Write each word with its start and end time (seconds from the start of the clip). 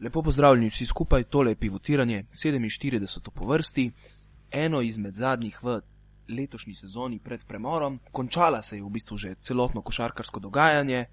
Lepo 0.00 0.22
pozdravljeni 0.22 0.70
vsi 0.70 0.86
skupaj, 0.86 1.24
tole 1.24 1.50
je 1.50 1.56
pivotiranje 1.56 2.24
47 2.30 3.30
po 3.34 3.46
vrsti, 3.46 3.90
eno 4.50 4.80
izmed 4.80 5.14
zadnjih 5.14 5.62
v 5.62 5.80
letošnji 6.28 6.74
sezoni 6.74 7.18
pred 7.18 7.44
premorom. 7.44 8.00
Končala 8.12 8.62
se 8.62 8.76
je 8.76 8.82
v 8.82 8.88
bistvu 8.90 9.16
že 9.16 9.34
celotno 9.40 9.82
košarkarsko 9.82 10.40
dogajanje 10.40 11.04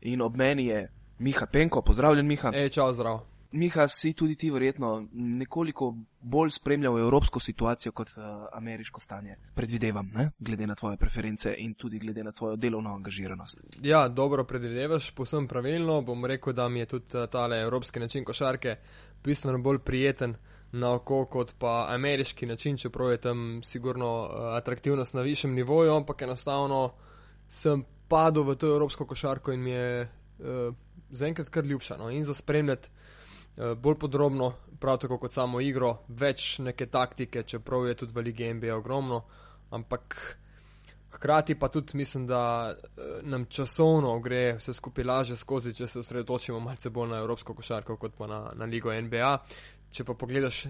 in 0.00 0.22
ob 0.22 0.36
meni 0.36 0.66
je 0.66 0.92
Miha 1.18 1.46
Penko, 1.46 1.82
pozdravljen 1.82 2.26
Miha. 2.26 2.50
Ej, 2.54 2.68
čau, 2.68 2.92
zdrav. 2.92 3.31
Miha, 3.52 3.88
si 3.88 4.12
tudi 4.12 4.34
ti 4.36 4.50
verjetno 4.50 5.08
nekoliko 5.12 5.94
bolj 6.20 6.50
spremljal 6.50 6.98
evropsko 6.98 7.40
situacijo 7.40 7.92
kot 7.92 8.08
uh, 8.08 8.24
ameriško 8.52 9.00
stanje. 9.00 9.36
Predvidevam, 9.54 10.10
ne? 10.14 10.30
glede 10.38 10.66
na 10.66 10.74
tvoje 10.74 10.96
preference 10.96 11.54
in 11.58 11.74
tudi 11.74 11.98
glede 11.98 12.24
na 12.24 12.32
tvojo 12.32 12.56
delovno 12.56 12.94
angažiranost. 12.94 13.60
Ja, 13.82 14.08
dobro 14.08 14.44
predvidevaš, 14.44 15.10
posebno 15.10 15.48
pravilno. 15.48 16.00
Bom 16.02 16.24
rekel, 16.24 16.52
da 16.52 16.68
mi 16.68 16.78
je 16.78 16.86
tudi 16.86 17.16
uh, 17.16 17.28
tale 17.30 17.60
evropski 17.60 18.00
način 18.00 18.24
košarke 18.24 18.76
bistveno 19.24 19.58
bolj 19.58 19.78
prijeten 19.78 20.34
na 20.72 20.94
oko 20.94 21.24
kot 21.24 21.54
pa 21.58 21.86
ameriški 21.88 22.46
način, 22.46 22.76
čeprav 22.76 23.10
je 23.10 23.20
tam 23.20 23.60
sigurno 23.64 24.20
uh, 24.22 24.56
atraktivnost 24.56 25.14
na 25.14 25.20
višjem 25.20 25.54
nivoju, 25.54 25.94
ampak 25.94 26.22
enostavno 26.22 26.92
sem 27.48 27.84
padel 28.08 28.42
v 28.42 28.56
to 28.56 28.66
evropsko 28.66 29.06
košarko 29.06 29.52
in 29.52 29.62
mi 29.62 29.70
je 29.70 30.02
uh, 30.02 30.74
zaenkrat 31.10 31.48
kar 31.48 31.64
ljubša. 31.64 31.96
No? 31.96 32.10
In 32.10 32.24
za 32.24 32.34
spremljati. 32.34 32.88
Eh, 33.56 33.74
bolj 33.74 33.98
podrobno, 33.98 34.52
prav 34.80 34.96
tako 34.98 35.18
kot 35.18 35.32
samo 35.32 35.60
igro, 35.60 35.98
več 36.08 36.58
neke 36.58 36.86
taktike, 36.88 37.42
čeprav 37.42 37.84
je 37.86 37.94
tudi 38.00 38.14
v 38.16 38.22
Ligi 38.24 38.48
NBA 38.54 38.72
ogromno, 38.76 39.18
ampak 39.70 40.16
hkrati 41.12 41.58
pa 41.60 41.68
tudi 41.68 41.98
mislim, 42.00 42.26
da 42.26 42.72
eh, 42.72 43.02
nam 43.22 43.44
časovno 43.44 44.14
gre 44.20 44.54
vse 44.56 44.72
skupaj 44.72 45.04
laže 45.04 45.36
skozi, 45.36 45.74
če 45.74 45.86
se 45.86 46.00
osredotočimo 46.00 46.60
malce 46.60 46.90
bolj 46.90 47.12
na 47.12 47.20
evropsko 47.20 47.54
košarko 47.54 47.96
kot 47.96 48.16
pa 48.16 48.26
na, 48.26 48.40
na 48.56 48.64
Ligo 48.64 48.88
NBA. 48.88 49.34
Če 49.92 50.08
pa 50.08 50.16
pogledaš 50.16 50.64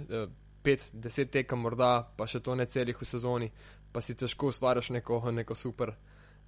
5-10 0.67 1.23
eh, 1.23 1.30
tekem 1.39 1.63
morda, 1.63 1.95
pa 2.17 2.27
še 2.27 2.43
to 2.43 2.59
ne 2.59 2.67
celih 2.67 2.99
v 2.99 3.07
sezoni, 3.07 3.52
pa 3.95 4.02
si 4.02 4.19
težko 4.19 4.51
ustvariš 4.51 4.91
neko, 4.99 5.23
neko 5.30 5.55
super 5.55 5.95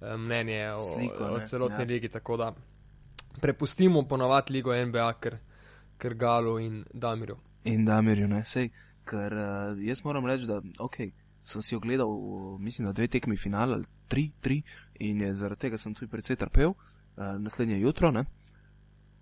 mnenje 0.03 0.61
o, 0.75 0.83
Sliko, 0.83 1.31
o 1.31 1.43
celotni 1.47 1.85
ja. 1.85 1.91
ligi, 1.95 2.11
tako 2.11 2.35
da 2.43 2.51
prepustimo 3.39 4.03
ponovati 4.03 4.59
Ligo 4.59 4.75
NBA, 4.75 5.11
ker 5.23 5.39
Krgalu 5.97 6.59
in 6.59 6.83
Damirju. 6.93 7.37
In 7.63 7.85
Damirju, 7.85 8.27
ne, 8.27 8.43
sej, 8.45 8.69
ker 9.05 9.33
uh, 9.33 9.85
jaz 9.87 10.03
moram 10.03 10.25
reči, 10.25 10.45
da 10.49 10.61
okay, 10.83 11.11
sem 11.43 11.61
si 11.61 11.75
ogledal, 11.75 12.09
mislim, 12.59 12.87
da 12.87 12.93
dve 12.93 13.07
tekmi 13.07 13.37
finala, 13.37 13.79
tri, 14.07 14.31
tri, 14.41 14.61
in 14.99 15.21
je 15.21 15.33
zaradi 15.35 15.61
tega 15.61 15.77
sem 15.77 15.93
tudi 15.93 16.11
precej 16.11 16.35
trpel, 16.35 16.73
uh, 16.73 17.35
naslednje 17.39 17.79
jutro, 17.79 18.11
ne. 18.11 18.25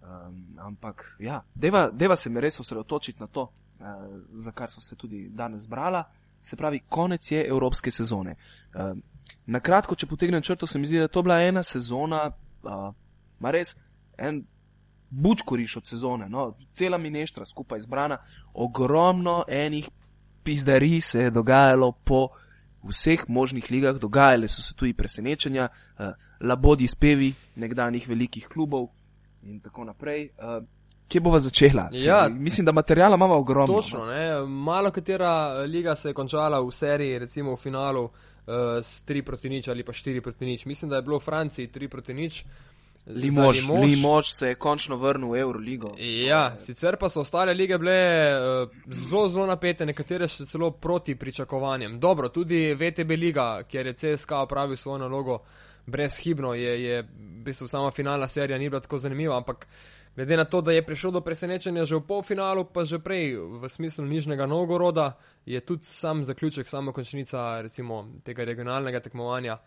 Um, 0.04 0.58
ampak, 0.60 1.16
ja, 1.20 1.44
deva, 1.56 1.90
deva 1.92 2.16
se 2.16 2.30
mi 2.30 2.42
res 2.42 2.60
osredotočiti 2.60 3.20
na 3.20 3.28
to, 3.28 3.44
uh, 3.80 3.86
za 4.34 4.52
kar 4.52 4.72
so 4.72 4.82
se 4.82 4.96
tudi 4.96 5.30
danes 5.30 5.68
brala, 5.68 6.04
se 6.42 6.56
pravi, 6.56 6.82
konec 6.90 7.32
je 7.32 7.46
evropske 7.48 7.92
sezone. 7.92 8.36
Uh, 8.76 8.98
na 9.46 9.60
kratko, 9.60 9.96
če 9.96 10.08
potegnem 10.08 10.42
črto, 10.42 10.68
se 10.68 10.80
mi 10.80 10.88
zdi, 10.88 11.00
da 11.00 11.08
to 11.08 11.24
bila 11.24 11.40
ena 11.42 11.64
sezona, 11.64 12.26
uh, 12.64 12.90
ma 13.40 13.52
res, 13.52 13.78
en 14.18 14.44
bučkoriš 15.14 15.78
od 15.78 15.88
sezone, 15.88 16.30
no, 16.30 16.54
cela 16.74 16.98
mineštra 16.98 17.46
skupaj 17.46 17.80
zbrana, 17.80 18.18
ogromno 18.54 19.44
enih 19.48 19.90
pizdarij 20.44 21.02
se 21.02 21.20
je 21.20 21.30
dogajalo 21.30 21.92
po 21.92 22.28
vseh 22.84 23.24
možnih 23.28 23.72
ligah, 23.72 23.96
dogajale 23.96 24.48
so 24.48 24.62
se 24.62 24.76
tudi 24.76 24.94
presenečenja, 24.94 25.68
uh, 25.68 26.06
labodi 26.42 26.88
spevi 26.88 27.34
nekdanjih 27.56 28.10
velikih 28.10 28.48
klubov 28.48 28.88
in 29.44 29.60
tako 29.60 29.84
naprej. 29.84 30.30
Uh, 30.38 30.64
Kje 31.08 31.22
bova 31.22 31.40
začela? 31.40 31.90
Ja, 31.92 32.30
Mislim, 32.30 32.66
da 32.66 32.72
materijala 32.72 33.16
imamo 33.16 33.36
ogromno. 33.36 33.74
Točno, 33.74 34.06
ne? 34.06 34.46
malo 34.48 34.92
katera 34.92 35.54
liga 35.64 35.96
se 35.96 36.10
je 36.10 36.14
končala 36.14 36.60
v 36.60 36.72
seriji, 36.72 37.20
recimo 37.20 37.54
v 37.54 37.58
finalu 37.58 38.04
uh, 38.04 38.12
s 38.82 39.04
3 39.08 39.22
proti 39.22 39.50
nič 39.50 39.68
ali 39.68 39.84
pa 39.84 39.92
4 39.92 40.22
proti 40.22 40.46
nič. 40.46 40.66
Mislim, 40.66 40.90
da 40.90 40.96
je 40.96 41.02
bilo 41.02 41.20
v 41.20 41.24
Franciji 41.24 41.68
3 41.68 41.88
proti 41.88 42.14
nič. 42.14 42.46
Limož, 43.06 43.68
Limož 43.68 44.30
se 44.32 44.48
je 44.48 44.56
končno 44.56 44.96
vrnil 44.96 45.30
v 45.30 45.40
Euroligo. 45.40 45.92
Ja, 46.00 46.56
sicer 46.58 46.96
pa 46.96 47.10
so 47.10 47.20
ostale 47.22 47.54
lige 47.54 47.78
bile 47.78 47.98
uh, 48.32 48.70
zelo, 48.88 49.28
zelo 49.28 49.48
napete, 49.48 49.86
nekatere 49.86 50.28
še 50.32 50.48
celo 50.48 50.72
proti 50.72 51.18
pričakovanjem. 51.20 52.00
Dobro, 52.00 52.30
tudi 52.32 52.72
VTB 52.80 53.18
liga, 53.20 53.48
kjer 53.68 53.92
je 53.92 53.94
CSK 53.94 54.46
opravil 54.46 54.80
svojo 54.80 55.04
nalogo 55.04 55.42
brezhibno, 55.86 56.54
je, 56.56 56.84
je 56.84 57.02
v 57.04 57.44
bistvu 57.44 57.68
sama 57.68 57.92
finalna 57.92 58.28
serija 58.32 58.58
ni 58.58 58.70
bila 58.70 58.80
tako 58.80 58.98
zanimiva, 58.98 59.36
ampak 59.38 59.68
glede 60.16 60.38
na 60.38 60.46
to, 60.46 60.62
da 60.62 60.72
je 60.72 60.86
prišel 60.86 61.12
do 61.12 61.22
presenečenja 61.22 61.86
že 61.86 62.00
v 62.00 62.08
polfinalu, 62.08 62.64
pa 62.72 62.86
že 62.88 63.04
prej 63.04 63.36
v 63.36 63.70
smislu 63.70 64.06
nižnega 64.06 64.48
Novgoroda, 64.48 65.18
je 65.46 65.60
tudi 65.60 65.84
sam 65.84 66.24
zaključek, 66.24 66.68
sama 66.68 66.96
končnica 66.96 67.62
recimo 67.62 68.08
tega 68.24 68.48
regionalnega 68.48 69.00
tekmovanja 69.00 69.58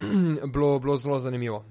bilo, 0.54 0.78
bilo 0.78 0.96
zelo 0.96 1.20
zanimivo. 1.20 1.64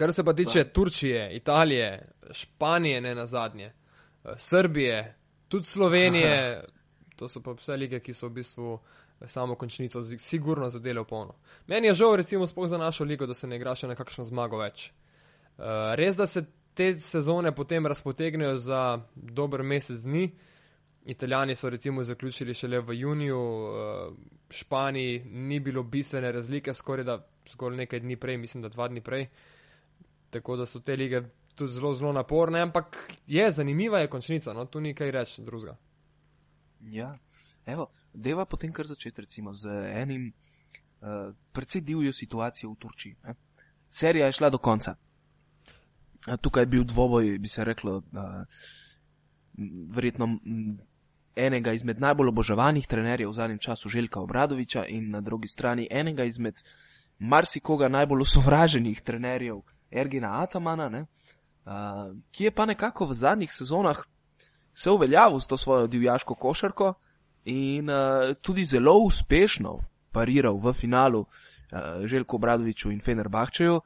Kar 0.00 0.12
se 0.12 0.24
pa 0.24 0.32
tiče 0.32 0.64
da. 0.64 0.70
Turčije, 0.72 1.36
Italije, 1.36 2.02
Španije, 2.30 3.00
ne 3.00 3.14
na 3.14 3.26
zadnje, 3.26 3.64
eh, 3.64 4.28
Srbije, 4.36 5.16
tudi 5.48 5.66
Slovenije, 5.66 6.64
to 7.16 7.28
so 7.28 7.42
pa 7.42 7.52
vse 7.52 7.76
lige, 7.76 8.00
ki 8.00 8.14
so 8.14 8.30
v 8.30 8.30
bistvu 8.30 8.78
eh, 9.20 9.28
samo 9.28 9.54
končnico 9.54 10.00
sigurno 10.18 10.70
zadele 10.70 11.00
v 11.00 11.04
polno. 11.04 11.34
Meni 11.66 11.92
je 11.92 11.94
žal, 11.94 12.16
recimo, 12.16 12.46
spoh 12.46 12.68
za 12.68 12.78
našo 12.78 13.04
ligo, 13.04 13.26
da 13.26 13.34
se 13.34 13.46
ne 13.46 13.60
igra 13.60 13.74
še 13.74 13.92
na 13.92 13.94
kakšno 13.94 14.24
zmago 14.24 14.62
več. 14.62 14.86
Eh, 14.88 15.92
res, 16.00 16.16
da 16.16 16.26
se 16.26 16.46
te 16.74 16.94
sezone 16.98 17.52
potem 17.52 17.86
razpotegnejo 17.86 18.56
za 18.56 19.02
dober 19.14 19.62
mesec 19.62 20.00
dni. 20.00 20.30
Italijani 21.04 21.56
so 21.56 21.68
recimo 21.70 22.02
zaključili 22.02 22.54
šele 22.54 22.80
v 22.80 22.94
juniju, 22.94 23.44
v 24.48 24.52
Španiji 24.52 25.22
ni 25.24 25.60
bilo 25.60 25.82
bistvene 25.82 26.32
razlike, 26.32 26.74
skoraj 26.74 27.04
da 27.04 27.22
zgolj 27.52 27.76
nekaj 27.76 28.00
dni 28.00 28.16
prej, 28.16 28.36
mislim, 28.36 28.62
da 28.62 28.68
dva 28.68 28.88
dni 28.88 29.00
prej. 29.00 29.26
Tako 30.30 30.56
da 30.56 30.66
so 30.66 30.80
te 30.80 30.96
lige 30.96 31.22
tudi 31.54 31.72
zelo, 31.72 31.94
zelo 31.94 32.12
naporne, 32.12 32.60
ampak 32.60 32.96
je 33.26 33.52
zanimiva 33.52 33.98
je 33.98 34.10
končnica, 34.10 34.52
no 34.52 34.64
tu 34.64 34.80
ni 34.80 34.94
kaj 34.94 35.10
reči 35.10 35.42
drugega. 35.42 35.76
Ja, 36.80 37.18
evo, 37.66 37.90
deva 38.14 38.44
potem 38.44 38.72
kar 38.72 38.86
začeti 38.86 39.20
recimo 39.20 39.52
z 39.52 39.68
enim 39.94 40.32
uh, 41.00 41.34
precej 41.52 41.80
divjo 41.80 42.12
situacijo 42.12 42.70
v 42.70 42.76
Turčiji. 42.78 43.16
Ne? 43.24 43.34
Serija 43.88 44.26
je 44.26 44.32
šla 44.32 44.50
do 44.50 44.58
konca. 44.58 44.94
Uh, 46.28 46.36
tukaj 46.40 46.62
je 46.62 46.66
bil 46.66 46.84
dvoboj, 46.84 47.38
bi 47.38 47.48
se 47.48 47.64
reklo, 47.64 47.96
uh, 47.96 48.44
verjetno 49.94 50.38
enega 51.36 51.72
izmed 51.72 52.00
najbolj 52.00 52.28
obožavanih 52.28 52.86
trenerjev 52.86 53.30
v 53.30 53.32
zadnjem 53.32 53.58
času 53.58 53.88
Željka 53.88 54.20
Obradoviča 54.20 54.86
in 54.86 55.10
na 55.10 55.20
drugi 55.20 55.48
strani 55.48 55.86
enega 55.90 56.24
izmed 56.24 56.62
marsikoga 57.18 57.88
najbolj 57.88 58.22
osovraženih 58.22 59.00
trenerjev. 59.00 59.60
Ergina 59.90 60.40
Atamana, 60.42 60.88
ne, 60.88 61.00
uh, 61.00 62.16
ki 62.30 62.44
je 62.44 62.50
pa 62.50 62.66
nekako 62.66 63.06
v 63.06 63.14
zadnjih 63.14 63.52
sezonah 63.52 64.04
se 64.74 64.90
uveljavil 64.90 65.40
s 65.40 65.46
to 65.46 65.56
svojo 65.56 65.86
divjaško 65.86 66.34
košarko 66.34 66.94
in 67.44 67.90
uh, 67.90 68.34
tudi 68.40 68.64
zelo 68.64 68.94
uspešno 68.98 69.78
pariral 70.12 70.56
v 70.56 70.72
finalu 70.72 71.20
uh, 71.20 72.06
Željko 72.06 72.38
Bradoviču 72.38 72.90
in 72.90 73.00
Fener 73.00 73.28
Bahčeju, 73.28 73.74
uh, 73.74 73.82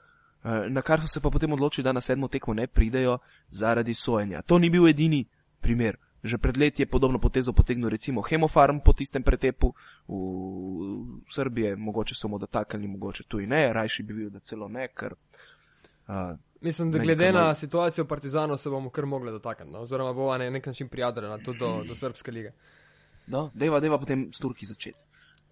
na 0.69 0.83
kar 0.83 1.01
so 1.01 1.09
se 1.09 1.21
pa 1.21 1.31
potem 1.31 1.53
odločili, 1.53 1.85
da 1.85 1.93
na 1.93 2.01
sedmo 2.01 2.29
tekmo 2.29 2.55
ne 2.55 2.67
pridejo 2.67 3.19
zaradi 3.49 3.95
sojenja. 3.95 4.43
To 4.43 4.59
ni 4.59 4.71
bil 4.71 4.89
edini 4.89 5.25
primer. 5.61 5.97
Že 6.25 6.39
pred 6.39 6.57
leti 6.57 6.83
je 6.83 6.87
podobno 6.87 7.19
potezo 7.19 7.53
potegnil 7.53 7.89
recimo 7.89 8.23
Hemofarm 8.23 8.79
po 8.81 8.93
tistem 8.93 9.23
pretepu 9.23 9.75
v 10.09 11.21
Srbiji, 11.35 11.77
mogoče 11.77 12.15
so 12.15 12.29
mu 12.29 12.39
dotaknili, 12.39 12.89
mogoče 12.89 13.25
tudi 13.29 13.47
ne, 13.47 13.73
rajši 13.73 14.03
bi 14.03 14.15
bil, 14.15 14.31
da 14.31 14.41
celo 14.41 14.69
ne, 14.69 14.89
ker 14.89 15.13
Uh, 15.13 15.54
Mislim, 16.61 16.93
da 16.93 16.99
glede 16.99 17.33
na 17.33 17.55
situacijo 17.55 18.05
Partizanov 18.05 18.59
se 18.59 18.71
bomo 18.71 18.91
kar 18.91 19.07
mogli 19.07 19.31
dotakniti, 19.31 19.73
no? 19.73 19.81
oziroma 19.81 20.13
bo 20.13 20.39
na 20.39 20.51
nek 20.51 20.67
način 20.67 20.89
prijateljena 20.89 21.39
tudi 21.39 21.59
do, 21.59 21.83
do 21.89 21.95
Srpske 21.95 22.31
lige. 22.31 22.53
No, 23.27 23.51
deva, 23.55 23.81
deva 23.81 23.99
potem 23.99 24.33
s 24.33 24.39
Turki 24.39 24.67
začeti. 24.67 25.05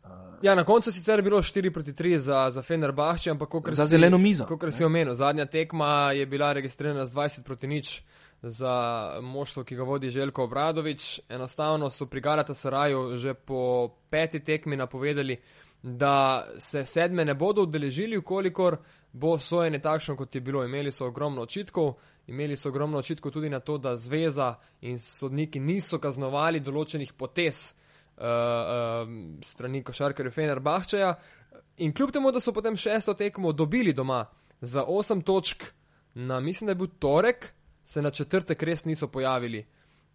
Uh, 0.04 0.10
ja, 0.42 0.54
na 0.54 0.64
koncu 0.64 0.92
sicer 0.92 1.18
je 1.18 1.22
bilo 1.22 1.42
4 1.42 1.72
proti 1.72 1.92
3 1.92 2.16
za, 2.16 2.50
za 2.50 2.62
Fener 2.62 2.92
Bahče, 2.92 3.30
ampak 3.30 3.48
kot 3.48 3.70
za 3.70 3.86
si, 3.86 3.90
zeleno 3.90 4.18
mizo. 4.18 4.46
Kot 4.46 4.74
si 4.74 4.84
omenil, 4.84 5.14
zadnja 5.14 5.46
tekma 5.46 6.12
je 6.12 6.26
bila 6.26 6.52
registrirana 6.52 7.06
z 7.06 7.14
20 7.14 7.42
proti 7.42 7.66
nič 7.66 8.02
za 8.42 8.74
moštvo, 9.22 9.64
ki 9.64 9.76
ga 9.76 9.82
vodi 9.82 10.10
Željko 10.10 10.44
Obradovič. 10.44 11.20
Enostavno 11.28 11.90
so 11.90 12.06
pri 12.06 12.20
Garata 12.20 12.54
Saraju 12.54 13.16
že 13.16 13.34
po 13.34 13.88
peti 14.10 14.40
tekmi 14.40 14.76
napovedali, 14.76 15.36
da 15.82 16.46
se 16.58 16.86
sedme 16.86 17.24
ne 17.24 17.34
bodo 17.34 17.62
udeležili, 17.62 18.16
ukolikor 18.16 18.76
bo 19.12 19.38
sojenje 19.38 19.78
takšno, 19.78 20.16
kot 20.16 20.34
je 20.34 20.40
bilo. 20.40 20.64
Imeli 20.64 20.92
so 20.92 21.06
ogromno 21.06 21.42
očitkov, 21.42 21.94
imeli 22.26 22.56
so 22.56 22.68
ogromno 22.68 22.98
očitkov 22.98 23.32
tudi 23.32 23.50
na 23.50 23.60
to, 23.60 23.78
da 23.78 23.96
zveza 23.96 24.54
in 24.80 24.98
sodniki 24.98 25.60
niso 25.60 25.98
kaznovali 25.98 26.60
določenih 26.60 27.12
potez 27.12 27.72
uh, 27.72 28.24
uh, 28.24 29.12
strani 29.44 29.82
košarkarja 29.82 30.30
Fener 30.30 30.60
Bahčeja. 30.60 31.14
In 31.76 31.92
kljub 31.92 32.12
temu, 32.12 32.32
da 32.32 32.40
so 32.40 32.52
potem 32.52 32.76
šesto 32.76 33.14
tekmo 33.14 33.52
dobili 33.52 33.92
doma 33.92 34.24
za 34.60 34.84
osem 34.86 35.22
točk, 35.22 35.64
na 36.14 36.40
mislim, 36.40 36.66
da 36.66 36.72
je 36.72 36.80
bil 36.80 36.88
torek, 36.98 37.52
se 37.82 38.02
na 38.02 38.10
četrtek 38.10 38.62
res 38.62 38.84
niso 38.84 39.08
pojavili 39.08 39.66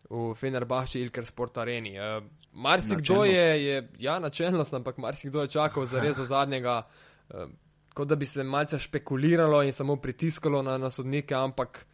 v 0.10 0.34
Fenerbahči 0.36 1.02
Ilker 1.02 1.26
Sport 1.26 1.58
Areni. 1.58 1.98
Uh, 2.00 2.24
marsikdo 2.54 3.24
je, 3.26 3.66
je, 3.66 3.90
ja, 4.00 4.20
načelnost, 4.20 4.74
ampak 4.74 4.98
marsikdo 4.98 5.42
je 5.42 5.48
čakal 5.48 5.86
za 5.86 6.02
res 6.02 6.18
do 6.22 6.26
zadnjega, 6.26 6.82
uh, 7.34 7.50
kot 7.94 8.08
da 8.08 8.16
bi 8.16 8.26
se 8.26 8.44
malce 8.44 8.80
špekuliralo 8.80 9.64
in 9.64 9.74
samo 9.74 9.96
pritiskalo 9.96 10.62
na, 10.62 10.78
na 10.78 10.90
sodnike, 10.90 11.36
ampak 11.36 11.86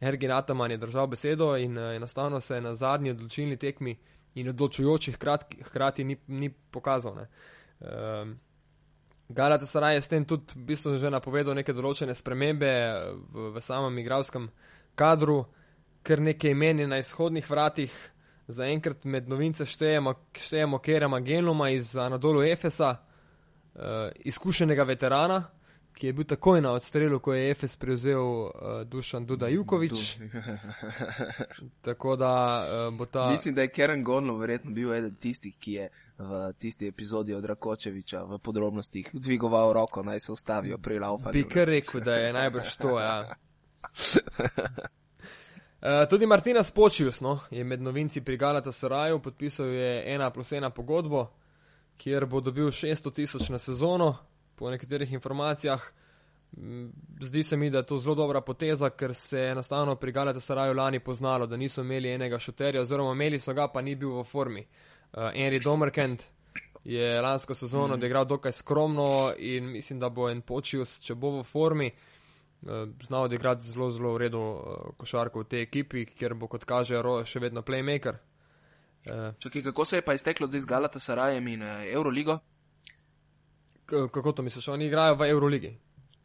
Ergin 0.00 0.32
Ataman 0.32 0.70
je 0.70 0.76
držal 0.76 1.06
besedo 1.06 1.56
in 1.56 1.78
uh, 1.78 1.94
enostavno 1.96 2.40
se 2.40 2.54
je 2.54 2.60
na 2.60 2.74
zadnji 2.74 3.10
odločilni 3.10 3.56
tekmi 3.56 3.96
in 4.34 4.48
odločujoči 4.48 5.12
hkrati, 5.12 5.62
hkrati 5.62 6.04
ni, 6.04 6.16
ni 6.26 6.50
pokazal. 6.50 7.12
Uh, 7.80 7.88
Galata 9.28 9.66
Saraj 9.66 9.94
je 9.94 10.02
s 10.02 10.08
tem 10.08 10.24
tudi 10.24 10.56
v 10.56 10.64
bistvu 10.72 10.96
že 10.96 11.10
napovedal 11.12 11.52
neke 11.54 11.74
določene 11.76 12.14
spremembe 12.16 12.70
v, 13.28 13.50
v 13.52 13.60
samem 13.60 14.00
igralskem 14.00 14.48
kadru, 14.96 15.44
ker 16.08 16.22
nekaj 16.24 16.50
imeni 16.50 16.86
na 16.86 16.98
izhodnih 16.98 17.50
vratih. 17.50 17.92
Zaenkrat 18.48 19.04
med 19.04 19.28
novince 19.28 19.66
štejemo, 19.68 20.14
štejemo 20.32 20.78
Kerema 20.78 21.20
Genuma 21.20 21.68
iz 21.70 21.96
Anadolu 21.96 22.42
Efesa, 22.42 22.94
uh, 23.74 23.82
izkušenega 24.24 24.82
veterana, 24.88 25.42
ki 25.92 26.06
je 26.06 26.12
bil 26.12 26.24
takoj 26.24 26.62
na 26.64 26.72
odstrelu, 26.72 27.18
ko 27.20 27.34
je 27.34 27.50
Efes 27.50 27.76
prevzel 27.76 28.22
uh, 28.24 28.50
Dušan 28.88 29.26
Duda 29.26 29.48
Jukovič. 29.48 30.16
Tako 31.86 32.16
da 32.16 32.32
uh, 32.64 32.94
bo 32.94 33.06
ta. 33.06 33.28
Mislim, 33.30 33.54
da 33.54 33.62
je 33.62 33.68
Keren 33.68 34.04
Gonlo 34.04 34.36
verjetno 34.38 34.72
bil 34.72 34.94
eden 34.94 35.14
tistih, 35.14 35.58
ki 35.60 35.72
je 35.72 35.88
v 36.18 36.52
tisti 36.58 36.88
epizodi 36.88 37.34
od 37.34 37.44
Rakočeviča 37.44 38.22
v 38.24 38.38
podrobnostih 38.38 39.10
dvigoval 39.12 39.72
roko, 39.72 40.02
naj 40.02 40.20
se 40.20 40.32
ustavijo 40.32 40.78
pri 40.78 40.98
laufanju. 40.98 41.32
Bi 41.32 41.44
kar 41.48 41.68
rekel, 41.68 42.00
da 42.00 42.14
je 42.14 42.32
najbrž 42.32 42.76
to, 42.76 42.96
ja. 43.00 43.34
Uh, 45.80 46.08
tudi 46.10 46.26
Martina 46.26 46.62
Spočius 46.62 47.20
no, 47.20 47.38
je 47.50 47.64
med 47.64 47.82
novinci 47.82 48.20
pri 48.20 48.36
Galata 48.36 48.72
Saraju 48.72 49.20
podpisal 49.22 49.66
je 49.66 50.14
ena 50.14 50.30
plus 50.30 50.52
ena 50.52 50.70
pogodbo, 50.70 51.28
kjer 51.96 52.26
bo 52.26 52.40
dobil 52.40 52.66
600 52.66 53.12
tisoč 53.14 53.48
na 53.48 53.58
sezono, 53.58 54.16
po 54.56 54.70
nekaterih 54.70 55.12
informacijah. 55.12 55.82
Zdi 57.20 57.42
se 57.42 57.56
mi, 57.56 57.70
da 57.70 57.78
je 57.78 57.86
to 57.86 57.98
zelo 57.98 58.14
dobra 58.14 58.40
poteza, 58.40 58.90
ker 58.90 59.14
se 59.14 59.38
je 59.38 59.50
enostavno 59.50 59.94
pri 59.94 60.12
Galata 60.12 60.40
Saraju 60.40 60.74
lani 60.74 61.00
poznalo, 61.00 61.46
da 61.46 61.56
niso 61.56 61.80
imeli 61.80 62.10
enega 62.10 62.38
šuterja, 62.38 62.82
oziroma 62.82 63.12
imeli 63.12 63.38
so 63.40 63.54
ga, 63.54 63.68
pa 63.68 63.82
ni 63.82 63.94
bil 63.94 64.18
v 64.18 64.24
formi. 64.24 64.66
Uh, 65.12 65.30
Henry 65.30 65.62
Domerkent 65.64 66.24
je 66.84 67.20
lansko 67.22 67.54
sezono 67.54 67.86
mm. 67.86 67.92
odigral 67.92 68.24
dokaj 68.24 68.52
skromno 68.52 69.32
in 69.38 69.70
mislim, 69.70 70.00
da 70.00 70.08
bo 70.08 70.30
en 70.30 70.40
Počius, 70.40 70.98
če 70.98 71.14
bo 71.14 71.36
v 71.38 71.44
formi, 71.44 71.86
uh, 71.86 72.17
znal 73.02 73.22
odigrati 73.22 73.62
zelo, 73.62 73.90
zelo 73.90 74.12
v 74.14 74.18
redu 74.18 74.40
uh, 74.40 74.62
košarko 74.96 75.40
v 75.40 75.48
tej 75.48 75.62
ekipi, 75.62 76.04
kjer 76.06 76.34
bo, 76.34 76.48
kot 76.50 76.64
kaže, 76.64 77.02
Ro 77.02 77.20
še 77.24 77.40
vedno 77.40 77.62
playmaker. 77.62 78.18
Uh, 79.08 79.34
Čakaj, 79.38 79.62
kako 79.70 79.84
se 79.84 79.96
je 79.96 80.04
pa 80.04 80.14
izteklo 80.14 80.46
zdaj 80.46 80.60
z 80.60 80.66
Galata 80.66 81.00
Sarajem 81.00 81.48
in 81.48 81.62
Euroligo? 81.92 82.38
Kako 83.86 84.32
to 84.32 84.42
misliš, 84.42 84.68
oni 84.68 84.86
igrajo 84.86 85.14
v 85.16 85.30
Euroligi? 85.30 85.70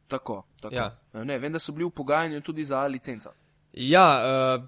Tako, 0.07 0.43
tako. 0.61 0.75
Ja. 0.75 0.89
Ne, 1.13 1.39
vem, 1.39 1.53
da 1.53 1.59
so 1.59 1.71
bili 1.71 1.87
v 1.87 1.93
pogajanju 1.95 2.41
tudi 2.41 2.65
za 2.65 2.81
licenco. 2.87 3.31
Ja, 3.73 4.07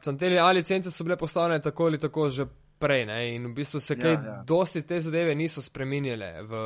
uh, 0.02 0.18
te 0.18 0.30
licence 0.30 0.92
so 0.92 1.04
bile 1.04 1.18
postavljene 1.18 1.62
tako 1.62 1.86
ali 1.86 2.00
tako 2.00 2.30
že 2.30 2.46
prej. 2.80 3.06
Ne? 3.06 3.36
In 3.36 3.48
v 3.48 3.54
bistvu 3.54 3.80
se 3.80 3.96
kaj 4.00 4.14
ja, 4.14 4.22
ja. 4.26 4.44
dosti 4.48 4.82
te 4.82 5.00
zadeve 5.02 5.36
niso 5.36 5.62
spremenile 5.62 6.42
v, 6.42 6.62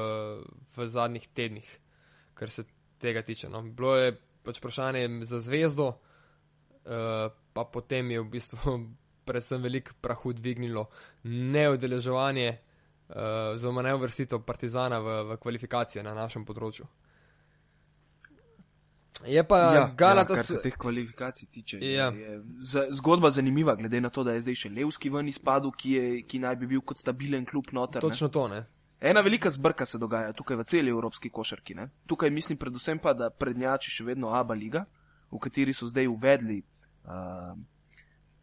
v 0.76 0.86
zadnjih 0.86 1.28
tednih, 1.34 1.80
kar 2.34 2.50
se 2.50 2.64
tega 3.00 3.22
tiče. 3.22 3.50
No? 3.50 3.62
Bilo 3.62 3.96
je 3.96 4.16
pač 4.50 4.62
vprašanje 4.62 5.06
za 5.30 5.40
zvezdo, 5.46 5.92
uh, 5.94 7.30
pa 7.54 7.66
potem 7.66 8.12
je 8.16 8.24
v 8.24 8.30
bistvu 8.34 8.80
predvsem 9.30 9.62
veliko 9.62 9.94
prahu 10.02 10.34
dvignilo 10.34 10.88
neodeleževanje 11.24 12.50
uh, 12.50 13.54
oziroma 13.54 13.86
neuvrstitev 13.86 14.42
Partizana 14.42 15.00
v, 15.00 15.22
v 15.30 15.38
kvalifikacije 15.38 16.04
na 16.04 16.18
našem 16.18 16.46
področju. 16.46 16.90
Je 19.28 19.44
pa 19.44 19.58
ja, 19.58 19.92
Galata. 19.98 20.34
Ja, 20.34 20.38
kar 20.40 20.46
se 20.46 20.62
teh 20.64 20.76
kvalifikacij 20.80 21.48
tiče, 21.52 21.78
ja. 21.84 22.08
je 22.16 22.40
zgodba 22.96 23.30
zanimiva, 23.30 23.76
glede 23.76 24.02
na 24.02 24.10
to, 24.10 24.24
da 24.24 24.32
je 24.32 24.46
zdaj 24.46 24.56
še 24.56 24.70
Levski 24.72 25.12
ven 25.12 25.28
izpadel, 25.28 25.74
ki, 25.76 26.24
ki 26.24 26.40
naj 26.40 26.56
bi 26.62 26.70
bil 26.72 26.82
kot 26.82 27.02
stabilen 27.02 27.44
klub 27.46 27.68
noter. 27.76 28.02
Točno 28.02 28.30
ne? 28.30 28.34
to, 28.34 28.48
ne. 28.48 28.62
Ena 29.02 29.22
velika 29.22 29.50
zbrka 29.50 29.86
se 29.86 29.98
dogaja 29.98 30.34
tukaj 30.34 30.58
v 30.60 30.64
celi 30.68 30.92
evropski 30.92 31.30
košarki. 31.30 31.76
Ne? 31.76 31.90
Tukaj 32.08 32.30
mislim 32.30 32.58
predvsem 32.58 33.00
pa, 33.00 33.14
da 33.14 33.30
prednjači 33.30 33.92
še 33.92 34.04
vedno 34.04 34.34
Aba 34.36 34.54
liga, 34.54 34.86
v 35.32 35.40
kateri 35.40 35.74
so 35.74 35.88
zdaj 35.88 36.08
uvedli 36.08 36.62
uh, 37.06 37.54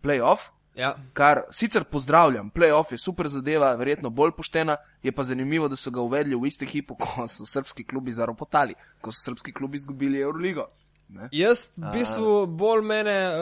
playoff, 0.02 0.52
Ja. 0.76 0.90
Kar 1.12 1.38
sicer 1.50 1.84
pozdravljam, 1.84 2.50
playoff 2.50 2.92
je 2.92 2.98
super 2.98 3.28
zadeva, 3.32 3.70
verjetno 3.80 4.10
bolj 4.10 4.34
poštena, 4.36 4.76
je 5.02 5.12
pa 5.12 5.24
zanimivo, 5.24 5.68
da 5.72 5.76
so 5.76 5.90
ga 5.90 6.02
uvedli 6.04 6.36
v 6.36 6.50
isti 6.50 6.66
hipu, 6.68 6.98
ko 7.00 7.24
so 7.32 7.46
srpski 7.48 7.84
klubi 7.88 8.12
zaropotali, 8.12 8.74
ko 9.00 9.12
so 9.12 9.22
srpski 9.24 9.54
klubi 9.56 9.80
izgubili 9.80 10.20
Euroligo. 10.20 10.66
Ne? 11.08 11.30
Jaz 11.32 11.70
v 11.76 11.94
bistvu 11.94 12.46
bolj 12.46 12.84
mene 12.84 13.16
uh, 13.32 13.40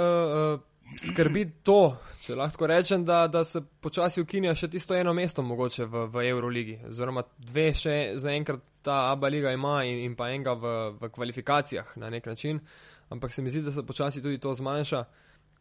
uh, 0.54 0.60
skrbi 1.00 1.44
to, 1.62 1.96
če 2.20 2.36
lahko 2.38 2.66
rečem, 2.66 3.04
da, 3.04 3.26
da 3.28 3.44
se 3.44 3.60
počasi 3.80 4.22
ukinja 4.22 4.54
še 4.54 4.68
tisto 4.72 4.94
eno 4.96 5.12
mesto 5.14 5.42
mogoče 5.42 5.84
v, 5.84 6.06
v 6.12 6.24
Euroligi. 6.30 6.78
Oziroma 6.88 7.24
dve 7.38 7.68
še 7.76 7.96
zaenkrat 8.20 8.62
ta 8.84 9.10
Abba 9.10 9.28
liga 9.32 9.52
ima 9.52 9.82
in, 9.84 10.02
in 10.04 10.16
pa 10.16 10.30
enega 10.32 10.54
v, 10.60 10.74
v 11.00 11.10
kvalifikacijah 11.12 11.94
na 12.00 12.10
nek 12.12 12.26
način, 12.26 12.60
ampak 13.08 13.32
se 13.32 13.42
mi 13.42 13.50
zdi, 13.50 13.62
da 13.64 13.72
se 13.72 13.86
počasi 13.86 14.22
tudi 14.22 14.38
to 14.38 14.54
zmanjša. 14.54 15.04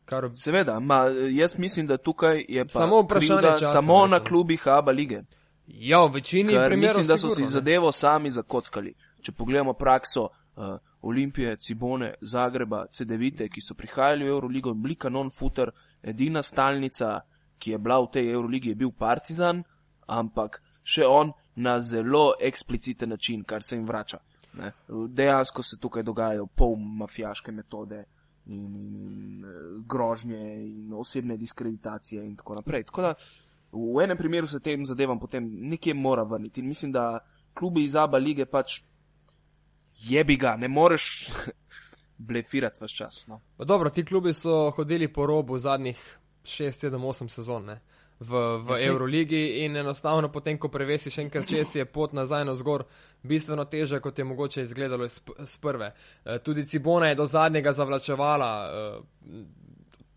Kar... 0.06 0.28
Seveda, 0.36 0.80
ma, 0.84 1.06
jaz 1.32 1.56
mislim, 1.58 1.88
da 1.88 1.98
tukaj 1.98 2.44
je 2.50 2.66
samo 2.70 3.02
vprašanje, 3.06 3.56
časa, 3.60 3.72
samo 3.78 4.08
na 4.08 4.20
klubih 4.20 4.68
Aba 4.68 4.92
lige. 4.92 5.24
Ja, 5.68 6.02
v 6.04 6.18
večini 6.20 6.52
primerov. 6.52 6.80
Mislim, 6.80 7.08
da 7.08 7.18
so 7.18 7.30
sigurno, 7.30 7.48
si 7.48 7.54
zadevo 7.54 7.92
sami 7.92 8.32
zakockali. 8.32 8.92
Če 9.24 9.32
pogledamo 9.32 9.74
prakso 9.74 10.28
uh, 10.28 10.76
Olimpije, 11.04 11.58
Cibone, 11.58 12.14
Zagreba, 12.22 12.86
CD-vite, 12.88 13.50
ki 13.50 13.62
so 13.62 13.76
prihajali 13.76 14.24
v 14.24 14.32
Euroligo 14.32 14.72
in 14.72 14.82
bili 14.82 14.96
kanon 14.96 15.30
futer, 15.32 15.72
edina 16.02 16.44
stalnica, 16.44 17.20
ki 17.60 17.72
je 17.72 17.78
bila 17.78 18.00
v 18.04 18.12
tej 18.12 18.32
Euroligi, 18.32 18.72
je 18.72 18.80
bil 18.80 18.92
Partizan, 18.92 19.64
ampak 20.08 20.62
še 20.84 21.08
on 21.08 21.34
na 21.56 21.80
zelo 21.80 22.34
ekspliciten 22.40 23.10
način, 23.10 23.44
kar 23.44 23.64
se 23.64 23.76
jim 23.76 23.86
vrača. 23.88 24.20
Ne? 24.54 24.72
Dejansko 24.88 25.64
se 25.64 25.80
tukaj 25.82 26.04
dogajajo 26.04 26.46
pol 26.46 26.76
mafijaške 26.76 27.52
metode 27.52 28.04
in, 28.46 28.76
in, 28.76 28.96
in 28.96 29.46
grožnje 29.88 30.40
in 30.66 30.94
osebne 30.94 31.38
diskreditacije 31.38 32.24
in 32.26 32.36
tako 32.36 32.56
naprej. 32.60 32.84
Tako 32.84 33.02
da 33.02 33.14
v 33.72 34.04
enem 34.04 34.18
primeru 34.18 34.48
se 34.48 34.60
tem 34.60 34.86
zadevam 34.86 35.20
potem 35.20 35.48
nekje 35.70 35.94
mora 35.94 36.24
vrniti 36.24 36.62
in 36.62 36.68
mislim, 36.68 36.92
da 36.92 37.20
klubi 37.54 37.84
iz 37.84 37.96
Aba 37.96 38.18
lige 38.18 38.46
pač 38.46 38.82
jebi 40.00 40.38
ga, 40.38 40.56
ne 40.58 40.68
moreš 40.68 41.30
blefirati 42.28 42.80
vse 42.82 42.96
čas. 42.96 43.28
No. 43.28 43.42
Dobro, 43.58 43.90
ti 43.90 44.06
klubi 44.06 44.34
so 44.34 44.70
hodili 44.70 45.08
po 45.14 45.26
robu 45.26 45.60
zadnjih 45.60 46.18
6, 46.44 46.88
7, 46.88 46.98
8 46.98 47.30
sezon. 47.30 47.66
Ne? 47.66 47.82
v, 48.24 48.64
v 48.64 48.70
ja, 48.80 48.88
Euroligi 48.88 49.64
in 49.64 49.78
enostavno 49.78 50.30
potem, 50.30 50.58
ko 50.58 50.72
prevesiš 50.72 51.20
enkrat 51.24 51.48
čez, 51.50 51.76
je 51.76 51.86
pot 51.86 52.14
nazaj 52.14 52.46
na 52.46 52.56
zgor 52.56 52.86
bistveno 53.24 53.66
teže, 53.66 54.00
kot 54.00 54.20
je 54.20 54.26
mogoče 54.26 54.64
izgledalo 54.64 55.06
iz, 55.06 55.20
iz 55.44 55.58
prve. 55.58 55.94
E, 56.26 56.40
tudi 56.40 56.66
Cibona 56.68 57.12
je 57.12 57.16
do 57.16 57.26
zadnjega 57.26 57.72
zavlačevala. 57.72 58.52
E, 58.64 59.62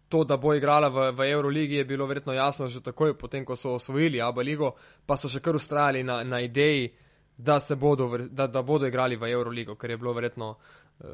To, 0.07 0.21
da 0.23 0.37
bo 0.39 0.53
igrala 0.55 0.87
v, 0.87 1.09
v 1.19 1.25
Euroligi, 1.35 1.81
je 1.81 1.85
bilo 1.85 2.07
verjetno 2.07 2.31
jasno 2.33 2.69
že 2.71 2.79
takoj, 2.79 3.17
potem 3.19 3.43
ko 3.45 3.57
so 3.59 3.73
osvojili 3.75 4.21
Abu 4.23 4.39
Leigo, 4.41 4.69
pa 5.03 5.17
so 5.19 5.27
še 5.27 5.41
kar 5.43 5.57
ustrajali 5.59 6.05
na, 6.07 6.21
na 6.23 6.39
ideji, 6.41 6.93
da, 7.37 7.61
bodo, 7.77 8.19
da, 8.19 8.47
da 8.47 8.63
bodo 8.63 8.87
igrali 8.87 9.17
v 9.17 9.31
Euroligo, 9.31 9.75
ker 9.75 9.91
je 9.91 9.97
bilo 9.97 10.13
verjetno 10.13 10.57
uh, 10.57 11.07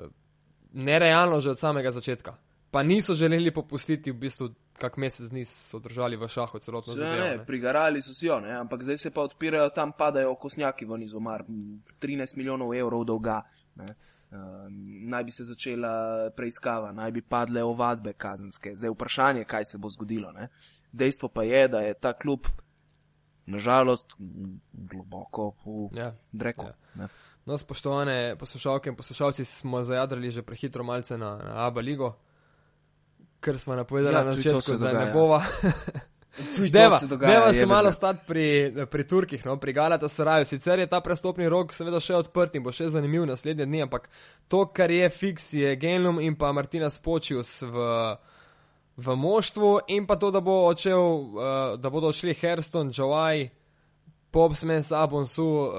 nerealno 0.72 1.40
že 1.40 1.50
od 1.50 1.58
samega 1.58 1.90
začetka. 1.90 2.36
Pa 2.70 2.82
niso 2.82 3.14
želeli 3.14 3.50
popustiti, 3.50 4.10
v 4.10 4.16
bistvu 4.16 4.48
kak 4.78 4.96
mesec 4.96 5.28
dni 5.30 5.44
so 5.44 5.78
držali 5.78 6.16
v 6.16 6.28
šahu 6.28 6.58
celotno 6.58 6.94
zadevo. 6.94 7.44
Prigarali 7.46 8.02
so 8.02 8.14
si 8.14 8.26
jo, 8.26 8.40
ne? 8.40 8.54
ampak 8.56 8.82
zdaj 8.82 8.98
se 8.98 9.10
pa 9.10 9.22
odpirajo, 9.22 9.68
tam 9.70 9.92
padajo 9.92 10.34
kosnjaki 10.34 10.84
v 10.84 10.98
nizu, 10.98 11.20
mar 11.20 11.44
13 12.00 12.36
milijonov 12.36 12.74
evrov 12.74 13.04
dolga. 13.04 13.42
Ne? 13.76 13.94
Uh, 14.32 14.64
naj 15.12 15.24
bi 15.24 15.30
se 15.30 15.44
začela 15.44 15.92
preiskava, 16.36 16.92
naj 16.92 17.12
bi 17.12 17.22
padle 17.22 17.62
ovadbe 17.62 18.12
kazenske. 18.12 18.72
Zdaj 18.76 18.88
je 18.88 18.94
vprašanje, 18.94 19.44
kaj 19.44 19.64
se 19.64 19.78
bo 19.78 19.90
zgodilo. 19.92 20.32
Ne? 20.32 20.48
Dejstvo 20.92 21.28
pa 21.28 21.44
je, 21.44 21.68
da 21.68 21.80
je 21.84 21.94
ta 21.94 22.12
klub, 22.12 22.48
nažalost, 23.46 24.14
globoko 24.72 25.52
v 25.64 25.88
ja, 25.98 26.12
dreku. 26.32 26.70
Ja. 26.98 27.08
No, 27.44 27.58
spoštovane 27.58 28.36
poslušalke 28.38 28.90
in 28.90 28.96
poslušalci, 28.96 29.44
smo 29.44 29.82
zajadrali 29.84 30.30
že 30.30 30.42
prehitro 30.46 30.84
malce 30.84 31.18
na, 31.18 31.36
na 31.42 31.66
Abu 31.66 31.80
Leigo 31.80 32.14
ker 33.42 33.58
smo 33.58 33.76
napovedali 33.76 34.16
ja, 34.16 34.24
na 34.24 34.34
začetku, 34.34 34.78
da 34.78 34.92
ne 34.92 35.12
bova. 35.12 35.42
Deva, 36.72 36.96
deva 37.20 37.50
še 37.52 37.66
malo 37.68 37.90
stati 37.92 38.22
pri, 38.24 38.44
pri 38.88 39.04
Turkih, 39.04 39.42
no, 39.44 39.58
pri 39.60 39.74
Galata 39.76 40.08
Saraju. 40.08 40.46
Sicer 40.48 40.80
je 40.80 40.86
ta 40.88 41.02
prestopni 41.04 41.44
rok 41.44 41.74
seveda 41.76 42.00
še 42.00 42.14
odprt 42.22 42.56
in 42.56 42.64
bo 42.64 42.72
še 42.72 42.86
zanimiv 42.94 43.26
naslednje 43.28 43.66
dni, 43.68 43.82
ampak 43.84 44.08
to, 44.48 44.62
kar 44.72 44.88
je 44.88 45.10
fiks, 45.12 45.50
je 45.60 45.74
Genlum 45.76 46.22
in 46.24 46.38
pa 46.40 46.54
Martina 46.56 46.88
Spočius 46.88 47.50
v, 47.60 47.84
v 48.96 49.16
moštvu, 49.16 49.78
in 49.88 50.06
pa 50.06 50.16
to, 50.16 50.30
da, 50.30 50.40
bo 50.40 50.66
odšel, 50.68 51.00
uh, 51.00 51.80
da 51.80 51.90
bodo 51.90 52.12
odšli 52.12 52.34
Herston, 52.34 52.92
Jawaj, 52.92 53.48
Popsman, 54.32 54.82
Sabonsu, 54.82 55.44
uh, 55.44 55.70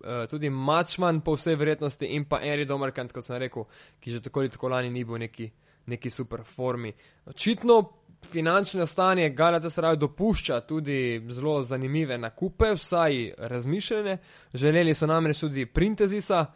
uh, 0.00 0.26
tudi 0.30 0.50
Mačman 0.50 1.20
po 1.20 1.36
vsej 1.36 1.56
verjetnosti 1.56 2.06
in 2.06 2.24
pa 2.24 2.40
Eri 2.42 2.64
Domerkant, 2.64 3.12
kot 3.12 3.24
sem 3.24 3.36
rekel, 3.36 3.66
ki 4.00 4.10
že 4.10 4.22
tako 4.24 4.40
ali 4.40 4.52
tako 4.52 4.68
lani 4.72 4.90
ni 4.90 5.04
bil 5.04 5.20
neki, 5.20 5.50
neki 5.86 6.10
super 6.10 6.44
formi. 6.44 6.92
Očitno 7.26 7.82
finančno 8.26 8.86
stanje 8.86 9.30
Galata 9.30 9.70
Sarajevo 9.70 9.96
dopušča 9.96 10.60
tudi 10.60 11.26
zelo 11.28 11.62
zanimive 11.62 12.18
nakupe, 12.18 12.72
vsaj 12.74 13.34
razmišljene. 13.38 14.18
Želeli 14.54 14.94
so 14.94 15.06
namreč 15.06 15.40
tudi 15.40 15.66
Printezisa, 15.66 16.46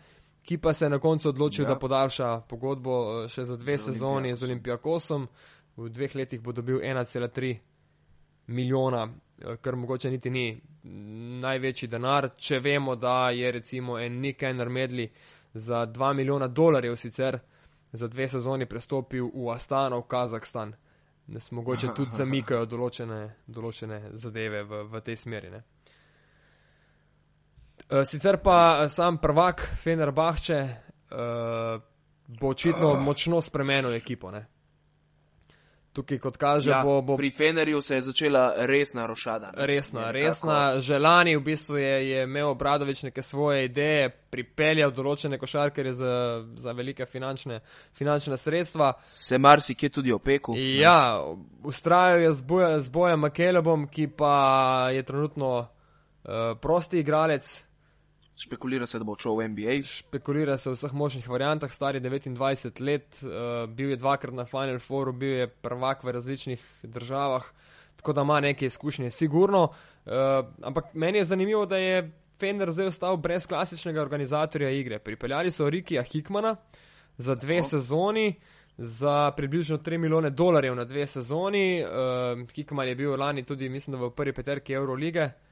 ki 0.42 0.58
pa 0.58 0.72
se 0.74 0.84
je 0.84 0.90
na 0.90 0.98
koncu 0.98 1.28
odločil, 1.28 1.64
ja. 1.64 1.68
da 1.68 1.78
podaljša 1.78 2.40
pogodbo 2.48 3.28
še 3.28 3.44
za 3.44 3.56
dve 3.56 3.78
z 3.78 3.92
sezoni 3.92 4.36
z 4.36 4.42
Olimpijakosom. 4.42 5.28
V 5.76 5.88
dveh 5.88 6.14
letih 6.16 6.40
bo 6.40 6.52
dobil 6.52 6.78
1,3 6.78 7.56
milijona, 8.46 9.08
kar 9.60 9.76
mogoče 9.76 10.10
niti 10.10 10.30
ni 10.30 10.60
največji 11.42 11.88
denar, 11.88 12.28
če 12.36 12.58
vemo, 12.58 12.96
da 12.96 13.30
je 13.30 13.52
recimo 13.52 13.98
en 13.98 14.20
Nick 14.20 14.42
Enner 14.42 14.68
Medley 14.68 15.08
za 15.54 15.86
2 15.86 16.12
milijona 16.14 16.48
dolarjev 16.48 16.96
sicer 16.96 17.38
za 17.92 18.08
dve 18.08 18.28
sezoni 18.28 18.66
prestopil 18.66 19.30
v 19.34 19.50
Astano, 19.52 20.00
v 20.00 20.08
Kazahstan 20.08 20.74
da 21.26 21.40
se 21.40 21.54
mogoče 21.54 21.88
tudi 21.96 22.16
zamikajo 22.16 22.66
določene, 22.66 23.20
določene 23.46 24.00
zadeve 24.18 24.64
v, 24.64 24.82
v 24.90 25.02
tej 25.04 25.16
smeri. 25.16 25.50
Ne. 25.50 25.62
Eh, 27.88 28.04
sicer 28.04 28.40
pa 28.42 28.58
eh, 28.82 28.88
sam 28.88 29.18
prvak 29.18 29.66
Fener 29.82 30.12
Bahče 30.12 30.60
uh, 30.62 31.76
bo 32.40 32.48
očitno 32.48 32.94
močno 33.06 33.40
spremenil 33.40 33.94
ekipo. 33.94 34.30
Ne 34.30 34.51
tukaj, 35.92 36.18
kot 36.18 36.36
kaže, 36.36 36.70
ja, 36.70 36.82
bo, 36.84 37.02
bo. 37.02 37.16
Pri 37.16 37.30
Fenerju 37.30 37.80
se 37.80 37.94
je 37.94 38.02
začela 38.02 38.52
resna 38.56 39.06
rošada. 39.06 39.52
Ne? 39.56 39.66
Resna, 39.66 40.06
ne, 40.06 40.12
resna. 40.12 40.80
Želani 40.80 41.36
v 41.36 41.40
bistvu 41.40 41.76
je, 41.76 42.10
je 42.10 42.22
imel 42.22 42.48
Obradovič 42.48 43.02
neke 43.02 43.22
svoje 43.22 43.64
ideje, 43.64 44.08
pripeljal 44.30 44.90
določene 44.90 45.38
košarkere 45.38 45.92
za, 45.92 46.44
za 46.56 46.72
velike 46.72 47.06
finančne, 47.06 47.60
finančne 47.98 48.36
sredstva. 48.36 48.92
Se 49.04 49.38
marsikje 49.38 49.88
tudi 49.88 50.12
opeku. 50.12 50.56
Ja, 50.56 51.20
ustrajal 51.64 52.20
je 52.20 52.32
z, 52.32 52.46
boja, 52.48 52.80
z 52.80 52.90
bojem 52.90 53.20
Makelebom, 53.28 53.86
ki 53.92 54.08
pa 54.16 54.88
je 54.92 55.02
trenutno 55.02 55.52
uh, 55.58 56.56
prosti 56.60 57.04
igralec. 57.04 57.52
Špekulira 58.42 58.86
se, 58.86 58.98
da 58.98 59.04
bo 59.06 59.14
šel 59.14 59.36
v 59.38 59.48
NBA. 59.52 59.74
Špekulira 59.86 60.56
se 60.58 60.70
v 60.70 60.74
vseh 60.74 60.94
možnih 60.98 61.26
variantah, 61.30 61.70
star 61.70 61.94
je 61.94 62.00
29 62.02 62.80
let, 62.82 63.20
uh, 63.22 63.68
bil 63.70 63.92
je 63.94 63.98
dvakrat 64.02 64.34
na 64.34 64.44
Final 64.50 64.80
Fouru, 64.82 65.12
bil 65.12 65.36
je 65.44 65.46
prvak 65.46 66.02
v 66.02 66.14
različnih 66.16 66.64
državah, 66.82 67.46
tako 67.96 68.12
da 68.12 68.24
ima 68.26 68.40
neke 68.40 68.66
izkušnje, 68.66 69.10
sigurno. 69.10 69.68
Uh, 70.06 70.12
ampak 70.62 70.90
meni 70.94 71.22
je 71.22 71.28
zanimivo, 71.30 71.66
da 71.66 71.78
je 71.78 72.10
Fender 72.40 72.72
zdaj 72.72 72.90
ostal 72.90 73.16
brez 73.16 73.46
klasičnega 73.46 74.02
organizatorja 74.02 74.70
igre. 74.70 74.98
Pripeljali 74.98 75.52
so 75.52 75.70
Rikija 75.70 76.02
Hikmana 76.02 76.56
za 77.16 77.34
dve 77.34 77.60
oh. 77.60 77.68
sezoni. 77.68 78.34
Za 78.76 79.30
približno 79.36 79.76
3 79.78 79.98
milijone 79.98 80.30
dolarjev 80.30 80.74
na 80.74 80.84
dve 80.84 81.06
sezoni, 81.06 81.84
uh, 81.84 82.48
Kikman 82.48 82.88
je 82.88 82.94
bil 82.94 83.18
lani 83.20 83.44
tudi, 83.44 83.68
mislim, 83.68 84.00
v 84.00 84.10
prvi 84.10 84.32
peterki 84.32 84.72
Eurolige, 84.72 85.22
uh, 85.22 85.51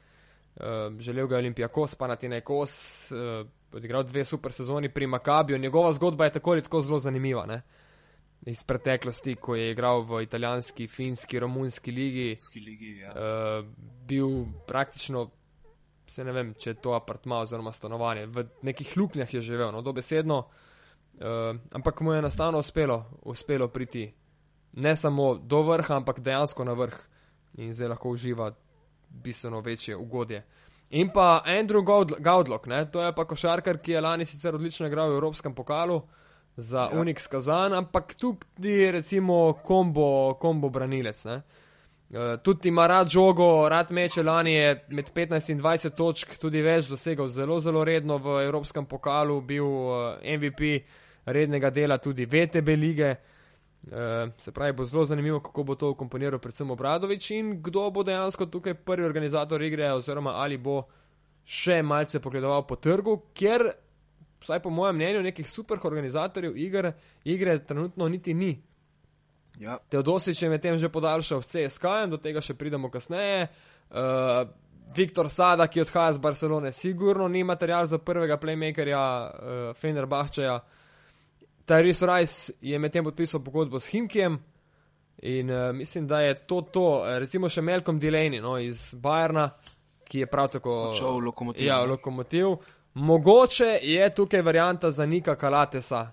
Uh, 0.57 0.99
želel 0.99 1.27
ga 1.27 1.37
je 1.37 1.39
Olimpijakos, 1.39 1.95
pa 1.95 2.07
na 2.07 2.17
tine 2.17 2.41
kos, 2.41 2.73
uh, 3.13 3.47
odigral 3.73 4.03
dve 4.03 4.25
super 4.25 4.53
sezoni 4.53 4.89
pri 4.89 5.07
Makabiju. 5.07 5.59
Njegova 5.59 5.93
zgodba 5.93 6.25
je 6.25 6.33
tako 6.33 6.51
ali 6.51 6.63
tako 6.63 6.81
zelo 6.81 6.99
zanimiva. 6.99 7.47
Ne? 7.47 7.63
Iz 8.47 8.65
preteklosti, 8.65 9.35
ko 9.35 9.55
je 9.55 9.71
igral 9.71 10.03
v 10.03 10.23
italijanski, 10.23 10.89
finski, 10.89 11.41
romunski 11.41 11.91
ligi, 11.91 12.39
ligi 12.67 12.99
ja. 12.99 13.13
uh, 13.13 13.67
bil 14.07 14.45
praktično, 14.67 15.31
se 16.07 16.25
ne 16.25 16.33
vem, 16.33 16.55
če 16.55 16.71
je 16.71 16.81
to 16.83 16.95
apartma 16.95 17.41
oziroma 17.41 17.73
stanovanje, 17.73 18.27
v 18.27 18.47
nekih 18.63 18.97
luknjah 18.97 19.35
je 19.35 19.41
živel, 19.41 19.71
no, 19.73 19.83
dobesedno, 19.83 20.39
uh, 20.39 21.61
ampak 21.73 22.01
mu 22.01 22.13
je 22.13 22.19
enostavno 22.19 22.59
uspelo, 22.59 23.05
uspelo 23.23 23.69
priti 23.69 24.09
ne 24.73 24.97
samo 24.97 25.35
do 25.35 25.63
vrha, 25.63 25.97
ampak 25.97 26.21
dejansko 26.21 26.65
na 26.65 26.73
vrh 26.73 26.97
in 27.59 27.73
zdaj 27.75 27.89
lahko 27.89 28.11
uživa 28.11 28.51
bistveno 29.11 29.61
večje 29.61 29.97
ugodje. 29.97 30.43
In 30.91 31.11
pa 31.15 31.43
Andrew 31.47 31.85
Gaudlock, 32.19 32.67
to 32.93 33.03
je 33.03 33.13
pa 33.15 33.25
košarkar, 33.25 33.79
ki 33.79 33.93
je 33.93 34.01
lani 34.01 34.25
sicer 34.27 34.55
odlično 34.55 34.87
igral 34.87 35.11
v 35.11 35.15
Evropskem 35.15 35.55
pokalu 35.55 36.03
za 36.57 36.89
ja. 36.91 37.01
Unix 37.01 37.29
Kazan, 37.29 37.73
ampak 37.73 38.15
tudi 38.15 38.91
recimo 38.91 39.53
kombo, 39.63 40.35
kombo 40.35 40.69
branilec. 40.69 41.25
Ne? 41.25 41.43
Uh, 42.11 42.43
tudi 42.43 42.69
ima 42.69 42.87
rad 42.87 43.09
žogo, 43.09 43.69
rad 43.69 43.91
meče, 43.91 44.23
lani 44.23 44.55
je 44.55 44.85
med 44.89 45.11
15 45.15 45.53
in 45.53 45.61
20 45.61 45.95
točk 45.95 46.39
tudi 46.39 46.63
več 46.63 46.89
dosegal, 46.91 47.29
zelo, 47.29 47.61
zelo 47.61 47.85
redno 47.85 48.19
v 48.19 48.41
Evropskem 48.45 48.87
pokalu, 48.87 49.41
bil 49.41 49.65
uh, 49.65 50.19
eh, 50.23 50.39
MVP 50.39 50.73
rednega 51.27 51.71
dela 51.71 51.99
tudi 51.99 52.27
VTB 52.27 52.69
lige. 52.77 53.11
Uh, 53.11 53.40
se 54.39 54.53
pravi, 54.53 54.73
bo 54.73 54.85
zelo 54.85 55.05
zanimivo, 55.05 55.41
kako 55.41 55.63
bo 55.65 55.75
to 55.75 55.95
komponiral 55.95 56.39
predvsem 56.39 56.71
Obradovič 56.71 57.31
in 57.31 57.63
kdo 57.63 57.91
bo 57.91 58.03
dejansko 58.03 58.47
tukaj 58.47 58.75
prvi 58.75 59.07
organizator 59.07 59.63
igre, 59.63 59.93
oziroma 59.93 60.37
ali 60.37 60.59
bo 60.59 60.83
še 61.45 61.81
malce 61.83 62.21
pogledoval 62.21 62.67
po 62.69 62.77
trgu, 62.77 63.17
ker, 63.35 63.65
vsaj 64.45 64.61
po 64.63 64.71
mojem 64.71 64.97
mnenju, 64.97 65.23
nekih 65.23 65.49
super 65.51 65.81
organizatorjev 65.83 66.57
igre, 66.57 66.93
igre 67.25 67.59
trenutno 67.65 68.09
niti 68.09 68.35
ni. 68.35 68.53
Ja. 69.59 69.79
Teodosič 69.89 70.43
je 70.43 70.51
medtem 70.51 70.79
že 70.79 70.89
podaljšal 70.89 71.41
v 71.41 71.49
CSK, 71.49 71.85
in 72.05 72.11
do 72.15 72.21
tega 72.21 72.41
še 72.41 72.55
pridemo 72.55 72.91
kasneje. 72.91 73.49
Uh, 73.91 74.47
Viktor 74.95 75.29
Sada, 75.31 75.67
ki 75.71 75.83
odhaja 75.83 76.13
z 76.13 76.23
Barcelone, 76.23 76.73
sigurno 76.73 77.29
ni 77.29 77.45
material 77.45 77.87
za 77.87 77.99
prvega 77.99 78.39
playmakerja 78.39 79.01
uh, 79.01 79.33
Fenerbahčeja. 79.79 80.61
Tyrese 81.71 82.07
Rice 82.07 82.53
je 82.61 82.79
medtem 82.79 83.05
podpisal 83.05 83.45
pogodbo 83.45 83.81
s 83.81 83.87
Himkijem 83.87 84.39
in 85.23 85.51
uh, 85.51 85.73
mislim, 85.73 86.07
da 86.07 86.21
je 86.21 86.35
to 86.35 86.61
to. 86.61 87.05
Recimo 87.19 87.49
še 87.49 87.63
Malcolm 87.63 88.01
Delaney 88.01 88.41
no, 88.43 88.57
iz 88.59 88.89
Bajerna, 88.99 89.45
ki 90.05 90.25
je 90.25 90.27
prav 90.27 90.49
tako 90.51 90.91
šel 90.97 91.21
v 91.21 91.29
lokomotiv. 91.29 91.63
Ja, 91.63 91.79
v 91.85 91.93
lokomotiv. 91.93 92.57
Mogoče 92.95 93.77
je 93.87 94.09
tukaj 94.15 94.43
varianta 94.43 94.91
za 94.91 95.07
Nika 95.07 95.37
Kalatesa, 95.39 96.09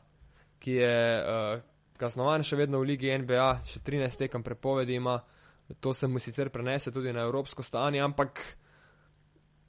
ki 0.62 0.76
je 0.78 1.00
uh, 1.24 1.64
kaznovan 1.98 2.46
še 2.46 2.62
vedno 2.62 2.84
v 2.84 2.92
Ligi 2.92 3.18
NBA, 3.18 3.50
še 3.66 3.82
13 3.82 4.28
tekem 4.28 4.46
prepovedi 4.46 5.00
ima. 5.02 5.18
To 5.82 5.94
se 5.94 6.08
mu 6.08 6.22
sicer 6.22 6.54
prenese 6.54 6.94
tudi 6.94 7.10
na 7.14 7.26
evropsko 7.26 7.66
stanje, 7.66 8.00
ampak 8.00 8.44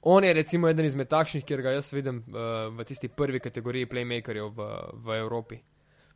on 0.05 0.23
je 0.23 0.37
recimo 0.37 0.69
eden 0.69 0.85
izmed 0.85 1.09
takšnih, 1.09 1.43
kjer 1.43 1.65
ga 1.65 1.73
jaz 1.79 1.89
vidim 1.97 2.21
uh, 2.29 2.69
v 2.77 2.85
tisti 2.85 3.09
prvi 3.09 3.41
kategoriji 3.41 3.89
playmakerjev 3.89 4.53
v, 4.53 4.69
v 4.93 5.19
Evropi 5.25 5.61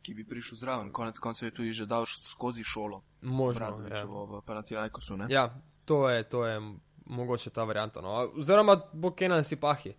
ki 0.04 0.14
bi 0.14 0.26
prišel 0.28 0.58
zraven. 0.58 0.92
Konec 0.92 1.18
koncev 1.18 1.48
je 1.48 1.54
tudi 1.54 1.72
že 1.72 1.86
dal 1.86 2.04
skozi 2.06 2.64
šolo. 2.64 3.02
Možno. 3.22 3.80
Ja. 3.90 4.04
V 4.04 4.42
Panathinaikosu. 4.46 5.16
Ja, 5.28 5.48
to 5.84 6.08
je, 6.10 6.22
to 6.28 6.46
je 6.46 6.60
mogoče 7.06 7.50
ta 7.50 7.64
varianta. 7.64 8.00
No. 8.00 8.28
Oziroma 8.36 8.76
bo 8.92 9.10
Kenan 9.10 9.44
si 9.44 9.56
pahi. 9.56 9.94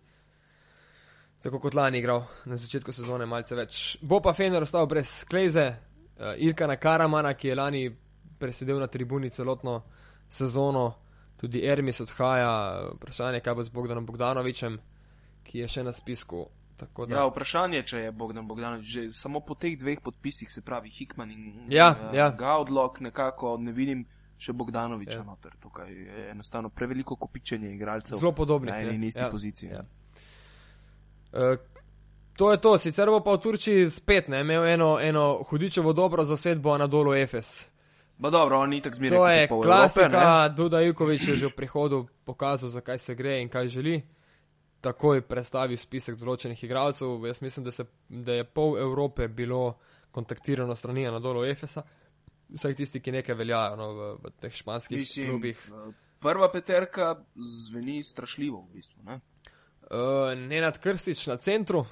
Tako 1.42 1.58
kot 1.60 1.74
lani 1.74 1.98
igral 1.98 2.22
na 2.44 2.56
začetku 2.56 2.92
sezone, 2.92 3.26
malce 3.26 3.54
več. 3.54 3.98
Bo 4.02 4.20
pa 4.20 4.32
Fener 4.32 4.62
ostal 4.62 4.86
brez 4.86 5.24
Klejze, 5.28 5.66
uh, 5.68 6.32
Ilka 6.38 6.66
na 6.66 6.76
Karamana, 6.76 7.34
ki 7.34 7.48
je 7.48 7.54
lani 7.54 7.82
presedel 8.38 8.80
na 8.80 8.86
tribuni 8.86 9.30
celotno 9.30 9.82
sezono, 10.28 10.94
tudi 11.36 11.62
Ermis 11.66 12.00
odhaja, 12.00 12.50
vprašanje, 12.96 13.40
kaj 13.40 13.54
bo 13.54 13.62
z 13.62 13.74
Bogdanom 13.74 14.06
Bogdanovičem, 14.06 14.78
ki 15.46 15.58
je 15.62 15.68
še 15.68 15.84
na 15.86 15.92
spisku 15.92 16.46
Ja, 17.08 17.26
vprašanje, 17.26 17.82
če 17.82 17.98
je 17.98 18.12
Bogdan 18.12 18.48
Bogdanovič 18.48 18.86
že 18.86 19.02
samo 19.10 19.40
po 19.40 19.54
teh 19.54 19.78
dveh 19.78 20.00
podpisih, 20.04 20.50
se 20.52 20.60
pravi 20.62 20.90
Hikman 20.90 21.30
in 21.30 21.70
ja, 21.72 21.90
uh, 21.94 22.14
ja. 22.14 22.30
Gaudlok, 22.30 23.00
nekako 23.00 23.56
ne 23.60 23.72
vidim 23.72 24.04
še 24.38 24.52
Bogdanoviča 24.52 25.18
ja. 25.18 25.24
noter. 25.24 25.54
Tukaj 25.60 25.92
je 25.92 26.26
enostavno 26.30 26.68
preveliko 26.68 27.16
kopičenje 27.16 27.72
igralcev. 27.74 28.18
Zelo 28.20 28.32
podobno. 28.32 28.70
Na 28.70 28.80
eni 28.80 28.94
in 28.94 29.04
isti 29.04 29.22
ja. 29.22 29.30
poziciji. 29.30 29.70
Ja. 29.70 29.84
Uh, 31.32 31.56
to 32.36 32.50
je 32.52 32.60
to, 32.60 32.78
sicer 32.78 33.08
bo 33.08 33.22
pa 33.24 33.38
v 33.38 33.40
Turčiji 33.40 33.88
spet 33.90 34.28
ne, 34.28 34.42
imel 34.44 34.66
eno, 34.68 34.98
eno 35.00 35.42
hudičevo 35.48 35.92
dobro 35.96 36.24
zasedbo 36.24 36.76
na 36.78 36.86
dolu 36.86 37.14
Efes. 37.14 37.68
Ba 38.18 38.30
dobro, 38.30 38.60
on 38.60 38.70
ni 38.70 38.80
tako 38.80 38.96
zmeraj. 38.96 39.18
To 39.18 39.28
je 39.28 39.48
klasika, 39.48 40.48
Duda 40.48 40.80
Jukovič 40.80 41.28
je 41.28 41.34
že 41.34 41.48
v 41.48 41.56
prihodu 41.56 42.04
pokazal, 42.24 42.68
zakaj 42.68 42.98
se 42.98 43.14
gre 43.14 43.40
in 43.40 43.48
kaj 43.48 43.68
želi 43.68 44.15
takoj 44.80 45.20
predstavil 45.22 45.76
spisek 45.76 46.16
določenih 46.16 46.64
igralcev. 46.64 47.26
Jaz 47.26 47.42
mislim, 47.42 47.64
da, 47.64 47.70
se, 47.70 47.84
da 48.08 48.32
je 48.32 48.44
pol 48.44 48.78
Evrope 48.78 49.28
bilo 49.28 49.78
kontaktirano 50.10 50.74
strani 50.74 51.04
na 51.04 51.18
dolu 51.18 51.44
Efesa, 51.44 51.82
vsaj 52.48 52.74
tisti, 52.74 53.00
ki 53.00 53.12
nekaj 53.12 53.34
veljajo 53.34 53.76
no, 53.76 53.92
v, 53.92 54.10
v 54.22 54.30
teh 54.40 54.52
španskih 54.54 54.98
mislim, 54.98 55.30
klubih. 55.30 55.60
Prva 56.20 56.48
peterka 56.52 57.14
zveni 57.36 58.02
strašljivo, 58.02 58.60
v 58.62 58.72
bistvu. 58.72 59.02
Ne? 59.04 59.20
Uh, 59.86 60.32
Nenad 60.38 60.78
Krstič 60.78 61.26
na 61.26 61.36
centru. 61.36 61.84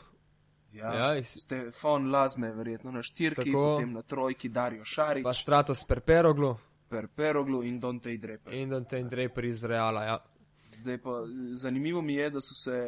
Ja, 0.73 0.95
Ja, 0.95 1.09
jih- 1.15 1.27
Stefan 1.39 2.11
Lazme, 2.11 2.53
verjetno 2.53 2.91
na 2.91 3.03
štirki, 3.03 3.45
Tako. 3.45 3.77
potem 3.77 3.93
na 3.93 4.03
trojki 4.03 4.49
Dario 4.49 4.85
Šarič, 4.85 5.23
Pa 5.23 5.33
Stratos 5.33 5.85
Perperoglu 5.85 6.57
Per 6.89 7.09
Peroglu 7.09 7.63
in 7.63 7.79
Dante 7.81 8.17
Dreper. 8.19 8.53
in 8.55 8.69
Dante 8.71 9.03
Draper 9.03 9.45
iz 9.45 9.65
Reala. 9.65 10.05
Ja. 10.05 10.19
Zdaj 10.81 10.99
pa 10.99 11.11
zanimivo 11.55 12.03
mi 12.03 12.15
je, 12.15 12.31
da 12.31 12.41
so 12.41 12.55
se, 12.55 12.79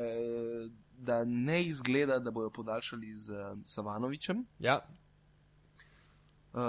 da 0.98 1.24
ne 1.24 1.62
izgleda, 1.64 2.18
da 2.18 2.30
bojo 2.30 2.50
podaljšali 2.50 3.16
z 3.16 3.34
Savanovičem. 3.64 4.46
Ja. 4.58 4.80
Uh, 6.52 6.62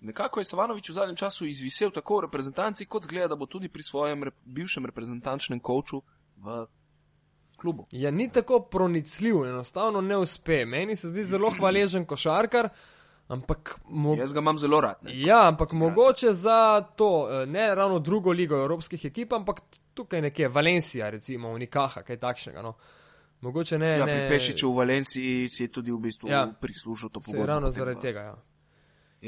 nekako 0.00 0.40
je 0.40 0.44
Savanovič 0.44 0.88
v 0.88 0.92
zadnjem 0.92 1.16
času 1.16 1.46
izvisel 1.46 1.90
tako 1.90 2.16
v 2.16 2.20
reprezentanci, 2.20 2.86
kot 2.86 3.04
zgleda, 3.04 3.28
da 3.28 3.36
bo 3.36 3.46
tudi 3.46 3.68
pri 3.68 3.82
svojem 3.82 4.24
rep 4.24 4.34
bivšem 4.44 4.86
reprezentančnem 4.86 5.60
koču 5.60 6.00
v 6.36 6.66
klubu. 7.56 7.86
Ja, 7.92 8.10
ni 8.10 8.30
tako 8.32 8.60
pronicljiv, 8.60 9.44
enostavno 9.44 10.00
ne 10.00 10.16
uspe. 10.16 10.64
Meni 10.64 10.96
se 10.96 11.08
zdi 11.08 11.24
zelo 11.24 11.50
hvaležen 11.50 12.04
košarkar, 12.04 12.68
ampak, 13.28 13.80
Jaz 14.18 14.32
ga 14.32 14.40
imam 14.40 14.58
zelo 14.58 14.80
rad. 14.80 14.96
Ne? 15.02 15.20
ja, 15.20 15.48
ampak 15.48 15.72
mogoče 15.72 16.32
za 16.32 16.80
to, 16.96 17.28
eh, 17.30 17.46
ne 17.46 17.74
ravno 17.74 17.98
drugo 17.98 18.32
ligo 18.32 18.56
evropskih 18.56 19.04
ekip, 19.04 19.32
ampak 19.32 19.60
tukaj 19.96 20.22
nekje 20.22 20.48
Valencija, 20.48 21.08
recimo 21.10 21.50
Unikaha, 21.50 22.02
kaj 22.02 22.18
takšnega. 22.18 22.62
No. 22.62 22.74
Mogoče 23.40 23.78
ne. 23.78 23.88
Ja, 23.92 24.06
ne 24.06 24.12
pri 24.18 24.28
Pešiču 24.30 24.70
v 24.70 24.76
Valenciji 24.76 25.48
si 25.48 25.62
je 25.62 25.68
tudi 25.70 25.92
v 25.92 25.98
bistvu 26.00 26.28
Ja. 26.28 26.38
ja. 26.38 26.52
prislužil 26.60 27.08
to 27.08 27.20
pogodbo. 27.20 27.46
ravno 27.46 27.70
zaradi 27.70 27.98
v 27.98 28.02
tega. 28.02 28.20
Ja. 28.22 28.36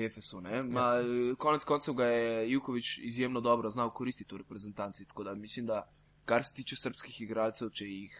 Efesu. 0.04 0.40
ne. 0.40 0.62
Ma, 0.64 0.86
eh, 0.96 1.34
konec 1.36 1.64
koncev 1.64 1.94
ga 1.94 2.06
je 2.06 2.50
Jukovič 2.50 2.98
izjemno 2.98 3.40
dobro 3.40 3.70
znal 3.70 3.90
koristiti 3.90 4.34
v 4.34 4.38
reprezentanci. 4.38 5.06
Tako 5.06 5.24
da 5.24 5.34
mislim, 5.34 5.66
da 5.66 5.82
kar 6.24 6.42
se 6.42 6.54
tiče 6.54 6.76
srpskih 6.76 7.20
igralcev, 7.20 7.70
če 7.70 7.84
jih 7.84 8.18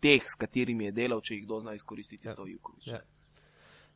teh, 0.00 0.22
s 0.22 0.34
katerimi 0.34 0.84
je 0.84 0.92
delal, 0.92 1.20
če 1.20 1.34
jih 1.34 1.46
dozna 1.46 1.74
izkoristiti, 1.74 2.26
Ja. 2.26 2.30
ja. 2.30 2.36
to 2.36 2.46
Jukovič. 2.46 2.86
Ja. 2.86 3.00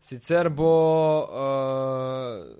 Sicer 0.00 0.49
bo 0.49 0.73
uh, 1.20 2.56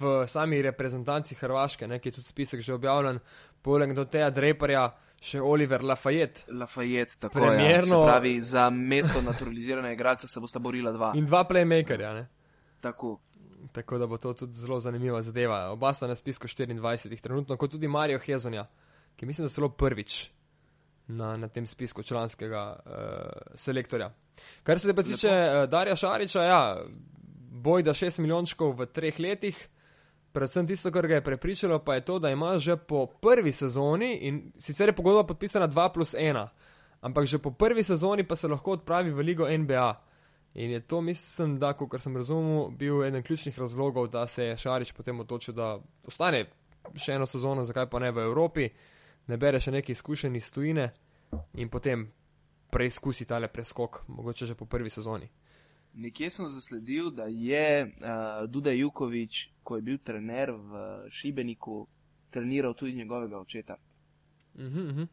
v 0.00 0.26
sami 0.26 0.62
reprezentanci 0.62 1.34
Hrvaške, 1.34 1.86
ne, 1.88 1.98
ki 1.98 2.08
je 2.08 2.12
tudi 2.18 2.26
spisek 2.28 2.60
že 2.60 2.74
objavljen, 2.74 3.20
poleg 3.62 3.94
do 3.96 4.04
teja 4.04 4.30
Dreperja, 4.30 4.90
še 5.20 5.40
Oliver 5.40 5.82
Lafayette 5.84 6.48
Lafayette, 6.52 7.16
tako 7.20 7.38
Premierno- 7.40 8.00
je. 8.00 8.06
Ja. 8.06 8.12
pravi, 8.12 8.40
za 8.40 8.70
mesto 8.70 9.20
naturaliziranega 9.22 9.92
igralca 9.92 10.28
se 10.28 10.40
bosta 10.40 10.58
borila 10.58 10.92
dva. 10.92 11.12
in 11.14 11.26
dva 11.26 11.44
playmakerja. 11.44 12.14
Ne. 12.14 12.28
Tako. 12.80 13.18
Tako 13.72 13.98
da 13.98 14.06
bo 14.06 14.16
to 14.16 14.32
tudi 14.34 14.54
zelo 14.56 14.80
zanimiva 14.80 15.22
zadeva. 15.22 15.70
Oba 15.70 15.92
sta 15.94 16.06
na 16.06 16.14
spisku 16.16 16.48
24, 16.48 17.20
trenutno 17.20 17.56
kot 17.56 17.70
tudi 17.70 17.88
Marijo 17.88 18.18
Hezonja, 18.18 18.66
ki 19.16 19.26
mislim, 19.26 19.46
da 19.46 19.52
celo 19.52 19.68
prvič 19.68 20.30
na, 21.06 21.36
na 21.36 21.48
tem 21.48 21.66
spisku 21.66 22.02
članskega 22.02 22.76
uh, 22.86 22.92
selektorja. 23.54 24.10
Kar 24.62 24.78
se 24.78 24.94
pa 24.94 25.02
tiče 25.02 25.28
uh, 25.28 25.68
Darja 25.70 25.96
Šariča, 25.96 26.42
ja, 26.42 26.82
boj 27.50 27.82
da 27.82 27.90
6 27.90 28.20
milijončkov 28.22 28.72
v 28.78 28.86
treh 28.86 29.18
letih. 29.18 29.58
Predvsem 30.32 30.66
tisto, 30.66 30.92
kar 30.94 31.06
ga 31.10 31.18
je 31.18 31.24
prepričalo, 31.26 31.80
pa 31.84 31.94
je 31.94 32.04
to, 32.04 32.18
da 32.18 32.30
ima 32.30 32.58
že 32.58 32.76
po 32.76 33.06
prvi 33.06 33.52
sezoni, 33.52 34.14
in 34.22 34.52
sicer 34.58 34.88
je 34.88 34.94
pogodba 34.94 35.26
podpisana 35.26 35.68
2 35.68 35.92
plus 35.92 36.14
1, 36.14 36.46
ampak 37.00 37.26
že 37.26 37.38
po 37.38 37.50
prvi 37.50 37.82
sezoni 37.82 38.22
pa 38.24 38.36
se 38.36 38.48
lahko 38.48 38.78
odpravi 38.78 39.10
v 39.10 39.18
ligo 39.18 39.48
NBA. 39.58 40.06
In 40.54 40.70
je 40.70 40.80
to, 40.80 41.00
mislim, 41.00 41.58
da, 41.58 41.72
kot 41.72 42.02
sem 42.02 42.16
razumel, 42.16 42.70
bil 42.70 43.04
eden 43.04 43.22
ključnih 43.22 43.58
razlogov, 43.58 44.08
da 44.08 44.26
se 44.26 44.44
je 44.44 44.56
Šarič 44.56 44.92
potem 44.92 45.20
odločil, 45.20 45.54
da 45.54 45.78
ostane 46.06 46.46
še 46.94 47.14
eno 47.18 47.26
sezono, 47.26 47.64
zakaj 47.64 47.86
pa 47.90 47.98
ne 47.98 48.10
v 48.10 48.24
Evropi, 48.26 48.68
ne 49.26 49.36
bere 49.36 49.60
še 49.60 49.70
neki 49.70 49.92
izkušeni 49.92 50.38
iz 50.38 50.50
tujine 50.50 50.90
in 51.54 51.68
potem 51.68 52.06
preizkusi 52.70 53.26
tale 53.26 53.48
preskok, 53.48 54.02
mogoče 54.08 54.46
že 54.46 54.54
po 54.54 54.66
prvi 54.66 54.90
sezoni. 54.90 55.39
Nekje 55.94 56.30
sem 56.30 56.48
zasledil, 56.48 57.10
da 57.10 57.24
je 57.24 57.84
uh, 57.84 58.50
Duda 58.50 58.70
Jukovič, 58.70 59.48
ko 59.62 59.76
je 59.76 59.82
bil 59.82 59.98
trener 59.98 60.50
v 60.50 61.10
Šibeniku, 61.10 61.86
treniral 62.30 62.74
tudi 62.74 62.92
njegovega 62.92 63.38
očeta. 63.38 63.76
Uh 64.54 64.60
-huh, 64.60 64.90
uh 64.90 64.96
-huh. 64.96 65.06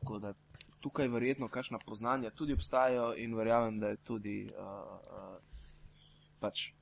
Tako 0.00 0.18
da 0.18 0.34
tukaj 0.80 1.08
verjetno 1.08 1.48
kakšna 1.48 1.78
poznanja 1.78 2.30
tudi 2.30 2.52
obstajajo 2.52 3.14
in 3.16 3.34
verjamem, 3.34 3.80
da 3.80 3.88
je 3.88 3.96
tudi 3.96 4.50
uh, 4.58 4.64
uh, 4.64 5.36
pač 6.40 6.72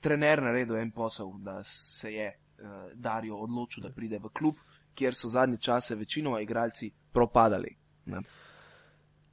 trener 0.00 0.42
naredil 0.42 0.76
en 0.76 0.90
posel, 0.90 1.32
da 1.38 1.64
se 1.64 2.12
je 2.12 2.28
uh, 2.58 2.68
Darijo 2.94 3.36
odločil, 3.36 3.82
da 3.82 3.90
pride 3.90 4.18
v 4.18 4.28
klub, 4.28 4.54
kjer 4.94 5.14
so 5.14 5.28
zadnje 5.28 5.56
čase 5.56 5.94
večinoma 5.94 6.40
igralci 6.40 6.90
propadali. 7.12 7.76
Ne? 8.06 8.20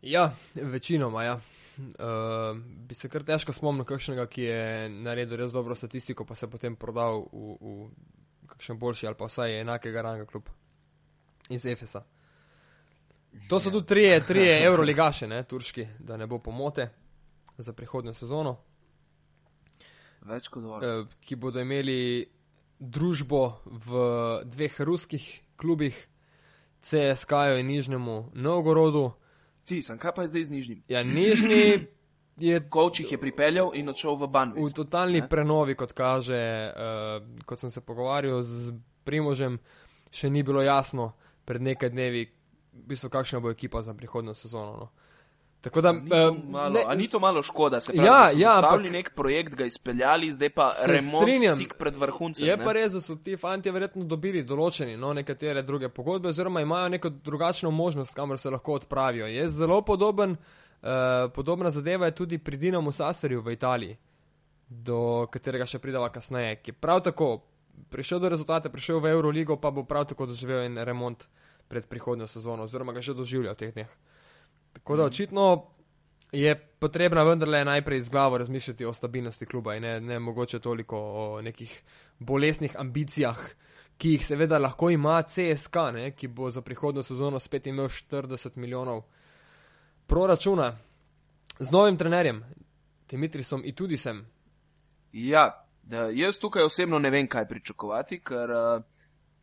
Ja, 0.01 0.35
večinoma, 0.55 1.23
ja. 1.23 1.39
Uh, 1.79 2.57
bi 2.59 2.95
se 2.95 3.07
kar 3.09 3.23
težko 3.23 3.53
spomnil 3.55 3.85
kakšnega, 3.87 4.25
ki 4.27 4.43
je 4.43 4.63
naredil 4.91 5.37
res 5.39 5.53
dobro 5.55 5.75
statistiko, 5.79 6.25
pa 6.27 6.35
se 6.35 6.49
potem 6.51 6.75
prodal 6.75 7.21
v, 7.31 7.55
v 7.55 8.47
kakšen 8.51 8.79
boljši 8.79 9.07
ali 9.07 9.15
pa 9.15 9.29
vsaj 9.29 9.59
enakega 9.61 10.03
ranga 10.03 10.25
klub 10.27 10.49
iz 11.49 11.65
Efesa. 11.65 12.03
To 13.47 13.59
so 13.59 13.71
tudi 13.71 13.87
trije, 13.87 14.19
trije 14.27 14.57
evroligaše, 14.67 15.27
ne, 15.27 15.43
turški, 15.47 15.87
da 15.99 16.17
ne 16.17 16.27
bo 16.27 16.41
pomote 16.43 16.89
za 17.57 17.73
prihodnjo 17.73 18.13
sezono, 18.13 18.57
Več 20.27 20.51
kot 20.51 20.63
dovolj. 20.63 20.83
uh, 20.83 21.07
ki 21.23 21.35
bodo 21.39 21.63
imeli 21.63 22.27
družbo 22.79 23.43
v 23.65 24.03
dveh 24.45 24.81
ruskih 24.81 25.25
klubih, 25.55 25.95
CSK-ju 26.81 27.59
in 27.59 27.67
Nižnemu 27.67 28.31
Novgorodu. 28.33 29.13
Ci, 29.69 29.83
sem 29.85 29.99
kaj 30.01 30.15
pa 30.17 30.25
je 30.25 30.31
zdaj 30.33 30.43
z 30.43 30.49
nižjim? 30.49 30.79
Ja, 30.89 31.03
Nižni 31.05 31.85
je 32.41 32.57
Kovč 32.73 33.03
jih 33.03 33.11
je 33.13 33.19
pripeljal 33.21 33.69
in 33.77 33.89
odšel 33.89 34.17
v 34.17 34.25
V 34.25 34.31
Banvik. 34.33 34.73
totalni 34.73 35.21
Ne? 35.21 35.29
prenovi, 35.29 35.75
kot 35.77 35.93
kaže, 35.93 36.39
uh, 36.73 37.21
kot 37.45 37.61
sem 37.61 37.69
se 37.69 37.81
pogovarjal 37.85 38.41
z 38.41 38.73
Primožem, 39.05 39.59
še 40.09 40.29
ni 40.29 40.41
bilo 40.41 40.65
jasno 40.65 41.13
pred 41.45 41.61
nekaj 41.61 41.93
dnevi, 41.93 42.25
v 42.73 42.83
bistvu, 42.89 43.09
kakšna 43.13 43.39
bo 43.45 43.53
ekipa 43.53 43.81
za 43.85 43.93
prihodnjo 43.93 44.33
sezono. 44.33 44.73
No. 44.77 44.89
Tako 45.61 45.81
da, 45.81 45.91
Ni 45.91 46.09
to 46.09 46.33
malo, 46.45 46.69
ne- 46.69 46.83
a 46.87 46.95
ni 46.95 47.07
to 47.07 47.19
malo 47.19 47.43
škoda, 47.43 47.81
se 47.81 47.91
pravi, 47.91 48.07
Ja, 48.07 48.13
da 48.25 48.39
ja, 48.39 48.53
ampak- 48.61 48.91
nek 48.91 49.09
projekt, 49.13 49.55
ga 49.55 49.65
izpeljali, 49.65 50.31
zdaj 50.31 50.49
pa 50.51 50.71
remont 50.85 51.23
strinjam. 51.23 51.57
tik 51.57 51.73
pred 51.75 51.95
vrhuncem. 51.95 52.45
je 52.45 52.55
ne? 52.55 52.63
pa 52.63 52.71
res, 52.71 52.93
da 52.93 53.01
so 53.01 53.15
ti 53.17 53.35
fanti 53.35 53.69
verjetno 53.69 54.05
dobili 54.05 54.39
določeni, 54.41 54.95
no, 54.95 55.13
nekatere 55.13 55.61
druge 55.61 55.89
pogodbe, 55.89 56.29
oziroma 56.29 56.61
imajo 56.61 56.89
neko 56.89 57.09
drugačno 57.11 57.71
možnost, 57.71 58.13
kamor 58.13 58.39
se 58.39 58.49
lahko 58.49 58.73
odpravijo. 58.73 59.27
Je 59.27 59.47
zelo 59.49 59.81
podoben, 59.81 60.31
uh, 60.31 60.87
podobna 61.29 61.71
zadeva 61.71 62.05
je 62.05 62.15
tudi 62.15 62.37
pri 62.37 62.57
Dinamu 62.57 62.91
Saserju 62.91 63.41
v 63.41 63.51
Italiji, 63.51 63.97
do 64.65 64.99
katerega 65.27 65.65
še 65.65 65.79
pridava 65.79 66.09
kasneje, 66.09 66.55
ki 66.57 66.69
je 66.69 66.75
prav 66.75 67.01
tako 67.01 67.41
prišel 67.89 68.19
do 68.19 68.29
rezultate, 68.29 68.69
prišel 68.69 68.99
v 68.99 69.07
Euroligo, 69.09 69.57
pa 69.57 69.71
bo 69.71 69.83
prav 69.83 70.05
tako 70.05 70.25
doživel 70.25 70.61
en 70.61 70.77
remont 70.77 71.27
pred 71.67 71.85
prihodnjo 71.85 72.27
sezono, 72.27 72.63
oziroma 72.63 72.93
ga 72.93 73.01
že 73.01 73.13
doživlja 73.13 73.51
v 73.51 73.57
teh 73.57 73.73
dneh. 73.73 73.89
Tako 74.79 74.95
da 74.95 75.03
očitno 75.05 75.45
je 76.31 76.55
potrebno 76.79 77.25
vendarle 77.25 77.65
najprej 77.65 78.01
z 78.01 78.09
glavo 78.09 78.37
razmišljati 78.37 78.85
o 78.85 78.93
stabilnosti 78.93 79.45
kluba 79.45 79.75
in 79.75 79.83
ne, 79.83 79.99
ne 80.01 80.19
mogoče 80.19 80.59
toliko 80.59 80.97
o 80.97 81.41
nekih 81.41 81.83
bolesnih 82.19 82.75
ambicijah, 82.77 83.39
ki 83.97 84.11
jih 84.15 84.27
seveda 84.27 84.57
lahko 84.57 84.89
ima 84.89 85.21
CSK, 85.21 85.75
ne, 85.93 86.11
ki 86.11 86.27
bo 86.27 86.49
za 86.49 86.61
prihodnjo 86.61 87.03
sezono 87.03 87.39
spet 87.39 87.67
imel 87.67 87.85
40 87.85 88.57
milijonov 88.57 89.03
proračuna 90.07 90.77
z 91.59 91.71
novim 91.71 91.97
trenerjem, 91.97 92.43
Dimitrisom 93.09 93.61
in 93.65 93.75
tudi 93.75 93.97
sem. 93.97 94.25
Ja, 95.11 95.65
jaz 96.13 96.37
tukaj 96.39 96.63
osebno 96.63 96.99
ne 96.99 97.09
vem, 97.09 97.27
kaj 97.27 97.47
pričakovati, 97.47 98.19
ker 98.21 98.51
uh, 98.53 98.83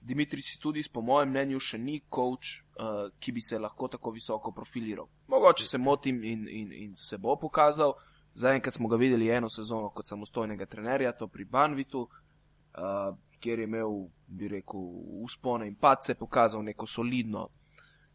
Dimitris 0.01 0.59
tudi, 0.63 0.85
po 0.93 1.03
mojem 1.03 1.31
mnenju, 1.31 1.61
še 1.61 1.79
ni 1.79 2.01
coach, 2.15 2.63
uh, 2.79 3.11
ki 3.19 3.33
bi 3.33 3.41
se 3.41 3.59
lahko 3.59 3.89
tako 3.89 4.11
visoko 4.11 4.53
profiliral. 4.53 5.07
Mogoče 5.29 5.65
se 5.65 5.79
motim 5.79 6.23
in, 6.25 6.49
in, 6.49 6.73
in 6.73 6.97
se 6.97 7.19
bo 7.19 7.37
pokazal. 7.37 7.93
Zaenkrat 8.35 8.75
smo 8.75 8.89
ga 8.89 8.97
videli 8.97 9.31
eno 9.31 9.49
sezono 9.51 9.89
kot 9.91 10.07
samostojnega 10.07 10.67
trenerja, 10.67 11.13
to 11.13 11.29
pri 11.29 11.45
Banvitu, 11.45 12.01
uh, 12.01 13.17
kjer 13.41 13.59
je 13.59 13.65
imel, 13.65 14.09
bi 14.27 14.49
rekel, 14.49 14.81
uspone 15.25 15.69
in 15.69 15.75
padce, 15.75 16.15
pokazal 16.15 16.65
neko 16.65 16.87
solidno 16.87 17.49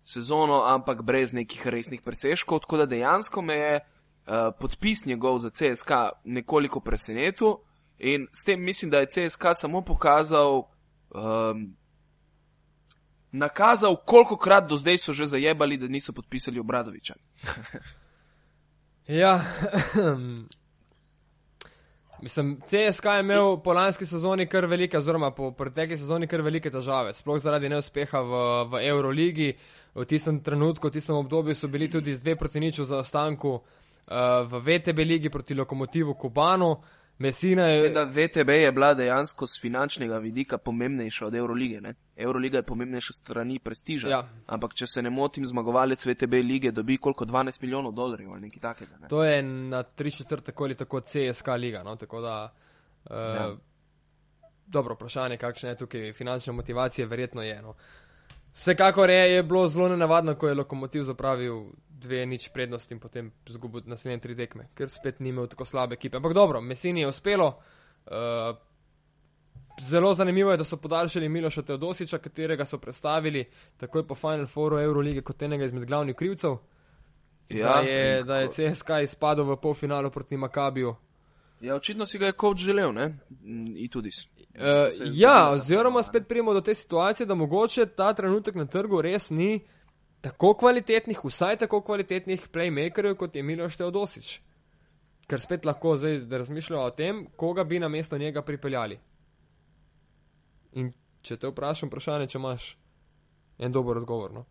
sezono, 0.03 0.63
ampak 0.65 1.01
brez 1.01 1.33
nekih 1.33 1.67
resnih 1.67 2.01
presežkov. 2.01 2.59
Tako 2.59 2.77
da 2.77 2.85
dejansko 2.85 3.41
me 3.41 3.55
je 3.55 3.75
uh, 3.79 4.53
podpis 4.59 5.05
njegov 5.05 5.39
za 5.39 5.49
CSK 5.49 5.91
nekoliko 6.23 6.79
presenetil 6.79 7.57
in 7.97 8.27
s 8.33 8.43
tem 8.43 8.63
mislim, 8.63 8.91
da 8.91 8.99
je 8.99 9.09
CSK 9.09 9.43
samo 9.53 9.81
pokazal, 9.81 10.63
um, 11.09 11.75
nakazal, 13.31 13.95
koliko 14.05 14.37
krat 14.37 14.67
do 14.69 14.77
zdaj 14.77 14.97
so 14.97 15.13
že 15.13 15.25
zajebali, 15.25 15.77
da 15.77 15.87
niso 15.87 16.13
podpisali 16.13 16.59
Obradoviča. 16.59 17.15
Ja, 19.07 19.41
Mislim, 22.21 22.61
CSK 22.65 23.05
je 23.05 23.19
imel 23.19 23.57
po 23.57 23.73
lanski 23.73 24.05
sezoni 24.05 24.45
kar 24.45 24.65
velike, 24.65 24.97
oziroma 24.97 25.31
po 25.31 25.51
pretekli 25.51 25.97
sezoni 25.97 26.27
kar 26.27 26.41
velike 26.41 26.69
težave, 26.69 27.13
sploh 27.13 27.39
zaradi 27.41 27.69
neuspeha 27.69 28.21
v, 28.21 28.41
v 28.69 28.81
Euroligi. 28.87 29.53
V 29.95 30.05
tistem 30.05 30.39
trenutku, 30.39 30.87
v 30.87 30.91
tistem 30.91 31.15
obdobju 31.15 31.55
so 31.55 31.67
bili 31.67 31.89
tudi 31.89 32.13
z 32.15 32.21
dve 32.21 32.35
proti 32.35 32.59
niču 32.59 32.85
za 32.85 33.01
ostanku 33.01 33.49
uh, 33.57 33.63
v 34.45 34.61
VTB 34.61 34.99
ligi 34.99 35.29
proti 35.29 35.57
lokomotivu 35.57 36.13
Kubanu. 36.13 36.75
Mesina 37.21 37.67
je. 37.67 37.89
Da, 37.89 38.03
VTB 38.03 38.49
je 38.49 38.71
bila 38.71 38.93
dejansko 38.93 39.47
z 39.47 39.61
finančnega 39.61 40.17
vidika 40.17 40.57
pomembnejša 40.57 41.27
od 41.27 41.35
Eurolige. 41.35 41.81
Ne? 41.81 41.93
Euroliga 42.15 42.57
je 42.57 42.63
pomembnejša 42.63 43.13
strani 43.13 43.59
prestiža. 43.59 44.09
Ja. 44.09 44.21
Ampak, 44.47 44.73
če 44.73 44.87
se 44.87 45.01
ne 45.01 45.09
motim, 45.09 45.45
zmagovalec 45.45 46.05
VTB 46.05 46.41
lige 46.43 46.71
dobi 46.71 46.97
koliko 46.97 47.25
12 47.25 47.61
milijonov 47.61 47.93
dolarjev 47.93 48.31
ali 48.31 48.47
nekaj 48.47 48.61
takega. 48.61 48.97
Ne? 48.97 49.07
To 49.07 49.23
je 49.23 49.43
na 49.43 49.83
tri 49.83 50.11
četrte 50.11 50.51
ali 50.57 50.75
tako 50.75 51.01
CSK 51.01 51.47
liga. 51.57 51.83
No? 51.83 51.95
Tako 51.95 52.21
da, 52.21 52.53
uh, 53.09 53.11
ja. 53.15 53.51
Dobro, 54.65 54.95
vprašanje, 54.95 55.37
kakšne 55.37 55.69
je 55.69 55.77
tukaj 55.77 56.13
finančne 56.13 56.53
motivacije, 56.53 57.05
verjetno 57.05 57.43
je. 57.43 57.61
No? 57.61 57.73
Vsekakor 58.53 59.09
je, 59.09 59.31
je 59.33 59.43
bilo 59.43 59.67
zelo 59.67 59.89
nenavadno, 59.89 60.35
ko 60.35 60.47
je 60.47 60.55
lokomotiv 60.55 61.03
zapravil 61.03 61.63
dve 62.01 62.25
nič 62.25 62.49
prednosti 62.53 62.93
in 62.93 62.99
potem 62.99 63.31
zgubil 63.49 63.85
naslednje 63.85 64.19
tri 64.23 64.35
tekme, 64.35 64.69
ker 64.77 64.89
spet 64.89 65.21
ni 65.21 65.29
imel 65.29 65.47
tako 65.51 65.65
slabe 65.65 65.95
ekipe. 65.99 66.17
Ampak 66.17 66.33
dobro, 66.33 66.61
Mesini 66.61 67.05
je 67.05 67.11
uspelo. 67.11 67.53
Uh, 68.05 68.57
zelo 69.81 70.13
zanimivo 70.13 70.51
je, 70.51 70.57
da 70.57 70.63
so 70.63 70.77
podaljšali 70.77 71.29
Miloša 71.29 71.61
Teodosiča, 71.61 72.17
katerega 72.17 72.65
so 72.65 72.77
predstavili 72.77 73.45
takoj 73.77 74.07
po 74.07 74.15
Final 74.15 74.47
Fouru 74.47 74.79
Eurolige 74.79 75.21
kot 75.21 75.41
enega 75.41 75.65
izmed 75.65 75.85
glavnih 75.85 76.15
krivcev. 76.15 76.57
Ja, 77.49 77.73
da, 77.73 77.79
je, 77.79 78.23
da 78.23 78.37
je 78.37 78.49
CSK 78.49 78.89
izpadel 79.03 79.45
v 79.45 79.57
polfinalu 79.61 80.11
proti 80.11 80.37
Makabiju. 80.37 80.95
Ja, 81.61 81.75
očitno 81.75 82.05
si 82.05 82.17
ga 82.17 82.25
je 82.25 82.31
kot 82.31 82.57
želel, 82.57 82.93
ne? 82.93 83.17
In 83.45 83.89
tudi. 83.91 84.09
Uh, 84.55 84.89
ja, 85.13 85.51
oziroma 85.51 86.03
spet 86.03 86.27
prijemo 86.27 86.53
do 86.53 86.61
te 86.61 86.75
situacije, 86.75 87.25
da 87.25 87.35
mogoče 87.35 87.85
ta 87.85 88.13
trenutek 88.13 88.55
na 88.55 88.65
trgu 88.65 89.01
res 89.01 89.29
ni 89.29 89.59
tako 90.21 90.53
kvalitetnih, 90.53 91.19
vsaj 91.25 91.57
tako 91.65 91.81
kvalitetnih 91.81 92.47
playmakerjev, 92.53 93.15
kot 93.17 93.35
je 93.35 93.43
Miloš 93.43 93.77
Teodosič. 93.77 94.39
Ker 95.27 95.41
spet 95.41 95.65
lahko 95.65 95.95
zdaj 95.95 96.19
razmišljamo 96.37 96.83
o 96.83 96.91
tem, 96.91 97.25
koga 97.35 97.63
bi 97.63 97.79
na 97.79 97.87
mesto 97.89 98.17
njega 98.17 98.41
pripeljali. 98.41 98.99
In 100.71 100.91
če 101.21 101.37
te 101.37 101.49
vprašam, 101.51 101.89
vprašanje, 101.89 102.27
če 102.27 102.39
imaš 102.39 102.71
en 103.59 103.71
dober 103.71 103.97
odgovor. 103.97 104.33
No? 104.33 104.45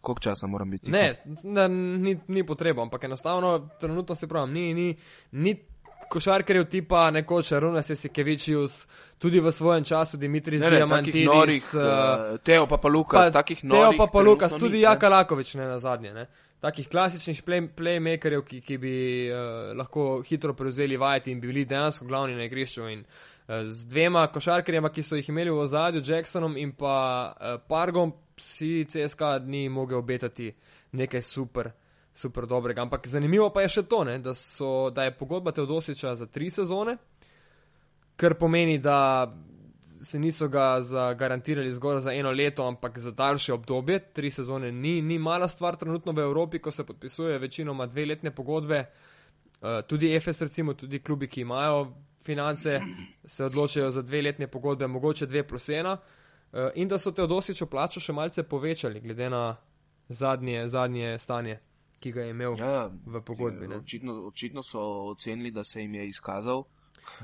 Koliko 0.00 0.20
časa 0.20 0.46
moram 0.46 0.70
biti? 0.70 0.90
Ne, 0.90 1.14
ne 1.44 1.68
ni, 1.68 2.16
ni 2.28 2.44
potreba, 2.46 2.82
ampak 2.82 3.04
enostavno, 3.04 3.68
trenutno 3.80 4.14
se 4.14 4.28
pravim, 4.28 4.54
ni, 4.54 4.74
ni, 4.74 4.96
ni 5.32 5.54
košarkarjev 6.10 6.66
tipa 6.70 7.10
nekoč 7.14 7.52
Runas 7.62 7.90
Sikevičius, 7.94 8.86
tudi 9.18 9.40
v 9.40 9.52
svojem 9.52 9.84
času 9.84 10.18
Dimitri 10.18 10.58
Zdiamantidis. 10.58 11.26
Norih, 11.26 11.64
uh, 11.74 12.38
Teo 12.42 12.66
pa 12.66 12.76
pa 12.76 12.90
takih 13.32 13.64
norih. 13.64 13.96
Teo 13.96 13.98
pa 13.98 14.06
pa 14.12 14.20
Lukas, 14.20 14.56
tudi 14.58 14.80
Jaka 14.80 15.08
Lakovič 15.08 15.54
ne 15.54 15.66
na 15.66 15.78
zadnje. 15.78 16.12
Ne? 16.14 16.26
Takih 16.60 16.88
klasičnih 16.88 17.42
play, 17.42 17.68
playmakerjev, 17.76 18.44
ki, 18.44 18.60
ki 18.60 18.78
bi 18.78 18.94
uh, 19.32 19.72
lahko 19.76 20.22
hitro 20.26 20.54
prevzeli 20.54 20.96
vajeti 20.96 21.32
in 21.32 21.40
bi 21.40 21.48
bili 21.48 21.64
dejansko 21.64 22.04
glavni 22.04 22.36
na 22.36 22.44
igrišču. 22.44 22.88
In, 22.88 23.04
uh, 23.48 23.62
z 23.64 23.86
dvema 23.86 24.26
košarkarjema, 24.26 24.90
ki 24.92 25.02
so 25.02 25.16
jih 25.16 25.28
imeli 25.28 25.50
v 25.50 25.62
ozadju, 25.62 26.02
Jacksonom 26.04 26.56
in 26.56 26.72
pa 26.72 26.96
uh, 27.32 27.60
Pargom, 27.68 28.12
si 28.40 28.84
CSK 28.88 29.44
ni 29.46 29.68
mogel 29.68 29.98
obetati 29.98 30.52
nekaj 30.92 31.22
super 31.22 31.70
super 32.14 32.46
dobrega. 32.46 32.82
Ampak 32.82 33.06
zanimivo 33.06 33.50
pa 33.50 33.62
je 33.62 33.68
še 33.68 33.82
to, 33.88 34.04
ne, 34.04 34.18
da, 34.18 34.34
so, 34.34 34.90
da 34.94 35.06
je 35.06 35.14
pogodba 35.16 35.52
Teodosiča 35.52 36.14
za 36.16 36.26
tri 36.26 36.50
sezone, 36.50 36.96
kar 38.16 38.34
pomeni, 38.38 38.78
da 38.78 39.30
se 40.00 40.18
niso 40.18 40.48
ga 40.48 40.82
zagarantirali 40.82 41.72
zgolj 41.74 42.00
za 42.00 42.12
eno 42.12 42.30
leto, 42.30 42.66
ampak 42.66 42.98
za 42.98 43.10
daljše 43.10 43.52
obdobje. 43.52 43.98
Tri 44.12 44.30
sezone 44.30 44.72
ni, 44.72 45.02
ni 45.02 45.18
mala 45.18 45.48
stvar 45.48 45.76
trenutno 45.76 46.12
v 46.12 46.24
Evropi, 46.24 46.58
ko 46.58 46.70
se 46.70 46.84
podpisuje 46.84 47.38
večinoma 47.38 47.86
dve 47.86 48.06
letne 48.06 48.34
pogodbe. 48.34 48.84
Uh, 49.60 49.84
tudi 49.86 50.20
FS, 50.20 50.42
recimo, 50.42 50.74
tudi 50.74 51.02
klubi, 51.04 51.28
ki 51.28 51.40
imajo 51.40 51.92
finance, 52.24 52.80
se 53.24 53.44
odločajo 53.44 53.90
za 53.90 54.02
dve 54.02 54.22
letne 54.22 54.48
pogodbe, 54.48 54.86
mogoče 54.86 55.26
dve 55.26 55.46
plus 55.46 55.68
ena. 55.68 55.96
Uh, 56.52 56.70
in 56.74 56.88
da 56.88 56.98
so 56.98 57.12
Teodosičo 57.12 57.66
plačo 57.66 58.00
še 58.00 58.12
malce 58.12 58.42
povečali, 58.42 59.00
glede 59.00 59.28
na 59.30 59.56
zadnje, 60.08 60.68
zadnje 60.68 61.18
stanje 61.18 61.60
ki 62.00 62.12
ga 62.12 62.22
je 62.22 62.30
imel 62.30 62.56
ja, 62.58 62.90
v 63.06 63.20
pogodbi. 63.20 63.66
Očitno, 63.74 64.14
očitno 64.26 64.62
so 64.62 64.80
ocenili, 65.12 65.50
da 65.50 65.64
se 65.64 65.80
jim 65.80 65.94
je 65.94 66.08
izkazal. 66.08 66.64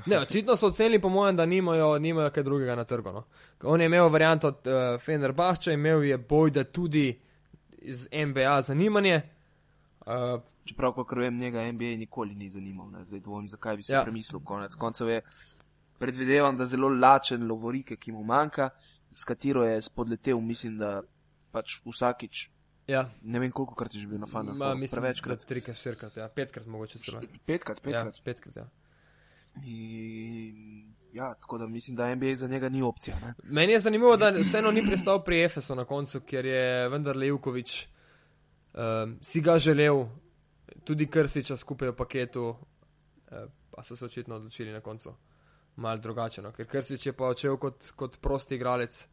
Ne, 0.05 0.19
očitno 0.19 0.55
so 0.55 0.67
ocenili, 0.67 1.01
po 1.01 1.09
mojem, 1.09 1.35
da 1.35 1.45
nimajo, 1.45 1.99
nimajo 1.99 2.29
kaj 2.29 2.43
drugega 2.43 2.75
na 2.75 2.83
trgu. 2.83 3.11
No. 3.11 3.23
On 3.63 3.81
je 3.81 3.85
imel 3.85 4.09
varianto 4.09 4.47
od 4.47 4.67
uh, 4.67 5.01
Fenerbahča, 5.01 5.71
imel 5.71 6.03
je 6.03 6.17
boj, 6.17 6.51
da 6.51 6.63
tudi 6.63 7.19
iz 7.81 8.07
NBA 8.11 8.61
zanimanje. 8.61 9.21
Uh, 10.05 10.41
Čeprav, 10.65 10.93
kot 10.93 11.11
vem, 11.17 11.37
njega 11.37 11.71
NBA 11.71 11.95
nikoli 11.97 12.35
ni 12.35 12.49
zanimal, 12.49 12.91
ne. 12.91 13.05
zdaj 13.05 13.19
dvomim, 13.19 13.47
zakaj 13.47 13.75
bi 13.75 13.83
se 13.83 13.93
ja. 13.93 14.03
premislil. 14.03 14.39
Konec 14.43 14.75
koncev 14.75 15.09
je 15.09 15.21
predvidevam, 15.99 16.57
da 16.57 16.65
zelo 16.65 16.89
lačen 16.89 17.47
lovorike, 17.47 17.95
ki 17.95 18.11
mu 18.11 18.23
manjka, 18.23 18.69
s 19.11 19.23
katero 19.23 19.63
je 19.63 19.81
spodletel, 19.81 20.41
mislim, 20.41 20.77
da 20.77 21.01
pač 21.51 21.79
vsakič 21.85 22.49
Ja. 22.87 23.09
Ne 23.21 23.39
vem, 23.39 23.51
koliko 23.51 23.75
krat 23.75 23.95
že 23.95 24.07
bil 24.07 24.19
na 24.19 24.27
fanu. 24.27 24.55
Prevečkrat. 24.55 25.45
Trikrat, 25.45 25.75
štirikrat, 25.75 26.17
ja. 26.17 26.27
petkrat 26.31 26.67
mogoče 26.67 26.99
celo. 26.99 27.21
Petkrat, 27.45 27.81
petkrat. 27.83 28.15
Ja, 28.15 28.23
petkrat, 28.23 28.55
ja. 28.55 28.67
In, 29.65 30.93
ja, 31.13 31.33
tako 31.33 31.57
da 31.57 31.67
mislim, 31.67 31.95
da 31.97 32.15
NBA 32.15 32.35
za 32.35 32.47
njega 32.47 32.69
ni 32.69 32.81
opcija. 32.81 33.17
Ne? 33.19 33.33
Meni 33.43 33.73
je 33.73 33.79
zanimivo, 33.79 34.17
da 34.17 34.29
vseeno 34.29 34.71
ni 34.71 34.85
pristal 34.85 35.23
pri 35.23 35.43
Efesu 35.43 35.75
na 35.75 35.85
koncu, 35.85 36.21
ker 36.21 36.45
je 36.45 36.89
vendar 36.89 37.17
Levkovič 37.17 37.87
um, 38.73 39.17
si 39.21 39.41
ga 39.41 39.57
želel, 39.59 40.05
tudi 40.83 41.09
Krsiča 41.09 41.57
skupaj 41.57 41.89
v 41.89 41.95
paketu, 41.95 42.49
uh, 42.49 43.49
pa 43.71 43.83
so 43.83 43.95
se 43.95 44.05
očitno 44.05 44.35
odločili 44.35 44.71
na 44.71 44.81
koncu 44.81 45.15
mal 45.75 45.99
drugače. 45.99 46.41
No? 46.41 46.51
Ker 46.51 46.67
Krsič 46.67 47.05
je 47.05 47.13
pa 47.13 47.33
odšel 47.33 47.57
kot, 47.57 47.91
kot 47.95 48.17
prosti 48.21 48.55
igralec 48.55 49.07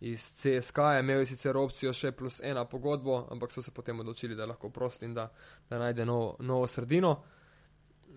iz 0.00 0.22
CSK, 0.34 0.78
je 0.78 1.00
imel 1.00 1.26
sicer 1.26 1.56
opcijo 1.56 1.92
še 1.92 2.12
plus 2.12 2.40
ena 2.44 2.64
pogodbo, 2.64 3.24
ampak 3.32 3.52
so 3.52 3.62
se 3.62 3.74
potem 3.74 4.00
odločili, 4.00 4.36
da 4.38 4.46
lahko 4.46 4.70
prost 4.70 5.02
in 5.02 5.14
da, 5.14 5.28
da 5.70 5.78
najde 5.78 6.06
novo, 6.06 6.36
novo 6.40 6.66
sredino. 6.66 7.16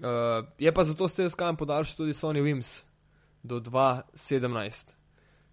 Uh, 0.02 0.46
je 0.58 0.72
pa 0.74 0.84
zato 0.84 1.08
s 1.10 1.17
CSK 1.17 1.52
podaljšal 1.58 1.98
tudi 1.98 2.13
Sony 2.13 2.41
Wims 2.41 2.84
do 3.44 3.60
2017. 3.60 4.94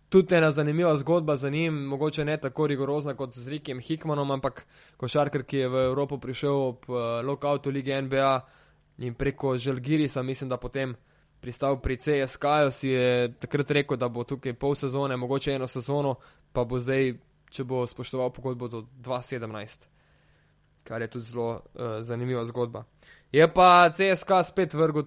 Tudi 0.09 0.35
ena 0.35 0.51
zanimiva 0.51 0.95
zgodba 0.97 1.37
za 1.37 1.51
njim, 1.51 1.75
mogoče 1.75 2.25
ne 2.25 2.37
tako 2.41 2.67
rigorozna 2.67 3.15
kot 3.15 3.35
z 3.37 3.49
Rikiem 3.49 3.81
Hickmanom, 3.81 4.31
ampak 4.31 4.67
košarkar, 4.97 5.43
ki 5.45 5.57
je 5.57 5.69
v 5.69 5.85
Evropo 5.91 6.17
prišel 6.19 6.55
ob 6.55 6.89
uh, 6.89 7.21
lockoutu 7.25 7.71
lige 7.71 8.03
NBA 8.03 8.41
in 8.99 9.15
preko 9.15 9.57
Želgirisa, 9.57 10.23
mislim, 10.23 10.49
da 10.49 10.57
potem 10.57 10.97
pristal 11.41 11.81
pri 11.81 11.97
CSK-ju, 11.97 12.71
si 12.73 12.89
je 12.89 13.33
takrat 13.39 13.71
rekel, 13.71 13.97
da 13.97 14.09
bo 14.09 14.25
tukaj 14.25 14.55
pol 14.59 14.75
sezone, 14.75 15.17
mogoče 15.17 15.55
eno 15.55 15.67
sezono, 15.67 16.17
pa 16.53 16.65
bo 16.65 16.79
zdaj, 16.79 17.15
če 17.51 17.65
bo 17.65 17.85
spoštoval 17.87 18.33
pogodbo 18.35 18.69
do 18.69 18.83
2017, 19.05 19.87
kar 20.85 21.03
je 21.03 21.11
tudi 21.11 21.31
zelo 21.31 21.49
uh, 21.53 22.01
zanimiva 22.01 22.45
zgodba. 22.45 22.85
Je 23.33 23.45
pa 23.55 23.91
CSK 23.93 24.43
spet 24.45 24.75
vrgel 24.75 25.07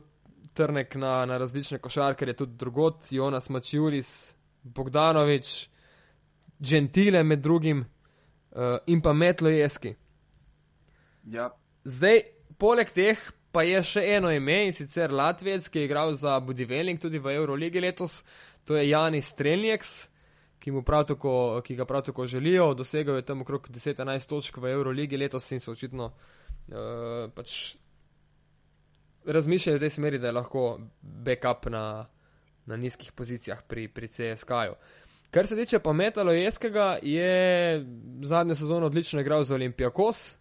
trnek 0.54 0.96
na, 0.96 1.26
na 1.26 1.38
različne 1.38 1.80
košarke, 1.80 2.34
tudi 2.34 2.58
drugot, 2.58 3.08
Jonas 3.12 3.50
Mačiulis, 3.50 4.36
Bogdanovič, 4.64 5.70
Gentile 6.60 7.24
med 7.24 7.40
drugim 7.40 7.80
uh, 7.82 8.78
in 8.88 9.02
pa 9.02 9.14
Metlo 9.14 9.50
Jeski. 9.50 9.96
Ja. 11.24 11.50
Zdaj, 11.84 12.22
poleg 12.58 12.92
teh 12.94 13.18
pa 13.52 13.64
je 13.68 13.82
še 13.84 14.04
eno 14.16 14.32
ime 14.32 14.66
in 14.68 14.74
sicer 14.74 15.12
Latvijec, 15.12 15.68
ki 15.70 15.80
je 15.80 15.90
igral 15.90 16.14
za 16.16 16.40
Budivelling 16.40 17.00
tudi 17.00 17.20
v 17.20 17.36
Euroligi 17.36 17.84
letos, 17.84 18.22
to 18.66 18.78
je 18.78 18.88
Janis 18.90 19.34
Strelnieks, 19.34 19.92
ki, 20.62 20.72
ki 20.72 21.76
ga 21.76 21.86
prav 21.86 22.06
tako 22.06 22.26
želijo. 22.26 22.74
Dosegel 22.78 23.20
je 23.20 23.26
tam 23.28 23.42
okrog 23.42 23.68
10-11 23.70 24.30
točk 24.30 24.58
v 24.58 24.72
Euroligi 24.72 25.18
letos 25.18 25.52
in 25.52 25.60
so 25.60 25.76
očitno 25.76 26.12
uh, 26.12 27.28
pač 27.36 27.76
razmišljali 29.26 29.78
v 29.78 29.86
tej 29.86 29.94
smeri, 29.98 30.20
da 30.20 30.32
je 30.32 30.38
lahko 30.38 30.66
backup 31.02 31.68
na, 31.70 31.86
na 32.66 32.78
nizkih 32.78 33.12
pozicijah 33.12 33.62
pri, 33.68 33.88
pri 33.88 34.08
CSK-ju. 34.08 34.78
Kar 35.32 35.48
se 35.48 35.56
tiče 35.56 35.80
pa 35.80 35.94
Metalo 35.94 36.32
Jeskega, 36.32 36.98
je 37.02 37.86
zadnjo 38.24 38.56
sezono 38.56 38.86
odlično 38.86 39.22
igral 39.22 39.44
za 39.44 39.56
Olimpijakos, 39.56 40.41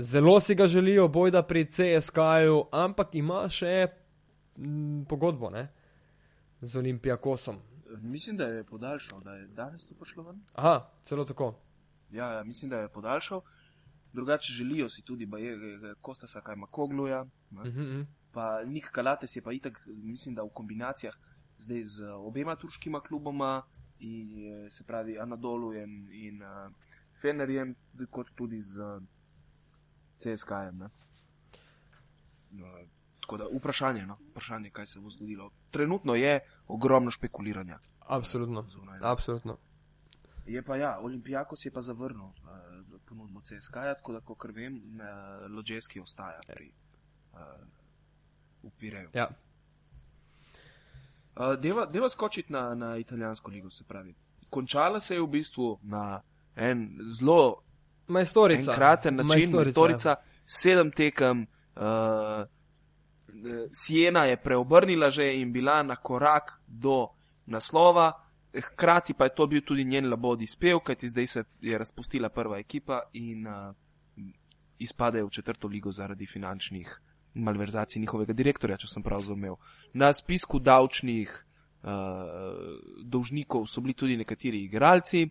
zelo 0.00 0.40
si 0.40 0.54
ga 0.54 0.66
želijo, 0.66 1.08
bojda 1.08 1.42
pri 1.42 1.64
CSK-ju, 1.70 2.64
ampak 2.72 3.14
ima 3.14 3.48
še 3.48 3.88
m, 4.56 5.04
pogodbo 5.08 5.50
ne? 5.50 5.68
z 6.60 6.78
Olimpijakosom. 6.78 7.58
Mislim, 8.02 8.36
da 8.36 8.44
je 8.44 8.64
podaljšal, 8.64 9.20
da 9.20 9.34
je 9.34 9.46
danes 9.46 9.86
to 9.86 9.94
prišlo 9.94 10.22
ven. 10.22 10.40
Aha, 10.54 10.90
celo 11.04 11.24
tako. 11.24 11.54
Ja, 12.10 12.32
ja, 12.32 12.44
mislim, 12.44 12.70
da 12.70 12.80
je 12.80 12.88
podaljšal. 12.88 13.42
drugače 14.12 14.52
želijo 14.52 14.88
si 14.88 15.02
tudi, 15.02 15.26
da 15.26 15.38
je 15.38 15.94
Kostasa 16.00 16.40
Kajma 16.40 16.66
Kogluja, 16.66 17.26
Uh 17.50 17.58
-huh. 17.58 18.06
pa 18.32 18.64
Nik 18.64 18.90
Kalates 18.92 19.36
je 19.36 19.42
pa 19.42 19.52
itak, 19.52 19.86
mislim, 19.86 20.34
da 20.34 20.42
v 20.42 20.48
kombinacijah 20.48 21.14
zdaj 21.58 21.84
z 21.84 22.02
obema 22.10 22.56
turškima 22.56 23.00
kluboma, 23.00 23.62
in, 23.98 24.66
eh, 24.66 24.70
se 24.70 24.84
pravi 24.84 25.18
Anadolujem 25.18 26.08
in 26.12 26.42
uh, 26.42 26.72
Fenerjem, 27.20 27.74
kot 28.10 28.26
tudi 28.34 28.60
z 28.60 28.80
uh, 28.80 29.02
CSK-jem. 30.18 30.88
No, 32.50 32.66
tako 33.20 33.36
da 33.36 33.44
vprašanje, 33.56 34.06
no, 34.06 34.18
vprašanje, 34.30 34.70
kaj 34.70 34.86
se 34.86 35.00
bo 35.00 35.10
zgodilo. 35.10 35.50
Trenutno 35.70 36.14
je 36.14 36.40
ogromno 36.68 37.10
špekuliranja. 37.10 37.78
Absolutno. 38.00 38.62
Zunaj. 38.68 38.98
Absolutno. 39.02 39.56
Je 40.46 40.62
pa 40.62 40.76
ja, 40.76 40.98
Olimpijakos 40.98 41.64
je 41.64 41.70
pa 41.70 41.80
zavrnil 41.80 42.24
uh, 42.24 43.00
ponudbo 43.04 43.40
CSK-ja, 43.40 43.94
tako 43.94 44.12
da, 44.12 44.20
kot 44.20 44.50
vem, 44.54 44.76
uh, 44.76 45.50
Lođeski 45.50 46.00
ostaja 46.00 46.40
pri 46.46 46.72
uh, 47.32 47.38
Upireju. 48.62 49.10
Ja. 49.14 49.28
Uh, 51.36 51.54
deva, 51.60 51.86
deva 51.86 52.08
skočiti 52.08 52.52
na, 52.52 52.74
na 52.74 52.96
italijansko 52.96 53.50
ligo, 53.50 53.70
se 53.70 53.84
pravi. 53.84 54.14
Končala 54.50 55.00
se 55.00 55.14
je 55.14 55.22
v 55.22 55.26
bistvu 55.26 55.78
na 55.82 56.22
en 56.56 56.98
zelo 57.18 57.62
Majstorica. 58.08 58.70
enkraten 58.70 59.16
način, 59.16 59.38
Majstorica, 59.38 59.72
Storica, 59.72 60.16
sedem 60.46 60.90
tekem. 60.90 61.46
Uh, 61.76 62.46
Siena 63.72 64.24
je 64.24 64.36
preobrnila 64.36 65.10
že 65.10 65.34
in 65.36 65.52
bila 65.52 65.82
na 65.82 65.96
korak 65.96 66.60
do 66.66 67.08
naslova, 67.46 68.12
hkrati 68.54 69.14
pa 69.14 69.24
je 69.24 69.34
to 69.34 69.46
bil 69.46 69.60
tudi 69.66 69.84
njen 69.84 70.10
labodi 70.10 70.46
spev, 70.46 70.78
kajti 70.78 71.08
zdaj 71.08 71.26
se 71.26 71.44
je 71.60 71.78
razpustila 71.78 72.28
prva 72.28 72.58
ekipa 72.58 73.00
in 73.12 73.46
uh, 73.46 73.74
izpadejo 74.78 75.26
v 75.26 75.30
četrto 75.30 75.68
ligo 75.68 75.92
zaradi 75.92 76.26
finančnih 76.26 77.00
malverzacij 77.34 78.00
njihovega 78.00 78.32
direktorja, 78.32 78.76
če 78.76 78.88
sem 78.88 79.02
prav 79.02 79.20
razumel. 79.20 79.56
Na 79.92 80.12
spisku 80.12 80.58
davčnih 80.58 81.32
uh, 81.82 81.90
dolžnikov 83.04 83.66
so 83.68 83.80
bili 83.80 83.94
tudi 83.94 84.16
nekateri 84.16 84.64
igralci. 84.64 85.26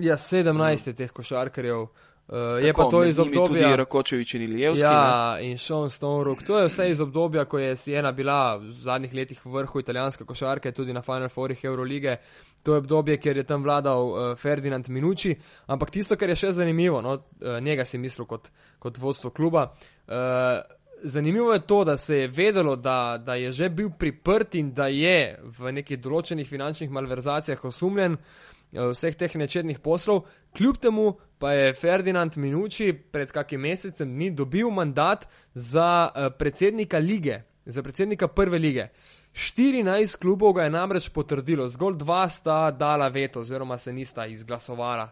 Ja, 0.00 0.16
17 0.16 0.88
je 0.88 0.94
teh 0.96 1.12
košarkarjev. 1.12 1.86
Uh, 2.32 2.64
je 2.64 2.72
pa 2.72 2.84
to 2.88 3.04
iz 3.04 3.18
obdobja. 3.18 3.68
Tudi 3.68 3.76
Rakočevič 3.76 4.34
in 4.34 4.42
Ilijevski. 4.42 4.84
ne. 4.84 4.90
Ja, 4.90 5.38
in 5.40 5.58
Sean 5.58 5.90
Stonerook. 5.90 6.42
To 6.42 6.58
je 6.58 6.68
vse 6.68 6.88
iz 6.90 7.00
obdobja, 7.00 7.44
ko 7.44 7.58
je 7.58 7.76
Siena 7.76 8.12
bila 8.12 8.56
v 8.56 8.70
zadnjih 8.70 9.14
letih 9.14 9.44
v 9.44 9.52
vrhu 9.52 9.80
italijanske 9.80 10.24
košarke, 10.24 10.72
tudi 10.72 10.92
na 10.92 11.02
Final 11.02 11.28
Fourih 11.28 11.64
Eurolige. 11.64 12.16
To 12.62 12.72
je 12.72 12.78
obdobje, 12.78 13.16
kjer 13.20 13.36
je 13.36 13.44
tam 13.44 13.62
vladal 13.62 14.08
uh, 14.08 14.36
Ferdinand 14.38 14.88
Minucci. 14.88 15.36
Ampak 15.66 15.90
tisto, 15.90 16.16
kar 16.16 16.28
je 16.32 16.36
še 16.36 16.52
zanimivo, 16.52 17.02
no, 17.02 17.12
uh, 17.12 17.58
njega 17.60 17.84
si 17.84 17.98
mislil 17.98 18.26
kot, 18.26 18.48
kot 18.78 18.98
vodstvo 18.98 19.30
kluba. 19.30 19.74
Uh, 20.08 20.62
zanimivo 21.02 21.52
je 21.52 21.66
to, 21.66 21.84
da 21.84 21.96
se 21.96 22.16
je 22.16 22.28
vedelo, 22.28 22.76
da, 22.76 23.22
da 23.26 23.34
je 23.34 23.52
že 23.52 23.68
bil 23.68 23.90
priprt 23.98 24.54
in 24.54 24.72
da 24.74 24.86
je 24.86 25.38
v 25.58 25.72
nekih 25.72 26.00
določenih 26.00 26.48
finančnih 26.48 26.90
malverzacijah 26.90 27.64
osumljen 27.64 28.16
eh, 28.16 28.88
vseh 28.92 29.16
teh 29.16 29.36
nečednih 29.36 29.78
poslov. 29.78 30.24
Kljub 30.56 30.78
temu 30.78 31.16
pa 31.42 31.52
je 31.52 31.74
Ferdinand 31.74 32.36
Minucci 32.36 32.92
pred 32.92 33.32
kakim 33.34 33.60
mesecem 33.60 34.06
dni 34.14 34.30
dobil 34.30 34.70
mandat 34.70 35.26
za 35.54 36.10
eh, 36.14 36.30
predsednika 36.38 36.98
lige, 36.98 37.40
za 37.66 37.82
predsednika 37.82 38.28
prve 38.28 38.58
lige. 38.58 38.88
14 39.34 40.20
klubov 40.22 40.52
ga 40.54 40.62
je 40.62 40.70
namreč 40.70 41.08
potrdilo, 41.10 41.66
zgolj 41.68 41.96
dva 41.98 42.28
sta 42.28 42.70
dala 42.70 43.08
veto, 43.08 43.40
oziroma 43.40 43.78
se 43.78 43.92
nista 43.92 44.26
izglasovala 44.26 45.08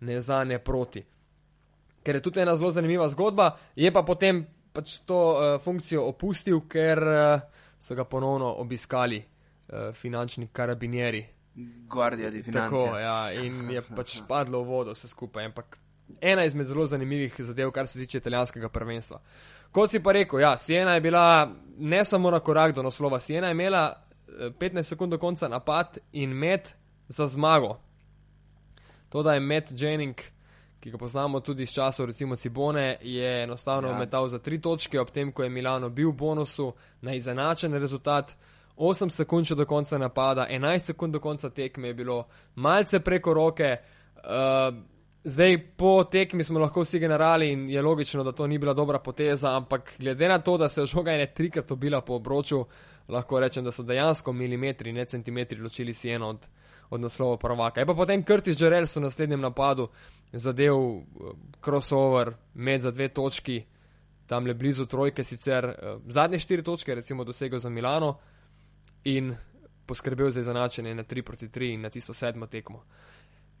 ne 0.00 0.20
za 0.20 0.44
ne 0.44 0.58
proti. 0.58 1.04
Ker 2.02 2.16
je 2.16 2.22
tudi 2.22 2.40
ena 2.40 2.56
zelo 2.56 2.70
zanimiva 2.70 3.08
zgodba, 3.08 3.50
je 3.76 3.92
pa 3.92 4.02
potem 4.02 4.40
pač 4.72 4.98
to 5.04 5.20
uh, 5.32 5.60
funkcijo 5.60 6.08
opustil, 6.08 6.64
ker 6.68 6.98
uh, 6.98 7.40
so 7.78 7.94
ga 7.94 8.04
ponovno 8.04 8.54
obiskali 8.64 9.20
uh, 9.20 9.92
finančni 9.92 10.48
karabinieri. 10.52 11.26
Guardia 11.88 12.30
di 12.30 12.42
Tako, 12.42 12.80
Finanze. 12.80 13.00
ja, 13.00 13.32
in 13.42 13.70
je 13.70 13.82
pač 13.96 14.18
padlo 14.28 14.62
v 14.62 14.68
vodo 14.68 14.94
vse 14.94 15.08
skupaj. 15.08 15.44
Ampak 15.44 15.78
ena 16.20 16.44
izmed 16.44 16.66
zelo 16.66 16.86
zanimivih 16.86 17.34
zadev, 17.38 17.70
kar 17.70 17.86
se 17.86 17.98
tiče 17.98 18.18
italijanskega 18.18 18.68
prvenstva. 18.68 19.20
Kot 19.72 19.90
si 19.90 20.02
pa 20.02 20.12
rekel, 20.12 20.40
ja, 20.40 20.56
Siena 20.58 20.94
je 20.94 21.00
bila 21.00 21.50
ne 21.78 22.04
samo 22.04 22.30
na 22.30 22.40
korak 22.40 22.74
do 22.74 22.82
naslova, 22.82 23.20
Siena 23.20 23.46
je 23.46 23.52
imela 23.52 23.92
eh, 23.92 24.50
15 24.58 24.82
sekund 24.82 25.10
do 25.10 25.18
konca 25.18 25.48
napad 25.48 25.98
in 26.12 26.30
met 26.30 26.74
za 27.08 27.26
zmago. 27.26 27.78
To, 29.08 29.22
da 29.22 29.34
je 29.34 29.40
Matt 29.40 29.70
Jennings, 29.70 30.22
ki 30.80 30.90
ga 30.90 30.98
poznamo 30.98 31.40
tudi 31.40 31.62
iz 31.62 31.72
časov 31.72 32.06
recimo 32.06 32.36
Cibone, 32.36 32.98
je 33.02 33.42
enostavno 33.42 33.88
ja. 33.88 33.98
metal 33.98 34.28
za 34.28 34.38
tri 34.38 34.60
točke, 34.60 35.00
ob 35.00 35.10
tem, 35.10 35.32
ko 35.32 35.42
je 35.42 35.50
Milano 35.50 35.88
bil 35.88 36.10
v 36.10 36.16
bonusu 36.16 36.72
na 37.00 37.14
izenačen 37.14 37.74
rezultat. 37.74 38.34
8 38.76 39.10
sekund 39.10 39.46
še 39.46 39.54
do 39.54 39.66
konca 39.70 39.98
napada, 39.98 40.48
11 40.50 40.90
sekund 40.92 41.14
do 41.14 41.20
konca 41.22 41.50
tekme 41.50 41.92
je 41.92 41.94
bilo 41.94 42.24
malce 42.56 43.00
preko 43.00 43.34
roke. 43.34 43.76
Uh, 44.24 44.74
zdaj 45.24 45.58
po 45.76 46.04
tekmi 46.10 46.44
smo 46.44 46.58
lahko 46.58 46.82
vsi 46.82 46.98
generali 46.98 47.52
in 47.52 47.68
je 47.70 47.82
logično, 47.82 48.24
da 48.24 48.32
to 48.32 48.46
ni 48.46 48.58
bila 48.58 48.74
dobra 48.74 48.98
poteza, 48.98 49.56
ampak 49.56 49.94
glede 49.98 50.28
na 50.28 50.38
to, 50.38 50.56
da 50.58 50.68
se 50.68 50.80
je 50.80 50.86
žoga 50.86 51.12
ene 51.12 51.26
trikrat 51.34 51.70
obila 51.70 52.00
po 52.00 52.14
obroču, 52.14 52.64
lahko 53.08 53.40
rečem, 53.40 53.64
da 53.64 53.72
so 53.72 53.82
dejansko 53.82 54.32
milimetri, 54.32 54.92
ne 54.92 55.04
centimetri 55.04 55.60
ločili 55.60 55.94
si 55.94 56.10
eno 56.10 56.28
od, 56.28 56.48
od 56.90 57.00
naslova 57.00 57.36
prvaka. 57.36 57.80
Je 57.80 57.86
pa 57.86 57.94
potem 57.94 58.24
Curtis 58.24 58.60
Jarrell 58.60 58.90
v 58.96 59.00
naslednjem 59.00 59.40
napadu 59.40 59.88
zadev 60.32 60.74
uh, 60.74 61.00
crossover 61.64 62.34
med 62.54 62.80
za 62.80 62.90
dve 62.90 63.08
točki, 63.08 63.62
tam 64.26 64.46
le 64.46 64.54
blizu 64.54 64.86
trojke 64.86 65.24
sicer, 65.24 65.64
uh, 65.64 66.00
zadnje 66.10 66.38
štiri 66.38 66.62
točke 66.62 66.94
recimo 66.94 67.24
dosegel 67.24 67.58
za 67.58 67.70
Milano 67.70 68.16
in 69.04 69.34
poskrbel 69.86 70.30
za 70.30 70.40
izenačenje 70.40 70.94
na 70.94 71.04
3 71.04 71.22
proti 71.22 71.48
3 71.48 71.74
in 71.74 71.80
na 71.80 71.90
tisto 71.90 72.14
sedmo 72.14 72.46
tekmo. 72.46 72.84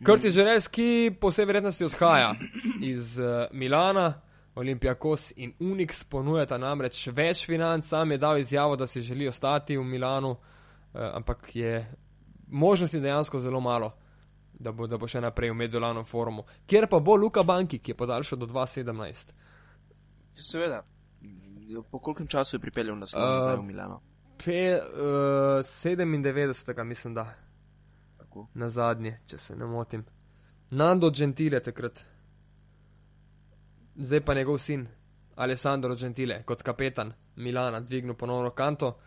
Curtis 0.06 0.34
Žerels, 0.34 0.68
ki 0.68 1.16
po 1.20 1.30
vsej 1.30 1.46
verjetnosti 1.46 1.84
odhaja 1.84 2.34
iz 2.82 3.18
uh, 3.18 3.46
Milana, 3.52 4.20
Olimpijakos 4.54 5.32
in 5.36 5.52
Unix 5.60 6.04
ponujata 6.10 6.58
namreč 6.58 7.08
več 7.10 7.46
financ, 7.46 7.86
sam 7.88 8.12
je 8.12 8.18
dal 8.18 8.38
izjavo, 8.38 8.76
da 8.76 8.86
si 8.86 9.00
želi 9.00 9.28
ostati 9.28 9.76
v 9.76 9.84
Milanu, 9.84 10.30
uh, 10.30 11.00
ampak 11.14 11.56
je 11.56 11.86
možnosti 12.48 13.00
dejansko 13.00 13.40
zelo 13.40 13.60
malo, 13.60 13.92
da 14.52 14.72
bo, 14.72 14.86
da 14.86 14.98
bo 14.98 15.08
še 15.10 15.20
naprej 15.20 15.50
v 15.50 15.58
Medulanom 15.58 16.04
forumu. 16.04 16.44
Kjer 16.66 16.86
pa 16.90 17.00
bo 17.00 17.16
Luka 17.16 17.42
Banki, 17.42 17.78
ki 17.78 17.94
je 17.94 17.96
podaljšal 17.96 18.38
do 18.38 18.46
2017. 18.46 19.32
Seveda. 20.34 20.82
Po 21.90 21.98
kolkem 21.98 22.26
času 22.26 22.56
je 22.56 22.60
pripeljal 22.60 22.98
na 22.98 23.06
slovo 23.06 23.54
Uh, 23.54 23.58
v 23.58 23.66
Milano? 23.66 24.02
Pe, 24.36 24.74
uh, 24.74 25.62
97. 25.62 26.84
mislim, 26.84 27.14
da 27.14 27.34
Tako. 28.18 28.48
na 28.54 28.68
zadnje, 28.68 29.18
če 29.26 29.38
se 29.38 29.56
ne 29.56 29.66
motim. 29.66 30.04
Nando 30.70 31.10
Gentile 31.10 31.60
takrat, 31.62 32.04
zdaj 33.94 34.20
pa 34.20 34.34
njegov 34.34 34.58
sin, 34.58 34.86
Alessandro 35.36 35.96
Gentile, 35.96 36.42
kot 36.46 36.62
kapetan 36.62 37.12
Milana, 37.36 37.80
dvignil 37.80 38.14
ponovno 38.14 38.50
kanto. 38.50 38.98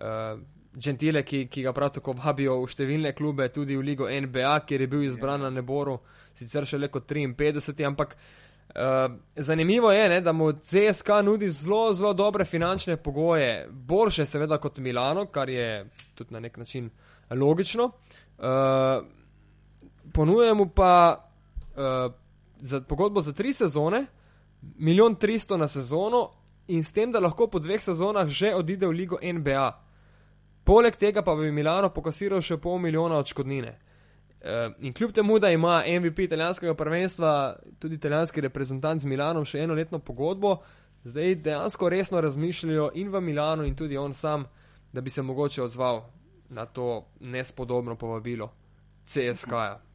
Uh, 0.00 0.40
Gentile, 0.78 1.22
ki, 1.22 1.46
ki 1.50 1.62
ga 1.62 1.72
prav 1.72 1.90
tako 1.94 2.12
vabijo 2.12 2.58
v 2.62 2.66
številne 2.70 3.12
klube, 3.16 3.48
tudi 3.54 3.76
v 3.76 3.82
ligo 3.82 4.10
NBA, 4.10 4.58
kjer 4.66 4.84
je 4.84 4.90
bil 4.90 5.06
izbran 5.06 5.42
na 5.42 5.50
neboru, 5.50 5.96
sicer 6.34 6.66
šele 6.66 6.90
kot 6.92 7.08
53, 7.10 7.86
ampak 7.86 8.14
uh, 8.14 8.47
zanimivo 9.36 9.92
je, 9.92 10.08
ne, 10.08 10.20
da 10.20 10.32
mu 10.32 10.52
CSK 10.52 11.08
nudi 11.24 11.50
zelo, 11.50 11.92
zelo 11.94 12.12
dobre 12.12 12.44
finančne 12.44 12.96
pogoje, 12.96 13.68
boljše 13.70 14.26
seveda 14.26 14.58
kot 14.58 14.78
Milano, 14.78 15.26
kar 15.26 15.48
je 15.48 15.86
tudi 16.14 16.34
na 16.34 16.40
nek 16.40 16.56
način 16.56 16.90
logično. 17.30 17.84
Uh, 18.38 18.44
ponuje 20.12 20.54
mu 20.54 20.68
pa 20.68 21.24
uh, 21.76 22.12
za 22.60 22.80
pogodbo 22.80 23.20
za 23.20 23.32
tri 23.32 23.52
sezone, 23.52 24.06
milijon 24.78 25.14
tristo 25.14 25.56
na 25.56 25.68
sezono 25.68 26.30
in 26.66 26.84
s 26.84 26.92
tem, 26.92 27.12
da 27.12 27.20
lahko 27.20 27.46
po 27.46 27.58
dveh 27.58 27.82
sezonah 27.82 28.28
že 28.28 28.54
odide 28.54 28.86
v 28.86 28.90
ligo 28.90 29.18
NBA. 29.22 29.84
Poleg 30.64 30.96
tega 30.96 31.22
pa 31.22 31.34
bi 31.34 31.52
Milano 31.52 31.88
pokasiral 31.88 32.40
še 32.40 32.56
pol 32.56 32.78
milijona 32.78 33.16
odškodnine. 33.16 33.78
Uh, 34.38 34.72
in 34.80 34.92
kljub 34.92 35.12
temu, 35.12 35.38
da 35.38 35.50
ima 35.50 35.82
MVP 36.00 36.18
italijanskega 36.18 36.74
prvenstva, 36.74 37.56
tudi 37.78 37.94
italijanski 37.94 38.40
reprezentant 38.40 39.02
z 39.02 39.06
Milanom 39.06 39.44
še 39.44 39.64
enoletno 39.66 39.98
pogodbo, 39.98 40.60
zdaj 41.04 41.34
dejansko 41.42 41.88
resno 41.88 42.20
razmišljajo 42.20 42.90
in 42.94 43.10
v 43.10 43.20
Milanu, 43.20 43.66
in 43.66 43.74
tudi 43.76 43.96
on 43.96 44.14
sam, 44.14 44.46
da 44.92 45.00
bi 45.00 45.10
se 45.10 45.22
mogoče 45.22 45.62
odzval 45.62 46.04
na 46.48 46.66
to 46.66 47.06
nespodobno 47.20 47.96
povabilo 47.96 48.52
CSK-ja. 49.04 49.87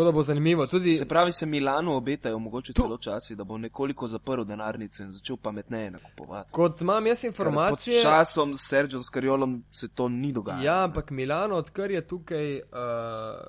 Tako 0.00 0.04
da 0.04 0.12
bo 0.12 0.22
zanimivo. 0.22 0.66
Tudi, 0.66 0.90
Se 0.90 1.04
pravi, 1.04 1.32
se 1.32 1.46
Milanu 1.46 1.96
obetajo 1.96 2.38
mogoče 2.38 2.72
celo 2.72 2.98
časi, 2.98 3.36
da 3.36 3.44
bo 3.44 3.58
nekoliko 3.58 4.08
zaprl 4.08 4.44
denarnice 4.44 5.02
in 5.02 5.12
začel 5.12 5.36
pametneje 5.36 5.90
nakupovati. 5.90 6.50
kot 6.52 6.80
imam 6.80 7.06
jaz 7.06 7.20
Ker 7.20 7.28
informacije. 7.28 7.94
Pod 7.94 8.02
časom 8.02 8.56
s 8.56 8.68
Sergio 8.68 9.02
Skariolom 9.02 9.64
se 9.70 9.88
to 9.88 10.08
ni 10.08 10.32
dogajalo. 10.32 10.64
Ja, 10.64 10.84
ampak 10.84 11.10
Milano, 11.10 11.56
odkar 11.56 11.90
je 11.90 12.06
tukaj 12.06 12.56
uh, 12.56 12.62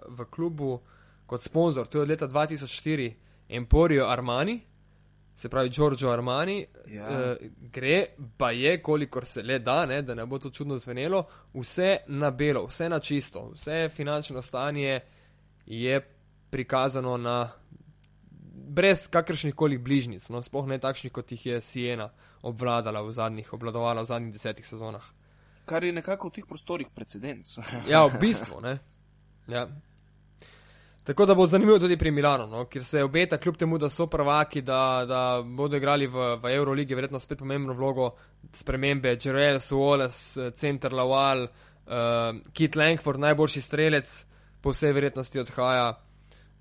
v 0.09 0.25
klubu 0.25 0.79
kot 1.25 1.43
sponzor, 1.43 1.87
to 1.87 1.97
je 1.97 2.01
od 2.01 2.09
leta 2.09 2.27
2004, 2.27 3.13
Emporio 3.49 4.05
Armani, 4.05 4.61
se 5.35 5.49
pravi 5.49 5.69
Giorgio 5.69 6.09
Armani, 6.09 6.65
Ja. 6.87 7.07
uh, 7.31 7.37
gre, 7.61 8.05
pa 8.37 8.51
je, 8.51 8.81
kolikor 8.81 9.25
se 9.25 9.41
le 9.41 9.59
da, 9.59 9.85
ne, 9.85 10.01
da 10.01 10.15
ne 10.15 10.25
bo 10.25 10.39
to 10.39 10.49
čudno 10.49 10.77
zvenelo, 10.77 11.23
vse 11.53 11.97
na 12.07 12.31
belo, 12.31 12.65
vse 12.65 12.89
na 12.89 12.99
čisto, 12.99 13.51
vse 13.53 13.89
finančno 13.89 14.41
stanje 14.41 14.99
je 15.65 16.17
prikazano 16.51 17.17
na. 17.17 17.51
Brez 18.71 19.01
kakršnih 19.11 19.55
koli 19.55 19.75
bližnjic, 19.77 20.29
no, 20.31 20.39
sploh 20.39 20.67
ne 20.67 20.77
takšnih, 20.79 21.11
kot 21.11 21.31
jih 21.31 21.41
je 21.45 21.57
Siena 21.61 22.05
obvladala 22.47 23.01
v 23.03 23.11
zadnjih, 23.11 23.49
obvladovala 23.53 24.05
v 24.05 24.07
zadnjih 24.07 24.33
desetih 24.37 24.67
sezonah. 24.67 25.03
Kar 25.67 25.83
je 25.83 25.91
nekako 25.91 26.29
v 26.29 26.39
teh 26.39 26.47
prostorih 26.47 26.87
precedens. 26.95 27.57
Ja, 27.89 28.05
v 28.07 28.15
bistvu. 28.21 28.61
Ne? 28.63 28.77
Ja. 29.51 29.67
Tako 31.03 31.25
da 31.25 31.35
bo 31.35 31.47
zanimivo 31.47 31.79
tudi 31.79 31.97
pri 31.97 32.11
Milanu, 32.11 32.47
no? 32.47 32.65
kjer 32.65 32.85
se 32.85 33.03
obeta, 33.03 33.37
kljub 33.37 33.57
temu, 33.57 33.77
da 33.77 33.89
so 33.89 34.05
prvaki, 34.07 34.61
da, 34.61 35.05
da 35.07 35.41
bodo 35.45 35.77
igrali 35.77 36.07
v, 36.07 36.35
v 36.43 36.53
Euroligi, 36.53 36.95
verjetno 36.95 37.19
spet 37.19 37.39
pomembno 37.39 37.73
vlogo 37.73 38.11
spremembe. 38.53 39.17
Jerel, 39.23 39.59
Suoles, 39.59 40.37
Center 40.55 40.93
Laval, 40.93 41.43
uh, 41.43 42.37
Kit 42.53 42.75
Langford, 42.75 43.19
najboljši 43.19 43.61
strelec, 43.61 44.13
po 44.61 44.69
vsej 44.69 44.93
verjetnosti 44.93 45.39
odhaja. 45.39 45.89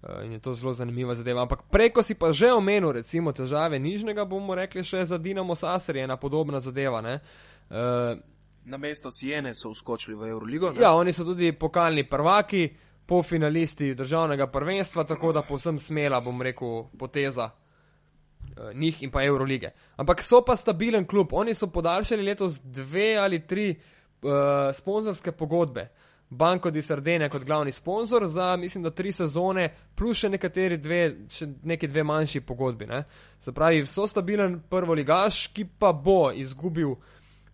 Uh, 0.01 0.25
in 0.25 0.33
je 0.33 0.39
to 0.39 0.55
zelo 0.55 0.73
zanimiva 0.73 1.15
zadeva. 1.15 1.43
Ampak 1.43 1.69
preko 1.71 2.03
si 2.03 2.15
pa 2.15 2.33
že 2.33 2.53
omenil, 2.53 2.93
recimo, 2.93 3.33
težave 3.33 3.79
nižnega, 3.79 4.25
bomo 4.25 4.55
rekli 4.55 4.81
še 4.85 5.05
za 5.05 5.19
Dinamo 5.19 5.55
Saser, 5.55 5.97
je 5.97 6.05
ena 6.09 6.17
podobna 6.17 6.61
zadeva. 6.61 7.03
Uh, 7.05 8.17
Na 8.65 8.77
mesto 8.77 9.11
Siene 9.11 9.55
so 9.55 9.71
vskočili 9.73 10.17
v 10.17 10.33
Euroligo. 10.33 10.73
ne? 10.73 10.81
Ja, 10.81 10.95
oni 10.95 11.13
so 11.13 11.25
tudi 11.25 11.53
pokalni 11.53 12.09
prvaki, 12.09 12.69
polfinalisti 13.11 13.95
državnega 13.95 14.47
prvenstva, 14.47 15.05
tako 15.05 15.33
da 15.33 15.43
povsem 15.43 15.79
smela, 15.79 16.21
bom 16.21 16.43
rekel, 16.43 16.85
poteza 16.99 17.51
eh, 17.51 18.71
njih 18.75 19.03
in 19.03 19.11
pa 19.11 19.25
Eurolige. 19.25 19.73
Ampak 19.97 20.23
so 20.23 20.45
pa 20.47 20.57
stabilen 20.57 21.07
klub, 21.07 21.33
oni 21.33 21.55
so 21.55 21.67
podaljšali 21.67 22.23
letos 22.23 22.61
dve 22.63 23.17
ali 23.17 23.47
tri 23.47 23.75
uh, 23.75 24.31
sponzorske 24.75 25.33
pogodbe. 25.33 25.89
Banko 26.31 26.71
di 26.71 26.83
Sardene 26.83 27.29
kot 27.29 27.45
glavni 27.45 27.73
sponzor 27.73 28.27
za, 28.31 28.57
mislim, 28.57 28.85
da 28.87 28.91
tri 28.95 29.13
sezone, 29.13 29.69
plus 29.99 30.23
še 30.23 30.29
nekateri 30.31 30.79
dve, 30.79 31.01
še 31.29 31.49
neki 31.67 31.89
dve 31.91 32.05
manjši 32.07 32.45
pogodbi. 32.47 32.87
Ne? 32.87 33.03
Se 33.43 33.53
pravi, 33.53 33.83
so 33.87 34.07
stabilen 34.07 34.61
prvoligaš, 34.71 35.49
ki 35.55 35.67
pa 35.79 35.91
bo 35.93 36.31
izgubil 36.31 36.95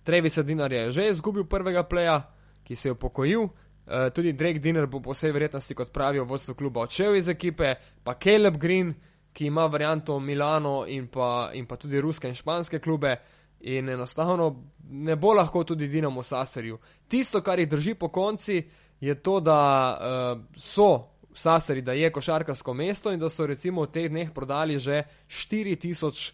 Trevis 0.07 0.39
Dinar 0.39 0.73
je 0.73 0.93
že 0.93 1.09
izgubil 1.11 1.45
prvega 1.45 1.83
pleja, 1.83 2.21
ki 2.65 2.77
se 2.77 2.89
je 2.89 2.93
upokojil. 2.93 3.43
Uh, 3.43 4.11
tudi 4.15 4.33
Drake 4.33 4.59
Dinner 4.59 4.87
bo 4.87 5.01
po 5.01 5.11
vsej 5.11 5.33
verjetnosti, 5.33 5.75
kot 5.75 5.93
pravijo 5.93 6.25
vodstvo 6.25 6.55
kluba, 6.55 6.81
odšel 6.81 7.17
iz 7.17 7.29
ekipe, 7.29 7.75
pa 8.05 8.15
Caleb 8.15 8.57
Green, 8.59 8.95
ki 9.33 9.47
ima 9.47 9.67
varianto 9.67 10.19
Milano 10.21 10.85
in 10.87 11.09
pa, 11.09 11.51
in 11.55 11.67
pa 11.67 11.77
tudi 11.77 12.01
ruske 12.01 12.29
in 12.29 12.35
španske 12.35 12.79
klube. 12.79 13.17
In 13.61 13.89
enostavno 13.89 14.51
ne 14.91 15.17
bo 15.17 15.33
lahko 15.35 15.65
tudi 15.65 15.89
Dinamo 15.89 16.23
Saserju. 16.23 16.79
Tisto, 17.09 17.43
kar 17.43 17.59
jih 17.59 17.69
drži 17.69 17.95
po 17.95 18.09
konci, 18.09 18.63
je 19.01 19.15
to, 19.23 19.41
da 19.41 19.59
uh, 20.01 20.41
so 20.57 21.17
v 21.31 21.39
Saseri, 21.39 21.83
da 21.83 21.93
je 21.93 22.13
košarkarsko 22.13 22.75
mesto 22.75 23.13
in 23.13 23.21
da 23.21 23.31
so 23.31 23.47
recimo 23.47 23.83
v 23.83 23.93
teh 23.93 24.09
dneh 24.09 24.33
prodali 24.33 24.79
že 24.79 25.03
4000 25.29 26.33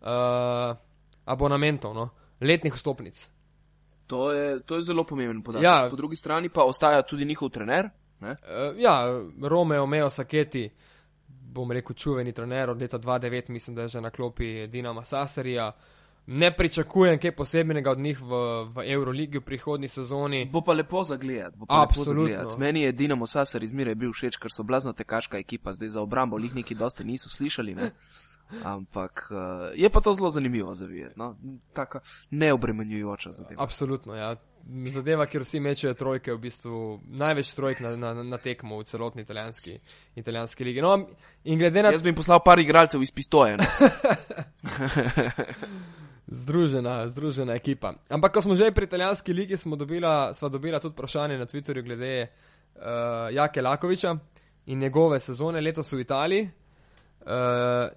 uh, 0.00 0.76
abonamentov, 1.24 1.94
no? 1.94 2.08
letnih 2.40 2.74
vstopnic. 2.74 3.28
To, 4.06 4.32
je, 4.32 4.60
to 4.66 4.76
je 4.76 4.82
zelo 4.82 5.04
pomemben 5.04 5.42
podatek. 5.42 5.64
Ja. 5.64 5.86
Po 5.90 5.96
drugi 5.96 6.16
strani 6.16 6.48
pa 6.48 6.64
ostaja 6.64 7.02
tudi 7.02 7.24
njihov 7.24 7.50
trener. 7.50 7.90
Ne? 8.20 8.30
Uh, 8.30 8.74
ja, 8.80 9.06
Romeo 9.42 9.86
Meo 9.86 10.10
Saketi, 10.10 10.70
bom 11.28 11.70
rekel, 11.72 11.94
čuveni 11.94 12.32
trener 12.32 12.70
od 12.70 12.80
leta 12.80 12.98
2009, 12.98 13.50
mislim, 13.50 13.76
da 13.76 13.82
je 13.82 13.88
že 13.88 14.00
na 14.00 14.10
klopi 14.10 14.66
Dinama 14.66 15.04
Saserija. 15.04 15.72
Ne 16.32 16.56
pričakujem 16.56 17.18
kaj 17.18 17.32
posebnega 17.36 17.90
od 17.90 17.98
njih 17.98 18.22
v, 18.22 18.26
v 18.74 18.92
Euroligi 18.92 19.38
v 19.38 19.40
prihodnji 19.40 19.88
sezoni. 19.88 20.48
Bo 20.52 20.60
pa 20.60 20.72
lepo 20.72 21.04
zagledati. 21.04 21.56
bo 21.56 21.66
pa 21.66 21.80
lepo 21.80 21.90
Absolutno. 21.90 22.26
zagledati. 22.26 22.60
Meni 22.60 22.82
je 22.82 22.92
Dinamo 22.92 23.26
Sasar 23.26 23.62
izmeraj 23.62 23.94
bil 23.94 24.12
všeč, 24.12 24.38
ker 24.38 24.50
so 24.54 24.62
blazno 24.62 24.92
tekaška 24.92 25.38
ekipa, 25.38 25.72
zdaj 25.72 25.88
za 25.88 26.00
obrambo 26.00 26.38
jih 26.38 26.54
neki 26.54 26.74
dosti 26.74 27.04
niso 27.04 27.28
slišali. 27.28 27.74
Ne? 27.74 27.90
Ampak 28.64 29.26
uh, 29.30 29.38
je 29.74 29.90
pa 29.90 30.00
to 30.00 30.14
zelo 30.14 30.30
zanimivo 30.30 30.74
za 30.74 30.86
videti. 30.86 31.18
No? 31.18 31.36
Taka 31.72 32.00
neobremenjujoča 32.30 33.32
zadeva. 33.32 33.62
Absolutno, 33.62 34.14
ja. 34.14 34.36
Zadeva, 34.86 35.26
kjer 35.26 35.42
vsi 35.42 35.60
mečejo 35.60 35.94
trojke, 35.94 36.32
v 36.32 36.38
bistvu 36.38 37.00
največ 37.06 37.54
trojk 37.54 37.80
na, 37.80 37.96
na, 37.96 38.14
na 38.22 38.38
tekmo 38.38 38.78
v 38.78 38.84
celotni 38.84 39.22
italijanski, 39.22 39.78
italijanski 40.14 40.64
ligi. 40.64 40.80
No, 40.80 41.08
in 41.44 41.58
glede 41.58 41.82
na 41.82 41.90
Jaz 41.90 42.02
bi 42.02 42.08
jim 42.08 42.16
poslal 42.16 42.40
par 42.44 42.58
igralcev 42.58 43.02
iz 43.02 43.10
pistoje. 43.10 43.56
Združena, 46.30 47.08
združena 47.08 47.54
ekipa. 47.58 47.92
Ampak, 48.08 48.32
ko 48.32 48.42
smo 48.42 48.54
že 48.54 48.70
pri 48.70 48.86
italijanski 48.86 49.32
ligi, 49.32 49.56
smo 49.56 49.76
dobila, 49.76 50.34
sva 50.34 50.48
dobila 50.48 50.80
tudi 50.80 50.92
vprašanje 50.92 51.38
na 51.38 51.46
Twitterju 51.46 51.82
glede 51.82 52.22
uh, 52.22 53.34
Jake 53.34 53.62
Lakoviča 53.62 54.16
in 54.66 54.78
njegove 54.78 55.20
sezone 55.20 55.60
letos 55.60 55.92
v 55.92 56.00
Italiji. 56.00 56.50
Uh, 57.20 57.26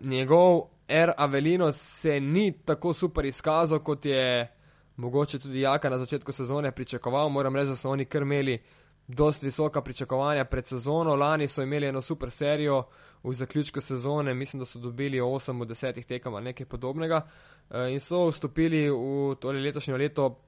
njegov 0.01 0.61
R. 0.87 1.11
Avelino 1.17 1.71
se 1.71 2.19
ni 2.19 2.51
tako 2.65 2.93
super 2.93 3.25
izkazal, 3.25 3.79
kot 3.79 4.05
je 4.05 4.47
mogoče 4.95 5.39
tudi 5.39 5.61
Jaka 5.61 5.89
na 5.89 5.99
začetku 5.99 6.31
sezone 6.31 6.71
pričakoval. 6.71 7.29
Moram 7.29 7.55
reči, 7.55 7.69
da 7.69 7.75
so 7.75 7.89
oni 7.89 8.05
kar 8.05 8.21
imeli 8.21 8.61
dosti 9.07 9.45
visoka 9.45 9.81
pričakovanja 9.81 10.45
pred 10.45 10.67
sezono. 10.67 11.15
Lani 11.15 11.47
so 11.47 11.61
imeli 11.61 11.87
eno 11.87 12.01
super 12.01 12.31
serijo 12.31 12.83
v 13.23 13.33
zaključku 13.33 13.81
sezone, 13.81 14.33
mislim, 14.33 14.59
da 14.59 14.65
so 14.65 14.79
dobili 14.79 15.19
8 15.19 15.61
od 15.61 15.67
10 15.67 16.05
tekem 16.05 16.33
ali 16.33 16.43
nekaj 16.43 16.65
podobnega 16.65 17.21
eh, 17.69 17.91
in 17.91 17.99
so 17.99 18.27
vstopili 18.27 18.89
v 18.89 19.35
tole 19.39 19.59
letošnje 19.59 19.97
leto 19.97 20.39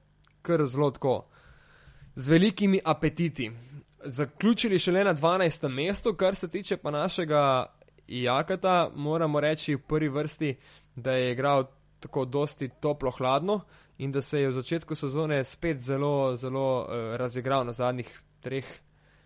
kar 0.42 0.66
zelo 0.66 0.90
tako, 0.90 1.24
z 2.14 2.28
velikimi 2.28 2.80
apetiti. 2.84 3.50
Zaključili 4.04 4.78
šele 4.78 5.04
na 5.04 5.14
12. 5.14 5.68
mestu, 5.68 6.14
kar 6.14 6.34
se 6.34 6.48
tiče 6.48 6.76
pa 6.76 6.90
našega 6.90 7.66
Jakata, 8.08 8.90
moramo 8.94 9.40
reči 9.40 9.74
v 9.74 9.78
prvi 9.78 10.08
vrsti, 10.08 10.56
da 10.96 11.12
je 11.12 11.32
igral 11.32 11.64
tako 12.00 12.24
dosti 12.24 12.68
toplo-hladno 12.68 13.60
in 13.98 14.12
da 14.12 14.22
se 14.22 14.40
je 14.40 14.48
v 14.48 14.52
začetku 14.52 14.94
sezone 14.94 15.44
spet 15.44 15.80
zelo, 15.80 16.36
zelo 16.36 16.80
uh, 16.80 17.16
razigral 17.16 17.64
na 17.64 17.72
zadnjih 17.72 18.22
treh, 18.46 18.66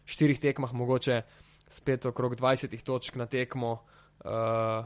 štirih 0.08 0.40
tekmah, 0.40 0.72
mogoče 0.72 1.20
spet 1.70 2.06
okrog 2.08 2.34
20 2.40 2.72
točk 2.82 3.20
na 3.20 3.26
tekmo. 3.30 3.72
Uh, 4.24 4.84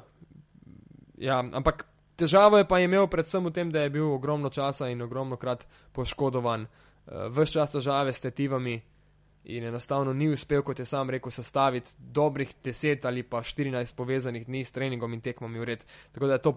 ja, 1.19 1.39
ampak 1.41 1.87
težavo 2.19 2.59
je 2.59 2.69
pa 2.69 2.81
imel 2.83 3.07
predvsem 3.11 3.47
v 3.47 3.55
tem, 3.55 3.71
da 3.71 3.87
je 3.87 3.95
bil 3.95 4.11
ogromno 4.13 4.51
časa 4.51 4.91
in 4.91 5.03
ogromno 5.03 5.39
krat 5.41 5.67
poškodovan. 5.95 6.67
Uh, 6.67 7.31
Ves 7.31 7.55
čas 7.55 7.73
težave 7.73 8.13
s 8.13 8.21
tetivami 8.21 8.77
in 9.45 9.65
enostavno 9.69 10.13
ni 10.13 10.31
uspel, 10.33 10.63
kot 10.65 10.79
je 10.81 10.87
sam 10.89 11.11
rekel, 11.11 11.31
sestaviti 11.31 11.97
dobrih 11.99 12.55
10 12.65 13.07
ali 13.07 13.23
pa 13.23 13.43
14 13.45 13.97
povezanih 13.97 14.47
dni 14.47 14.65
s 14.65 14.73
treningom 14.73 15.13
in 15.13 15.21
tekmami 15.21 15.61
v 15.61 15.65
red. 15.65 15.85
Tako 16.13 16.27
da 16.27 16.39
je 16.39 16.43
to 16.43 16.57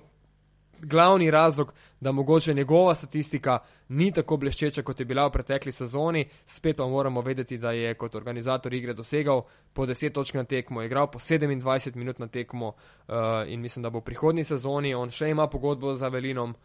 glavni 0.82 1.32
razlog, 1.32 1.74
da 2.00 2.12
mogoče 2.12 2.54
njegova 2.54 2.96
statistika 2.96 3.60
ni 3.90 4.12
tako 4.12 4.38
bleščeča, 4.38 4.84
kot 4.84 5.00
je 5.00 5.06
bila 5.06 5.28
v 5.28 5.32
pretekli 5.32 5.72
sezoni. 5.72 6.26
Spet 6.46 6.78
pa 6.78 6.88
moramo 6.88 7.22
vedeti, 7.22 7.58
da 7.58 7.72
je 7.72 7.94
kot 7.94 8.16
organizator 8.16 8.74
igre 8.74 8.94
dosegal 8.94 9.42
po 9.74 9.86
10 9.86 10.12
točk 10.12 10.36
na 10.36 10.44
tekmo, 10.44 10.84
igral 10.84 11.12
po 11.12 11.20
27 11.20 11.96
minut 11.96 12.20
na 12.20 12.28
tekmo 12.28 12.68
uh, 12.68 13.16
in 13.48 13.62
mislim, 13.62 13.84
da 13.84 13.90
bo 13.90 14.00
v 14.00 14.10
prihodnji 14.10 14.44
sezoni 14.44 14.96
on 14.96 15.12
še 15.12 15.30
ima 15.30 15.48
pogodbo 15.48 15.94
z 15.94 16.04
Avelinom. 16.04 16.56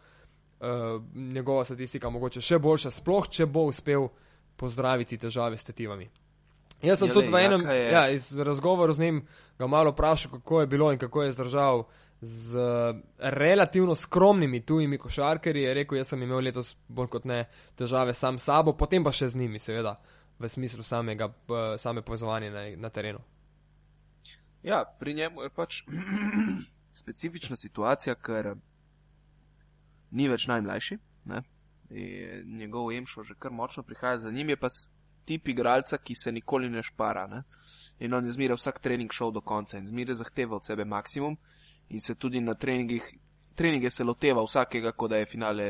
Uh, 0.63 1.03
njegova 1.15 1.63
statistika 1.63 2.09
mogoče 2.09 2.41
še 2.41 2.59
boljša, 2.59 2.91
sploh 2.91 3.27
če 3.27 3.45
bo 3.45 3.65
uspel 3.67 4.07
pozdraviti 4.55 5.17
težave 5.17 5.57
s 5.57 5.63
tetivami. 5.63 6.09
Jaz 6.83 6.99
sem 6.99 7.07
Ja, 7.07 7.13
tudi 7.13 7.31
v 7.31 7.39
enem 7.39 7.63
ja, 7.91 8.07
iz 8.11 8.31
razgovoru 8.39 8.93
z 8.93 8.99
njim 8.99 9.21
ga 9.59 9.67
malo 9.67 9.91
vprašal, 9.91 10.31
kako 10.31 10.61
je 10.61 10.67
bilo 10.67 10.91
in 10.91 10.99
kako 10.99 11.23
je 11.23 11.31
zdržal 11.31 11.83
z 12.25 12.57
relativno 13.19 13.95
skromnimi 13.95 14.65
tujimi 14.65 14.97
košarkerji. 14.97 15.63
Je 15.63 15.73
rekel, 15.73 15.97
jaz 15.97 16.07
sem 16.07 16.21
imel 16.23 16.39
letos 16.39 16.75
bolj 16.87 17.09
kot 17.11 17.25
ne 17.25 17.45
težave 17.75 18.13
sam 18.13 18.39
s 18.39 18.47
sabo, 18.47 18.73
potem 18.77 19.03
pa 19.03 19.11
še 19.11 19.29
z 19.33 19.41
njimi, 19.41 19.59
seveda, 19.59 19.97
v 20.39 20.49
smislu 20.49 20.83
samega, 20.83 21.27
eh, 21.27 21.77
same 21.77 22.01
povezovanja 22.01 22.51
na, 22.51 22.65
na 22.77 22.89
terenu. 22.89 23.19
Ja, 24.63 24.85
pri 24.99 25.13
njemu 25.13 25.43
je 25.43 25.49
pač 25.49 25.81
specifična 27.01 27.55
situacija, 27.59 28.15
ker 28.15 28.53
ni 30.11 30.29
več 30.31 30.47
najmlajši. 30.47 30.99
Ne? 31.25 31.43
In 31.91 32.57
Njegov 32.57 32.91
emšo 32.91 33.23
že 33.23 33.35
kar 33.35 33.51
močno 33.51 33.83
prihaja 33.83 34.19
za 34.19 34.31
njim, 34.31 34.49
je 34.49 34.57
pa 34.57 34.69
tip 35.25 35.47
igralca, 35.47 35.97
ki 35.97 36.15
se 36.15 36.31
nikoli 36.31 36.69
ne 36.69 36.83
špara. 36.83 37.27
Ne? 37.27 37.43
In 37.99 38.13
on 38.13 38.25
je 38.25 38.31
zmeraj 38.31 38.59
vsak 38.59 38.79
trening 38.79 39.11
šel 39.11 39.31
do 39.31 39.41
konca 39.41 39.77
in 39.77 39.85
zmeraj 39.85 40.21
zahteva 40.23 40.55
od 40.55 40.65
sebe 40.65 40.85
maksimum 40.85 41.37
in 41.89 42.01
se 42.01 42.15
tudi 42.15 42.41
na 42.41 42.53
treningih, 42.53 43.03
treninge 43.55 43.89
se 43.89 44.03
loteva 44.03 44.43
vsakega, 44.43 44.91
kot 44.91 45.09
da 45.09 45.17
je 45.17 45.25
finale 45.25 45.67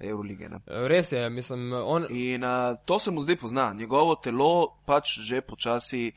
Eurolige. 0.00 0.48
Ne? 0.48 0.58
Res 0.66 1.12
je, 1.12 1.30
mislim, 1.30 1.72
on. 1.72 2.06
In 2.10 2.44
uh, 2.44 2.50
to 2.84 2.98
se 2.98 3.10
mu 3.10 3.22
zdaj 3.22 3.36
pozna, 3.36 3.72
njegovo 3.72 4.14
telo 4.16 4.50
pač 4.86 5.18
že 5.20 5.40
počasi 5.40 6.12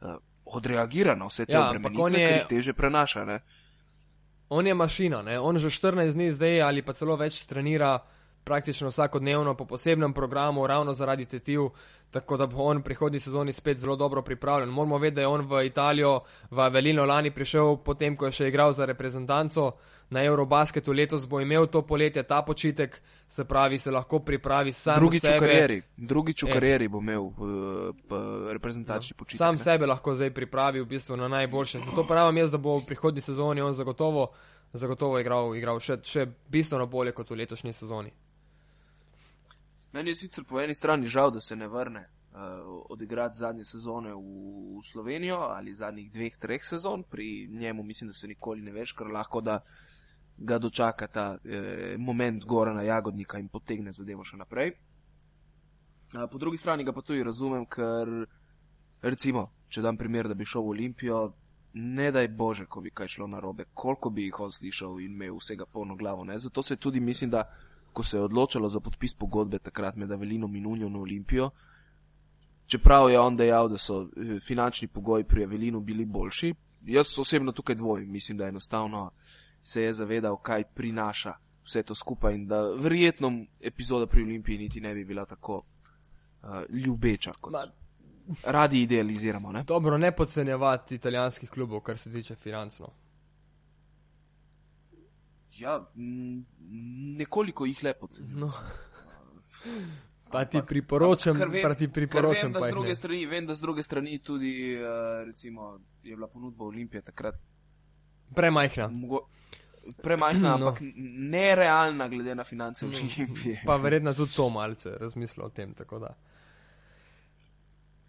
uh, 0.00 0.14
odreagira 0.46 1.14
na 1.14 1.26
vse 1.26 1.46
te 1.46 1.52
Ja, 1.52 1.68
obremenitve, 1.68 2.20
je- 2.20 2.26
ker 2.26 2.36
jih 2.36 2.46
teže 2.48 2.72
prenaša. 2.72 3.24
Ne? 3.24 3.40
On 4.48 4.66
je 4.66 4.74
mašina, 4.74 5.22
ne? 5.22 5.38
on 5.40 5.58
že 5.58 5.70
14 5.70 6.12
dni 6.12 6.32
zdaj 6.32 6.62
ali 6.62 6.82
pa 6.82 6.92
celo 6.92 7.16
več 7.16 7.44
trenira 7.46 7.98
praktično 8.44 8.88
vsakodnevno 8.88 9.54
po 9.54 9.64
posebnem 9.64 10.12
programu, 10.12 10.66
ravno 10.66 10.94
zaradi 10.94 11.24
tetiv, 11.24 11.60
tako 12.10 12.36
da 12.36 12.46
bo 12.46 12.62
on 12.62 12.78
v 12.78 12.82
prihodnji 12.82 13.20
sezoni 13.20 13.52
spet 13.52 13.78
zelo 13.78 13.96
dobro 13.96 14.22
pripravljen. 14.22 14.68
Moramo 14.68 14.98
vedeti, 14.98 15.14
da 15.14 15.20
je 15.20 15.26
on 15.26 15.46
v 15.46 15.66
Italijo, 15.66 16.20
v 16.50 16.60
Avelino 16.60 17.04
lani 17.06 17.30
prišel, 17.30 17.76
potem 17.76 18.16
ko 18.16 18.26
je 18.26 18.32
še 18.32 18.48
igral 18.48 18.72
za 18.72 18.84
reprezentanco 18.84 19.72
na 20.10 20.24
Eurobasketu, 20.24 20.92
letos 20.92 21.24
bo 21.28 21.40
imel 21.40 21.66
to 21.66 21.82
poletje 21.82 22.22
ta 22.22 22.42
počitek, 22.42 23.00
se 23.26 23.44
pravi, 23.44 23.78
se 23.78 23.90
lahko 23.90 24.18
pripravi 24.18 24.72
sam 24.72 24.98
Drugič 25.00 25.22
v 25.22 25.26
sebe. 25.26 25.38
karieri, 25.38 25.82
drugič 25.96 26.42
v 26.42 26.48
E. 26.48 26.52
karieri 26.52 26.88
bo 26.88 27.00
imel 27.00 27.22
uh, 27.22 28.52
reprezentančni 28.52 29.16
počitek. 29.16 29.38
Sam 29.38 29.56
ne. 29.56 29.64
sebe 29.64 29.86
lahko 29.86 30.14
zdaj 30.14 30.30
pripravi 30.30 30.80
v 30.80 30.86
bistvu 30.86 31.16
na 31.16 31.28
najboljše. 31.28 31.78
Zato 31.78 32.04
pravim 32.04 32.36
jaz, 32.36 32.52
da 32.52 32.58
bo 32.58 32.76
v 32.78 32.84
prihodnji 32.86 33.24
sezoni 33.24 33.64
on 33.64 33.72
zagotovo, 33.72 34.28
zagotovo 34.72 35.20
igral, 35.20 35.56
igral 35.56 35.80
še, 35.80 36.02
še 36.04 36.26
bistveno 36.48 36.86
bolje 36.86 37.16
kot 37.16 37.30
v 37.30 37.40
letošnji 37.40 37.72
sezoni. 37.72 38.12
Meni 39.92 40.10
je 40.10 40.14
sicer 40.14 40.44
po 40.44 40.60
eni 40.60 40.74
strani 40.74 41.06
žal, 41.06 41.30
da 41.30 41.40
se 41.40 41.56
ne 41.56 41.68
vrne 41.68 42.00
uh, 42.32 42.40
odigrati 42.90 43.38
zadnje 43.38 43.64
sezone 43.64 44.14
v, 44.14 44.20
v 44.78 44.84
Slovenijo 44.92 45.36
ali 45.36 45.74
zadnjih 45.74 46.12
dveh, 46.12 46.38
treh 46.38 46.64
sezon. 46.64 47.02
Pri 47.02 47.48
njemu 47.50 47.82
mislim, 47.82 48.08
da 48.08 48.14
se 48.14 48.28
nikoli 48.28 48.62
ne 48.62 48.72
veš, 48.72 48.92
ker 48.92 49.06
lahko 49.06 49.40
da 49.40 49.60
ga 50.38 50.58
dočaka 50.58 51.06
ta 51.06 51.38
eh, 51.44 51.96
moment 51.98 52.44
gora 52.44 52.72
na 52.72 52.82
jagodnika 52.82 53.38
in 53.38 53.48
potegne 53.48 53.92
zadevo 53.92 54.24
še 54.24 54.36
naprej. 54.36 54.72
Uh, 56.14 56.24
po 56.30 56.38
drugi 56.38 56.56
strani 56.56 56.84
ga 56.84 56.92
pa 56.92 57.02
tudi 57.02 57.22
razumem, 57.22 57.66
ker 57.66 58.08
recimo, 59.02 59.50
če 59.68 59.82
dam 59.82 59.96
primer, 59.96 60.28
da 60.28 60.34
bi 60.34 60.48
šel 60.48 60.64
v 60.64 60.72
Olimpijo, 60.72 61.20
ne 61.74 62.10
daj 62.12 62.28
Bože, 62.28 62.66
ko 62.66 62.80
bi 62.80 62.90
kaj 62.90 63.08
šlo 63.08 63.26
na 63.26 63.40
robe, 63.40 63.68
koliko 63.74 64.10
bi 64.10 64.26
jih 64.26 64.40
on 64.40 64.52
slišal 64.52 65.00
in 65.00 65.12
imel 65.12 65.36
vsega 65.36 65.66
polno 65.66 65.96
glavo. 65.96 66.24
Ne? 66.24 66.38
Zato 66.38 66.62
se 66.62 66.76
tudi 66.76 67.00
mislim, 67.00 67.30
da 67.30 67.44
ko 67.92 68.02
se 68.02 68.16
je 68.16 68.22
odločalo 68.22 68.68
za 68.68 68.80
podpis 68.80 69.14
pogodbe 69.14 69.58
takrat 69.58 69.96
med 69.96 70.12
Avelinom 70.12 70.56
in 70.56 70.66
Unijo 70.66 70.88
na 70.88 70.98
Olimpijo, 70.98 71.50
čeprav 72.66 73.10
je 73.10 73.20
on 73.20 73.36
dejal, 73.36 73.68
da 73.68 73.78
so 73.78 74.02
eh, 74.02 74.40
finančni 74.40 74.88
pogoji 74.88 75.24
pri 75.24 75.44
Avelinu 75.44 75.80
bili 75.80 76.04
boljši, 76.04 76.54
jaz 76.86 77.18
osebno 77.18 77.52
tukaj 77.52 77.74
dvomim, 77.74 78.10
mislim, 78.10 78.38
da 78.38 78.48
enostavno 78.48 79.10
se 79.62 79.82
je 79.82 79.92
zavedal, 79.92 80.36
kaj 80.36 80.64
prinaša 80.64 81.34
vse 81.64 81.82
to 81.82 81.94
skupaj 81.94 82.34
in 82.34 82.46
da 82.46 82.62
verjetno 82.62 83.32
epizoda 83.60 84.06
pri 84.06 84.22
Olimpiji 84.22 84.58
niti 84.58 84.80
ne 84.80 84.94
bi 84.94 85.04
bila 85.04 85.24
tako 85.24 85.56
uh, 85.56 86.48
ljubeča, 86.70 87.32
kot 87.40 87.52
Ma, 87.52 87.66
radi 88.44 88.82
idealiziramo. 88.82 89.52
Ne? 89.52 89.62
dobro, 89.62 89.98
ne 89.98 90.12
podcenjevati 90.12 90.94
italijanskih 90.94 91.50
klubov, 91.50 91.80
kar 91.80 91.98
se 91.98 92.12
tiče 92.12 92.34
finančno. 92.34 92.88
Ja, 95.62 95.76
m, 95.96 96.44
nekoliko 97.16 97.64
jih 97.64 97.82
lepo 97.82 98.08
cenim. 98.08 98.38
No. 98.38 98.52
Pa 100.28 100.44
ti 100.44 100.62
priporočam, 100.64 101.36
Ker 101.36 101.48
vem- 101.48 101.62
pa 101.62 101.74
ti 101.74 101.88
priporočam, 101.88 102.42
vem, 102.44 102.52
da 102.52 102.60
pa 102.60 102.66
ne. 102.84 102.94
strani, 102.94 103.26
vem, 103.26 103.46
da 103.46 103.54
z 103.54 103.60
druge 103.60 103.82
strani 103.82 104.18
tudi, 104.20 104.52
uh, 104.74 104.86
recimo, 105.26 105.66
je 106.02 106.16
bila 106.16 106.26
ponudba 106.26 106.64
Olimpije 106.64 107.02
takrat 107.02 107.34
Premajhna. 108.30 108.88
mogo, 108.88 109.20
premajhna, 109.98 110.48
No. 110.50 110.68
ampak 110.68 110.80
nerealna 111.28 112.08
glede 112.08 112.34
na 112.34 112.44
finance 112.44 112.86
Olimpije. 112.86 113.60
Pa 113.66 113.76
verjetno 113.76 114.14
tudi 114.14 114.32
to 114.32 114.48
malce 114.50 114.90
razmislil 114.92 115.44
o 115.44 115.50
tem. 115.50 115.74
tako 115.74 115.98
da. 115.98 116.14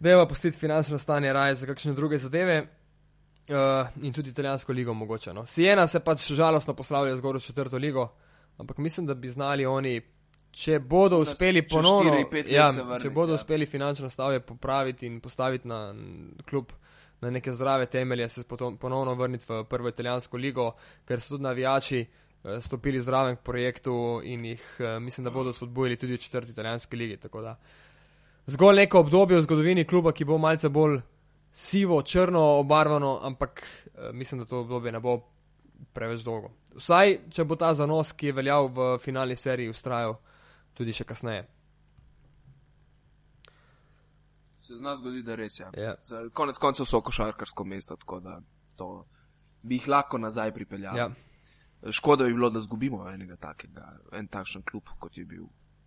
Deva 0.00 0.26
pustiti 0.26 0.56
finančno 0.56 0.98
stanje 0.98 1.32
raje 1.32 1.54
za 1.54 1.66
kakšne 1.66 1.92
druge 1.92 2.18
zadeve 2.18 2.66
uh, 3.48 3.88
in 4.02 4.12
tudi 4.12 4.30
italijansko 4.30 4.72
ligo 4.72 4.94
mogoče. 4.94 5.34
No. 5.34 5.46
Siena 5.46 5.86
se 5.86 6.00
pač 6.00 6.32
žalostno 6.32 6.74
poslavlja 6.74 7.16
zgoraj 7.16 7.38
v 7.38 7.42
četrto 7.42 7.76
ligo, 7.76 8.08
ampak 8.58 8.78
mislim, 8.78 9.06
da 9.06 9.14
bi 9.14 9.28
znali 9.28 9.66
oni, 9.66 10.00
če 10.50 10.78
bodo 10.78 11.16
Da 11.16 11.30
uspeli 11.30 11.62
čez 11.62 11.72
ponovno, 11.72 12.14
štiri, 12.26 12.54
ja, 12.54 12.70
se 12.72 12.82
vrniti, 12.82 13.02
če 13.02 13.10
bodo 13.10 13.32
ja. 13.32 13.34
uspeli 13.34 13.66
finančno 13.66 14.10
stavje 14.10 14.40
popraviti 14.40 15.06
in 15.06 15.20
postaviti 15.20 15.68
na 15.68 15.94
klub 16.50 16.72
na 17.20 17.30
neke 17.30 17.52
zdrave 17.52 17.86
temelje, 17.86 18.28
se 18.28 18.42
potom- 18.42 18.76
ponovno 18.76 19.14
vrniti 19.14 19.46
v 19.48 19.64
prvo 19.64 19.88
italijansko 19.88 20.36
ligo, 20.36 20.72
ker 21.04 21.20
so 21.20 21.34
tudi 21.34 21.42
navijači 21.42 22.00
eh, 22.00 22.60
stopili 22.60 23.00
zraven 23.00 23.36
k 23.36 23.42
projektu 23.42 24.20
in 24.24 24.44
jih 24.44 24.76
eh, 24.78 25.00
mislim, 25.00 25.24
da 25.24 25.30
bodo 25.30 25.52
spodbujali 25.52 25.96
tudi 25.96 26.12
v 26.12 26.18
četrti 26.18 26.52
italijanski 26.52 26.96
ligi. 26.96 27.18
da 27.32 27.56
Zgolj 28.46 28.76
neko 28.76 29.00
obdobje 29.00 29.36
v 29.36 29.42
zgodovini 29.42 29.84
kluba, 29.84 30.12
ki 30.12 30.24
bo 30.24 30.38
malce 30.38 30.68
bolj 30.68 31.00
sivo, 31.54 32.02
črno 32.02 32.40
obarvano, 32.40 33.20
ampak 33.22 33.62
eh, 33.62 34.12
mislim, 34.12 34.40
da 34.40 34.44
to 34.44 34.60
obdobje 34.60 34.92
ne 34.92 35.00
bo 35.00 35.20
preveč 35.92 36.24
dolgo. 36.26 36.50
Vsaj, 36.74 37.18
če 37.30 37.44
bo 37.44 37.56
ta 37.56 37.70
zanos, 37.74 38.12
ki 38.12 38.26
je 38.32 38.36
veljal 38.40 38.68
v 38.74 38.86
finalni 38.98 39.36
seriji, 39.38 39.70
ustrajal 39.70 40.16
tudi 40.74 40.92
še 40.92 41.06
kasneje. 41.06 41.44
Se 44.64 44.74
zna 44.80 44.96
zgoditi, 44.96 45.26
da 45.26 45.36
res 45.38 45.60
je. 45.60 45.68
Ja. 45.78 45.92
Ja. 45.94 46.22
Konec 46.34 46.58
koncev 46.58 46.88
so 46.90 46.98
košarkarsko 47.04 47.64
mesto, 47.68 47.96
tako 48.00 48.18
da 48.24 48.40
to 48.74 49.04
bi 49.62 49.78
jih 49.78 49.86
lahko 49.92 50.18
nazaj 50.18 50.50
pripeljali. 50.56 50.98
Ja. 50.98 51.10
Škoda 51.92 52.24
bi 52.24 52.34
bilo, 52.34 52.50
da 52.50 52.62
zgubimo 52.64 53.04
enega 53.10 53.36
takega, 53.36 53.92
en 54.16 54.26
takšen 54.26 54.64
klub, 54.66 54.88
kot 54.98 55.18
je 55.20 55.26
bil 55.28 55.44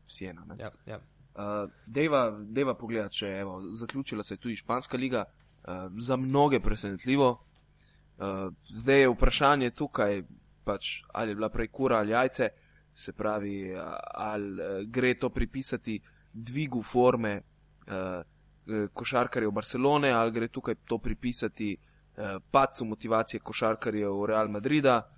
Siena. 0.07 0.45
Ja, 0.59 0.71
ja. 0.85 1.01
Uh, 1.37 1.67
dejva, 1.85 2.29
dejva 2.39 2.77
pogledati, 2.77 3.17
če 3.17 3.33
evo, 3.41 3.57
zaključila 3.75 4.23
se 4.23 4.37
je 4.37 4.41
tudi 4.45 4.55
španska 4.61 4.97
liga, 4.97 5.25
uh, 5.25 5.46
za 5.97 6.15
mnoge 6.15 6.59
presenetljivo. 6.59 7.29
Uh, 8.17 8.53
zdaj 8.65 8.99
je 8.99 9.09
vprašanje 9.09 9.69
tukaj, 9.71 10.23
pač, 10.63 11.03
ali 11.13 11.31
je 11.31 11.35
bila 11.35 11.49
prej 11.49 11.67
kura 11.67 11.97
ali 11.97 12.11
jajce, 12.11 12.49
se 12.95 13.13
pravi, 13.13 13.75
uh, 13.75 13.81
ali 14.13 14.87
gre 14.87 15.13
to 15.13 15.29
pripisati 15.29 15.99
dvigu 16.33 16.83
forme 16.83 17.41
eh, 17.87 18.23
košarkarjev 18.93 19.51
Barcelone, 19.51 20.11
ali 20.11 20.31
gre 20.31 20.47
tukaj 20.47 20.75
to 20.85 20.97
pripisati 20.97 21.77
padcu 22.51 22.85
motivacije 22.85 23.39
košarkarjev 23.39 24.25
Real 24.25 24.47
Madrida. 24.47 25.09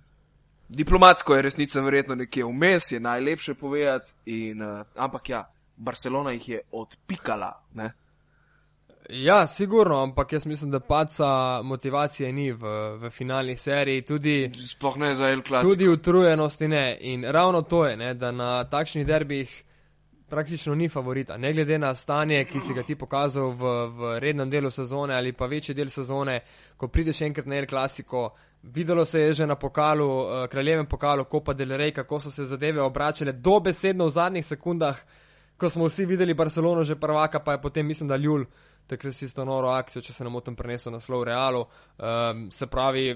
Diplomatsko 0.68 1.34
je 1.34 1.42
resnica 1.42 1.80
verjetno 1.80 2.14
nekje 2.14 2.44
vmes, 2.44 2.92
je 2.92 3.00
najlepše 3.00 3.54
povedati, 3.54 4.12
in, 4.24 4.62
uh, 4.62 4.86
ampak 4.96 5.28
ja, 5.28 5.52
Barcelona 5.76 6.30
jih 6.30 6.48
je 6.48 6.60
odpikala. 6.72 7.64
Ne? 7.74 7.92
Ja, 9.12 9.46
sigurno, 9.46 10.02
ampak 10.02 10.32
jaz 10.32 10.46
mislim, 10.46 10.70
da 10.70 10.80
paca 10.80 11.62
motivacije 11.62 12.32
ni 12.32 12.52
v, 12.52 12.66
v 12.96 13.10
finalni 13.10 13.56
seriji, 13.56 14.02
tudi, 14.02 14.50
Sploh 14.54 14.98
ne 14.98 15.14
za 15.14 15.28
El 15.28 15.42
Clasico. 15.42 15.70
tudi 15.70 15.88
utrujenosti 15.88 16.68
ne. 16.68 16.98
In 17.00 17.24
ravno 17.24 17.62
to 17.62 17.86
je, 17.86 17.96
ne, 17.96 18.14
da 18.14 18.30
na 18.30 18.64
takšnih 18.64 19.06
derbih 19.06 19.64
praktično 20.30 20.74
ni 20.74 20.88
favorita. 20.88 21.36
Ne 21.36 21.52
glede 21.52 21.78
na 21.78 21.94
stanje, 21.94 22.44
ki 22.44 22.60
si 22.60 22.74
ga 22.74 22.82
ti 22.82 22.94
pokazal 22.94 23.50
v, 23.50 23.72
v 23.88 24.18
rednem 24.22 24.50
delu 24.50 24.70
sezone 24.70 25.14
ali 25.14 25.32
pa 25.32 25.46
večji 25.46 25.74
del 25.74 25.90
sezone, 25.90 26.40
ko 26.76 26.88
prideš 26.88 27.22
enkrat 27.26 27.46
na 27.46 27.58
El 27.58 27.66
Clasico. 27.66 28.30
Videlo 28.62 29.04
se 29.04 29.20
je 29.20 29.32
že 29.32 29.46
na 29.46 29.54
pokalu, 29.54 30.06
uh, 30.06 30.46
kraljevem 30.48 30.86
pokalu 30.86 31.24
Copa 31.24 31.52
del 31.52 31.68
Rey, 31.68 31.92
kako 31.92 32.20
so 32.20 32.30
se 32.30 32.44
zadeve 32.44 32.82
obračale 32.82 33.32
dobesedno 33.32 34.06
v 34.06 34.10
zadnjih 34.10 34.46
sekundah, 34.46 34.98
ko 35.56 35.70
smo 35.70 35.88
vsi 35.88 36.06
videli 36.06 36.34
Barcelono 36.34 36.84
že 36.84 36.96
prvaka, 36.96 37.40
pa 37.40 37.52
je 37.52 37.62
potem, 37.62 37.86
mislim, 37.86 38.08
da 38.08 38.16
Ljul, 38.16 38.44
takrat 38.90 39.14
si 39.14 39.24
isto 39.30 39.44
noro 39.46 39.70
akcijo, 39.72 40.02
če 40.02 40.12
se 40.12 40.26
ne 40.26 40.30
motim, 40.34 40.56
prenesel 40.58 40.92
naslov 40.92 41.24
Realu. 41.28 41.64
Um, 41.98 42.48
se 42.50 42.66
pravi, 42.66 43.12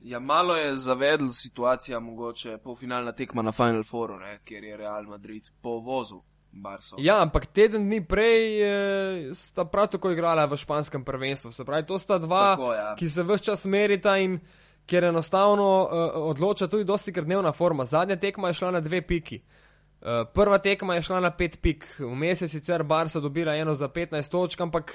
Ja, 0.00 0.18
malo 0.18 0.56
je 0.56 0.76
zavedla 0.76 1.32
situacija, 1.32 2.00
mogoče 2.00 2.58
polfinalna 2.58 3.12
tekma 3.12 3.42
na 3.42 3.52
Final 3.52 3.84
Fouru, 3.84 4.16
ne, 4.18 4.38
kjer 4.44 4.64
je 4.64 4.76
Real 4.76 5.04
Madrid 5.04 5.50
povozil 5.60 6.22
Barso. 6.52 6.96
Ja, 6.98 7.20
ampak 7.22 7.46
teden 7.46 7.84
dni 7.84 8.00
prej 8.08 8.62
eh, 8.62 9.34
sta 9.34 9.64
prav 9.64 9.90
tako 9.92 10.10
igrala 10.10 10.44
v 10.44 10.56
španskem 10.56 11.04
prvenstvu. 11.04 11.52
Se 11.52 11.64
pravi, 11.64 11.86
to 11.86 11.98
sta 11.98 12.18
dva, 12.18 12.56
Tako, 12.56 12.72
ja. 12.74 12.94
ki 12.96 13.10
se 13.10 13.22
vse 13.22 13.44
čas 13.44 13.64
merita 13.64 14.16
in 14.18 14.40
kjer 14.86 15.04
enostavno 15.04 15.68
eh, 15.84 16.18
odloča 16.32 16.66
tudi 16.66 16.84
dosti 16.84 17.12
kar 17.12 17.24
dnevna 17.24 17.52
forma. 17.52 17.84
Zadnja 17.84 18.16
tekma 18.16 18.48
je 18.48 18.54
šla 18.54 18.70
na 18.70 18.80
dve 18.80 19.02
piki. 19.06 19.36
Eh, 19.36 19.59
Prva 20.34 20.58
tekma 20.58 20.94
je 20.96 21.02
šla 21.02 21.20
na 21.20 21.30
pet 21.30 21.58
pik, 21.60 21.84
vmes 22.00 22.40
je 22.42 22.48
sicer 22.48 22.82
Barca 22.82 23.20
dobila 23.20 23.52
eno 23.54 23.74
za 23.74 23.88
15 23.88 24.30
točk, 24.32 24.60
ampak 24.60 24.94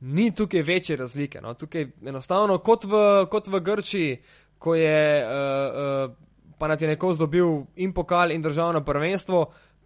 ni 0.00 0.34
tukaj 0.34 0.62
večje 0.62 0.96
razlike. 0.96 1.40
No. 1.40 1.54
Tukaj 1.54 1.86
enostavno 2.06 2.58
kot 2.58 2.84
v, 2.84 3.26
kot 3.30 3.48
v 3.48 3.60
Grčiji, 3.60 4.18
ko 4.58 4.74
je 4.74 5.24
uh, 5.24 6.10
uh, 6.10 6.16
Panathinaikos 6.58 7.18
dobil 7.18 7.62
in 7.76 7.92
pokal 7.94 8.32
in 8.32 8.42
državno 8.42 8.84
prvenstvo, 8.84 9.44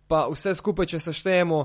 pa 0.09 0.27
vse 0.33 0.55
skupaj, 0.55 0.87
če 0.87 1.01
seštejemo, 1.01 1.65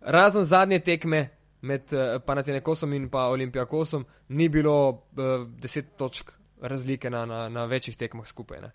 razen 0.00 0.44
zadnje 0.44 0.80
tekme 0.80 1.28
med 1.60 1.92
uh, 1.92 2.18
Panathinaikosom 2.26 2.92
in 2.92 3.08
pa 3.10 3.28
Olimpijakosom, 3.30 4.06
ni 4.28 4.48
bilo 4.48 4.88
uh, 4.90 5.46
10 5.62 5.94
točk 5.96 6.32
razlike 6.62 7.10
na, 7.10 7.24
na, 7.26 7.48
na 7.48 7.64
večjih 7.64 7.96
tekmah 7.96 8.26
skupaj. 8.26 8.60
Ne. 8.60 8.72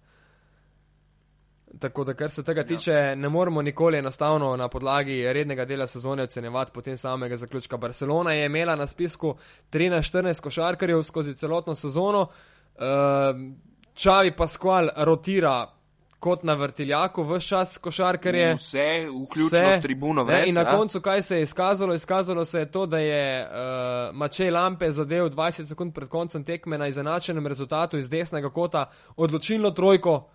Tako 1.79 2.03
da, 2.03 2.13
kar 2.13 2.29
se 2.29 2.43
tega 2.43 2.63
tiče, 2.63 3.15
ne 3.15 3.29
moremo 3.29 3.61
nikoli 3.61 3.97
enostavno 3.97 4.55
na 4.57 4.67
podlagi 4.67 5.33
rednega 5.33 5.65
dela 5.65 5.87
sezone 5.87 6.23
ocenjevati 6.23 6.71
potem 6.73 6.97
samega 6.97 7.37
zaključka. 7.37 7.77
Barcelona 7.77 8.33
je 8.33 8.45
imela 8.45 8.75
na 8.75 8.87
spisku 8.87 9.35
13-14 9.71 10.41
košarkarjev 10.41 11.03
skozi 11.03 11.33
celotno 11.33 11.75
sezono, 11.75 12.27
Čavi 13.93 14.29
uh, 14.29 14.35
Pasqual 14.37 14.89
rotira 14.95 15.67
kot 16.19 16.43
na 16.43 16.53
vrtiljaku, 16.53 17.23
vse 17.23 17.47
čas 17.47 17.77
košarkarje. 17.77 18.53
Vse, 18.53 19.07
vključno 19.23 19.71
s 19.77 19.81
tribuno. 19.81 20.23
Vred, 20.23 20.47
in 20.47 20.55
na 20.55 20.61
ja? 20.61 20.77
koncu, 20.77 21.01
kaj 21.01 21.21
se 21.21 21.35
je 21.35 21.43
izkazalo? 21.43 21.93
Izkazalo 21.93 22.45
se 22.45 22.59
je 22.59 22.71
to, 22.71 22.85
da 22.85 22.99
je 22.99 23.43
uh, 23.43 24.15
Mačej 24.15 24.51
Lampe 24.51 24.91
zadev 24.91 25.25
20 25.29 25.67
sekund 25.67 25.93
pred 25.93 26.09
koncem 26.09 26.43
tekme 26.43 26.77
na 26.77 26.87
izenačenem 26.87 27.47
rezultatu 27.47 27.97
iz 27.97 28.09
desnega 28.09 28.49
kota 28.49 28.85
odločilno 29.15 29.71
trojko 29.71 30.29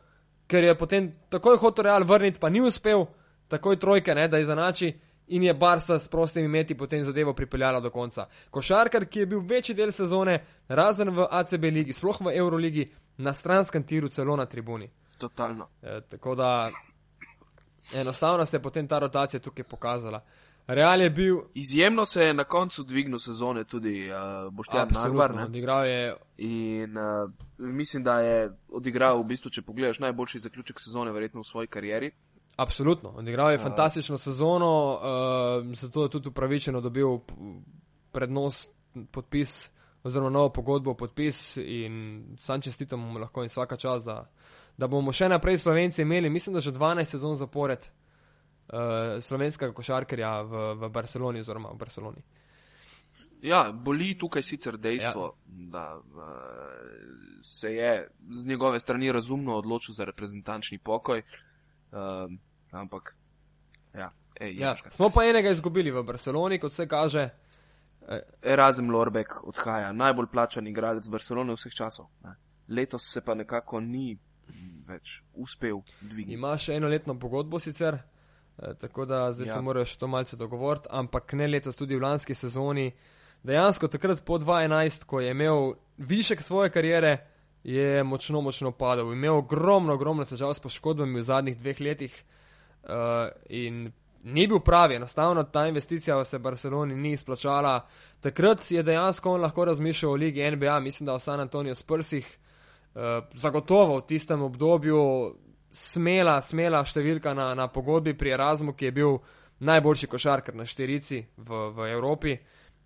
ker 0.48 0.64
je 0.64 0.78
potem 0.78 1.12
takoj 1.28 1.58
hotel 1.60 1.84
Real 1.84 2.04
vrniti, 2.04 2.40
pa 2.40 2.48
ni 2.48 2.60
uspel, 2.60 3.06
takoj 3.48 3.76
trojke, 3.76 4.14
ne, 4.14 4.28
da 4.28 4.40
izenači 4.40 4.92
in 5.28 5.42
je 5.42 5.54
Barca 5.54 5.98
s 5.98 6.08
prostimi 6.08 6.48
meti 6.48 6.74
potem 6.74 7.04
zadevo 7.04 7.34
pripeljala 7.34 7.80
do 7.80 7.90
konca. 7.90 8.26
Košarkar, 8.50 9.04
ki 9.04 9.18
je 9.18 9.26
bil 9.26 9.42
večji 9.44 9.74
del 9.74 9.92
sezone, 9.92 10.38
razen 10.68 11.10
v 11.12 11.26
ACB 11.30 11.64
ligi, 11.72 11.92
sploh 11.92 12.20
v 12.24 12.36
Euroligi, 12.36 12.88
na 13.18 13.32
stranskem 13.34 13.82
tiru, 13.82 14.08
celo 14.08 14.36
na 14.36 14.46
tribuni. 14.46 14.88
Totalno. 15.18 15.68
E, 15.82 16.00
tako 16.08 16.34
da 16.34 16.70
enostavno 17.94 18.46
se 18.46 18.56
je 18.56 18.62
potem 18.62 18.88
ta 18.88 18.98
rotacija 18.98 19.40
tukaj 19.40 19.64
pokazala. 19.64 20.22
Real 20.68 21.00
je 21.02 21.10
bil. 21.10 21.38
Izjemno 21.54 22.06
se 22.06 22.24
je 22.24 22.34
na 22.34 22.44
koncu 22.44 22.82
dvignil 22.82 23.18
sezone 23.18 23.64
tudi 23.64 24.10
uh, 24.10 24.52
Boštjan 24.52 24.88
Nagbar. 24.90 25.32
Odigral 25.32 25.86
je. 25.86 26.16
In 26.36 26.98
uh, 26.98 27.30
mislim, 27.58 28.04
da 28.04 28.20
je 28.20 28.50
odigral, 28.68 29.22
v 29.22 29.24
bistvu, 29.24 29.50
če 29.50 29.62
pogledaš, 29.62 29.98
najboljši 29.98 30.38
zaključek 30.38 30.80
sezone, 30.80 31.12
verjetno 31.12 31.40
v 31.40 31.48
svoji 31.48 31.66
karieri. 31.66 32.10
Absolutno, 32.56 33.14
odigral 33.16 33.50
je 33.50 33.56
uh, 33.56 33.62
fantastično 33.62 34.18
sezono, 34.18 34.98
uh, 35.00 35.74
zato 35.76 36.02
je 36.02 36.10
tudi 36.10 36.28
upravičeno 36.28 36.80
dobil 36.80 37.16
prednost, 38.12 38.68
podpis 39.10 39.70
oziroma 40.02 40.30
novo 40.30 40.52
pogodbo, 40.52 40.94
podpis 40.94 41.56
in 41.56 42.24
sam 42.38 42.60
čestitam 42.60 43.00
mu 43.00 43.18
lahko 43.18 43.42
in 43.42 43.48
vsaka 43.48 43.76
čas, 43.76 44.04
da, 44.04 44.30
da 44.76 44.86
bomo 44.86 45.12
še 45.12 45.28
naprej 45.28 45.58
Slovenci 45.58 46.02
imeli, 46.02 46.30
mislim, 46.30 46.54
da 46.54 46.60
že 46.60 46.72
12 46.72 47.04
sezon 47.04 47.34
zapored 47.34 47.88
uh, 48.72 49.22
slovenskega 49.22 49.72
košarkarja 49.72 50.42
v, 50.42 50.74
v 50.74 50.90
Barceloni 50.90 51.40
oziroma 51.40 51.72
v 51.72 51.78
Barceloni. 51.78 52.22
Ja, 53.42 53.70
boli 53.72 54.16
tukaj 54.18 54.42
sicer 54.42 54.76
dejstvo, 54.78 55.24
ja. 55.24 55.66
da 55.70 55.84
uh, 55.96 56.22
se 57.42 57.74
je 57.74 58.08
z 58.30 58.46
njegove 58.46 58.80
strani 58.80 59.12
razumno 59.12 59.56
odločil 59.56 59.94
za 59.94 60.04
reprezentančni 60.04 60.78
pokoj, 60.78 61.22
uh, 61.22 61.98
ampak. 62.70 63.14
Ja, 63.94 64.10
ej, 64.40 64.56
ja, 64.58 64.76
smo 64.90 65.10
pa 65.10 65.24
enega 65.24 65.50
izgubili 65.50 65.90
v 65.90 66.02
Barceloni, 66.02 66.58
kot 66.58 66.72
se 66.72 66.88
kaže. 66.88 67.28
Erasmus 68.42 68.92
Lorbek 68.92 69.44
odhaja, 69.44 69.92
najbolj 69.92 70.26
plačan 70.32 70.66
igralec 70.66 71.08
Barcelone 71.08 71.52
vseh 71.54 71.74
časov. 71.74 72.06
Ne. 72.24 72.34
Letos 72.68 73.04
se 73.12 73.20
pa 73.20 73.34
nekako 73.34 73.80
ni 73.80 74.16
več 74.88 75.22
uspel 75.34 75.82
dvigniti. 76.00 76.38
Ima 76.38 76.54
še 76.58 76.78
enoletno 76.80 77.18
pogodbo 77.20 77.60
sicer, 77.60 77.98
Eh, 77.98 78.17
tako 78.80 79.04
da 79.04 79.32
zdaj 79.32 79.46
ja. 79.46 79.54
se 79.54 79.60
moraš 79.60 79.96
to 79.96 80.06
malce 80.06 80.36
dogovoriti, 80.36 80.88
ampak 80.90 81.32
ne 81.32 81.46
letos, 81.46 81.76
tudi 81.76 81.96
v 81.96 82.02
lanski 82.02 82.34
sezoni. 82.34 82.92
Dejansko 83.42 83.88
takrat 83.88 84.24
po 84.24 84.38
2011, 84.38 85.04
ko 85.04 85.20
je 85.20 85.30
imel 85.30 85.72
višek 85.96 86.42
svoje 86.42 86.70
kariere, 86.70 87.18
je 87.64 88.04
močno, 88.04 88.40
močno 88.40 88.72
padel. 88.72 89.12
Imel 89.12 89.36
ogromno, 89.36 89.94
ogromno 89.94 90.24
težav 90.24 90.54
s 90.54 90.60
poškodbami 90.60 91.20
v 91.20 91.22
zadnjih 91.22 91.58
dveh 91.58 91.80
letih 91.80 92.24
uh, 92.82 92.90
in 93.48 93.92
ni 94.24 94.46
bil 94.46 94.60
pravi, 94.60 94.96
enostavno 94.98 95.42
ta 95.42 95.66
investicija 95.66 96.16
v 96.16 96.24
se 96.24 96.38
Barceloni 96.38 96.96
ni 96.96 97.12
izplačala. 97.12 97.86
Takrat 98.20 98.70
je 98.70 98.82
dejansko 98.82 99.32
on 99.32 99.40
lahko 99.40 99.64
razmišljal 99.64 100.12
o 100.12 100.16
ligi 100.16 100.50
NBA, 100.50 100.80
mislim, 100.80 101.06
da 101.06 101.14
v 101.14 101.20
San 101.20 101.40
Antonio 101.40 101.74
Spursih. 101.74 102.38
Uh, 102.94 103.02
zagotovo 103.34 103.98
v 103.98 104.06
tistem 104.06 104.42
obdobju 104.42 104.98
smela, 105.70 106.38
smela 106.42 106.82
številka 106.84 107.34
na, 107.36 107.52
na 107.58 107.68
pogodbi 107.72 108.14
pri 108.16 108.34
Erasmu, 108.36 108.74
ki 108.76 108.88
je 108.88 108.94
bil 109.00 109.18
najboljši 109.58 110.06
košarkar 110.06 110.56
na 110.56 110.66
štirici 110.68 111.24
v, 111.36 111.64
v 111.74 111.90
Evropi 111.92 112.36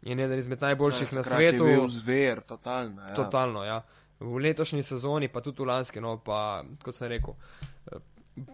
in 0.02 0.20
eden 0.20 0.38
izmed 0.38 0.62
najboljših 0.62 1.12
ja, 1.12 1.18
na 1.18 1.24
svetu. 1.24 1.66
Je 1.66 1.76
bil 1.76 1.88
zver, 1.88 2.42
totalno. 2.48 3.02
Ja. 3.08 3.14
Totalno, 3.14 3.64
ja. 3.64 3.82
V 4.22 4.38
letošnji 4.42 4.82
sezoni, 4.86 5.28
pa 5.28 5.42
tudi 5.42 5.62
v 5.62 5.68
lanski, 5.70 6.00
no, 6.00 6.16
pa 6.24 6.62
kot 6.82 6.96
sem 6.96 7.10
rekel. 7.10 7.36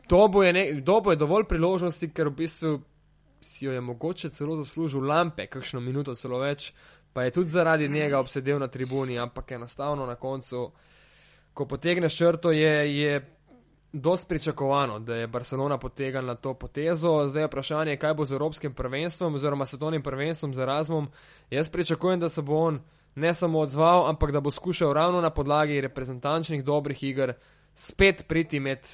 Dobo 0.09 0.43
je, 0.43 0.53
ne, 0.53 0.65
dobo 0.83 1.13
je 1.13 1.21
dovolj 1.21 1.47
priložnosti, 1.49 2.11
ker 2.13 2.33
v 2.33 2.39
bistvu 2.43 2.73
si 3.41 3.67
jo 3.69 3.73
je 3.73 3.81
mogoče 3.81 4.33
celo 4.35 4.57
zaslužil 4.59 5.05
lampe, 5.07 5.47
kakšno 5.47 5.81
minuto 5.81 6.15
celo 6.19 6.41
več, 6.43 6.73
pa 7.13 7.25
je 7.25 7.37
tudi 7.37 7.55
zaradi 7.55 7.89
njega 7.89 8.19
obsedel 8.19 8.59
na 8.59 8.69
tribuni, 8.69 9.19
ampak 9.19 9.53
enostavno 9.53 10.07
na 10.07 10.15
koncu, 10.15 10.71
ko 11.55 11.67
potegneš 11.67 12.17
črto, 12.17 12.51
je, 12.51 12.75
je 12.99 13.21
dosti 13.93 14.29
pričakovano, 14.29 14.99
da 14.99 15.15
je 15.15 15.27
Barcelona 15.27 15.79
potegnila 15.79 16.35
to 16.35 16.55
potezo. 16.55 17.27
Zdaj 17.27 17.43
je 17.43 17.47
vprašanje, 17.47 17.97
kaj 17.97 18.15
bo 18.15 18.25
z 18.25 18.33
Evropskim 18.33 18.75
prvenstvom 18.75 19.35
oziroma 19.35 19.67
svetovnim 19.67 20.03
prvenstvom 20.03 20.55
z 20.55 20.61
Erasmom. 20.63 21.09
Jaz 21.51 21.71
pričakujem, 21.71 22.21
da 22.21 22.29
se 22.29 22.43
bo 22.43 22.57
on 22.57 22.81
ne 23.15 23.35
samo 23.35 23.59
odzval, 23.59 24.09
ampak 24.09 24.33
da 24.33 24.41
bo 24.41 24.51
skušal 24.51 24.93
ravno 24.93 25.21
na 25.21 25.31
podlagi 25.31 25.81
reprezentančnih 25.81 26.65
dobrih 26.65 27.03
iger 27.03 27.33
spet 27.75 28.25
priti 28.29 28.61
med 28.61 28.89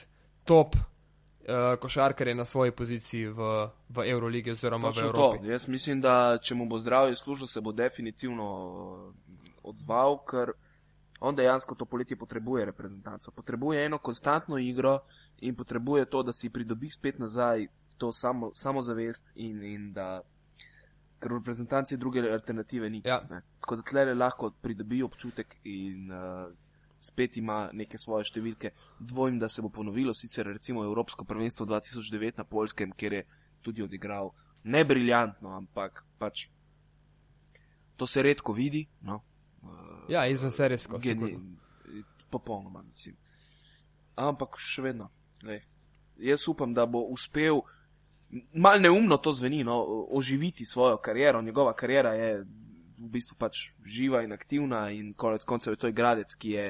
top 0.44 0.76
uh, 0.76 1.78
košarkarje 1.80 2.34
na 2.34 2.44
svoji 2.44 2.70
poziciji 2.70 3.26
v, 3.26 3.68
v 3.88 4.10
Euroligi 4.10 4.50
oziroma 4.50 4.88
Točno 4.88 5.02
v 5.02 5.08
Evropi. 5.08 5.38
To. 5.38 5.50
Jaz 5.52 5.68
mislim, 5.68 6.00
da 6.00 6.38
če 6.42 6.54
mu 6.54 6.66
bo 6.66 6.78
zdravje 6.78 7.16
služilo, 7.16 7.46
se 7.46 7.60
bo 7.60 7.72
definitivno 7.72 8.48
eh, 9.08 9.34
odzval, 9.62 10.18
ker 10.24 10.52
on 11.24 11.36
dejansko 11.36 11.74
to 11.74 11.86
poletje 11.88 12.16
potrebuje 12.16 12.64
reprezentanco. 12.64 13.30
Potrebuje 13.30 13.86
eno 13.86 13.98
konstantno 13.98 14.58
igro 14.58 14.98
in 15.40 15.56
potrebuje 15.56 16.04
to, 16.04 16.22
da 16.22 16.32
si 16.32 16.50
pridobi 16.50 16.90
spet 16.90 17.18
nazaj 17.18 17.66
to 17.98 18.12
samo, 18.12 18.50
samozavest 18.54 19.32
in, 19.34 19.62
in 19.62 19.92
da. 19.92 20.20
Ker 21.18 21.32
v 21.32 21.38
reprezentanci 21.40 21.96
druge 21.96 22.20
alternative 22.20 22.90
ni. 22.90 23.00
Ja. 23.04 23.22
Tako 23.60 23.76
da 23.76 23.82
tle 23.82 24.14
lahko 24.14 24.50
pridobi 24.60 25.02
občutek 25.02 25.56
in 25.64 26.12
uh, 26.12 26.52
spet 27.00 27.36
ima 27.40 27.70
neke 27.72 27.98
svoje 27.98 28.28
številke. 28.28 28.74
Dvojim, 29.00 29.38
da 29.40 29.48
se 29.48 29.62
bo 29.64 29.70
ponovilo 29.72 30.12
sicer 30.14 30.46
recimo 30.46 30.84
Evropsko 30.84 31.24
prvenstvo 31.24 31.66
2009 31.66 32.42
na 32.42 32.44
Polskem, 32.44 32.92
kjer 32.92 33.20
je 33.20 33.22
tudi 33.64 33.82
odigral 33.82 34.34
ne 34.64 34.84
briljantno, 34.84 35.56
ampak 35.56 36.04
pač 36.18 36.48
to 37.96 38.06
se 38.06 38.22
redko 38.22 38.52
vidi. 38.52 38.86
No? 39.00 39.22
Ja, 40.08 40.26
izven 40.26 40.50
serijsko. 40.50 41.00
Popolnoma, 42.30 42.82
mislim. 42.82 43.16
Ampak 44.16 44.58
še 44.58 44.82
vedno. 44.82 45.10
Lej. 45.42 45.62
Jaz 46.22 46.48
upam, 46.48 46.74
da 46.74 46.86
bo 46.86 47.00
uspel, 47.10 47.60
mal 48.54 48.80
neumno 48.80 49.16
to 49.16 49.32
zveni, 49.32 49.64
no, 49.64 49.78
oživiti 50.10 50.64
svojo 50.64 50.96
kariero. 50.96 51.42
Njegova 51.42 51.74
kariera 51.74 52.12
je 52.14 52.44
v 52.98 53.10
bistvu 53.10 53.36
pač 53.38 53.70
živa 53.84 54.22
in 54.22 54.32
aktivna 54.32 54.90
in 54.90 55.14
konec 55.14 55.44
koncev 55.44 55.74
je 55.74 55.82
to 55.82 55.90
igralec, 55.90 56.34
ki 56.38 56.50
je 56.50 56.66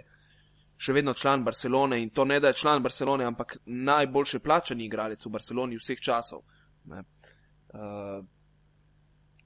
še 0.77 0.93
vedno 0.93 1.15
član 1.15 1.45
Barcelone 1.45 2.01
in 2.03 2.11
to 2.11 2.25
ne 2.25 2.41
da 2.41 2.51
je 2.51 2.61
član 2.61 2.83
Barcelone, 2.83 3.25
ampak 3.25 3.57
najboljše 3.67 4.39
plačani 4.39 4.89
igralec 4.89 5.27
v 5.27 5.31
Barceloni 5.31 5.79
vseh 5.79 6.01
časov. 6.01 6.43
Uh, 6.85 8.25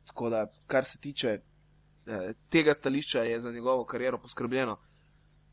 tako 0.07 0.31
da, 0.31 0.47
kar 0.67 0.85
se 0.85 0.99
tiče 1.01 1.39
tega 2.49 2.75
stališča 2.75 3.23
je 3.23 3.41
za 3.41 3.53
njegovo 3.53 3.85
kariero 3.85 4.19
poskrbljeno. 4.19 4.77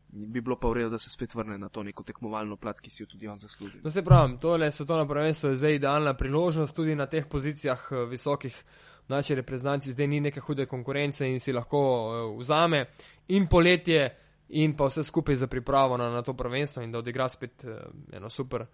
Bi 0.07 0.41
bilo 0.41 0.55
pa 0.55 0.69
v 0.69 0.73
redu, 0.73 0.89
da 0.89 0.97
se 0.97 1.09
spet 1.09 1.35
vrne 1.35 1.57
na 1.57 1.69
to 1.69 1.83
neko 1.83 2.03
tekmovalno 2.03 2.55
plat, 2.57 2.79
ki 2.79 2.89
si 2.89 3.03
jo 3.03 3.07
tudi 3.07 3.27
on 3.27 3.37
zasluži. 3.37 3.81
No, 3.83 3.91
se 3.91 4.03
pravi, 4.03 4.37
tole 4.39 4.71
svetovno 4.71 5.07
prvenstvo 5.07 5.49
je 5.49 5.55
zdaj 5.55 5.75
idealna 5.75 6.13
priložnost 6.13 6.75
tudi 6.75 6.95
na 6.95 7.05
teh 7.05 7.25
pozicijah 7.27 7.87
eh, 7.91 8.05
visokih. 8.05 8.63
Naši 9.07 9.35
reprezentanci 9.35 9.91
zdaj 9.91 10.07
ni 10.07 10.19
neke 10.19 10.39
hude 10.39 10.65
konkurence 10.65 11.27
in 11.29 11.39
si 11.39 11.53
lahko 11.53 11.79
uh, 11.79 12.39
vzame 12.39 12.85
in 13.27 13.45
poletje, 13.47 14.07
in 14.49 14.73
pa 14.77 14.87
vse 14.89 15.03
skupaj 15.03 15.35
za 15.35 15.47
pripravo 15.47 15.97
na, 15.97 16.09
na 16.09 16.21
to 16.21 16.33
prvenstvo, 16.33 16.81
in 16.83 16.91
da 16.91 16.97
odigra 16.97 17.29
spet 17.29 17.65
uh, 17.67 17.75
eno 18.13 18.29
super, 18.29 18.65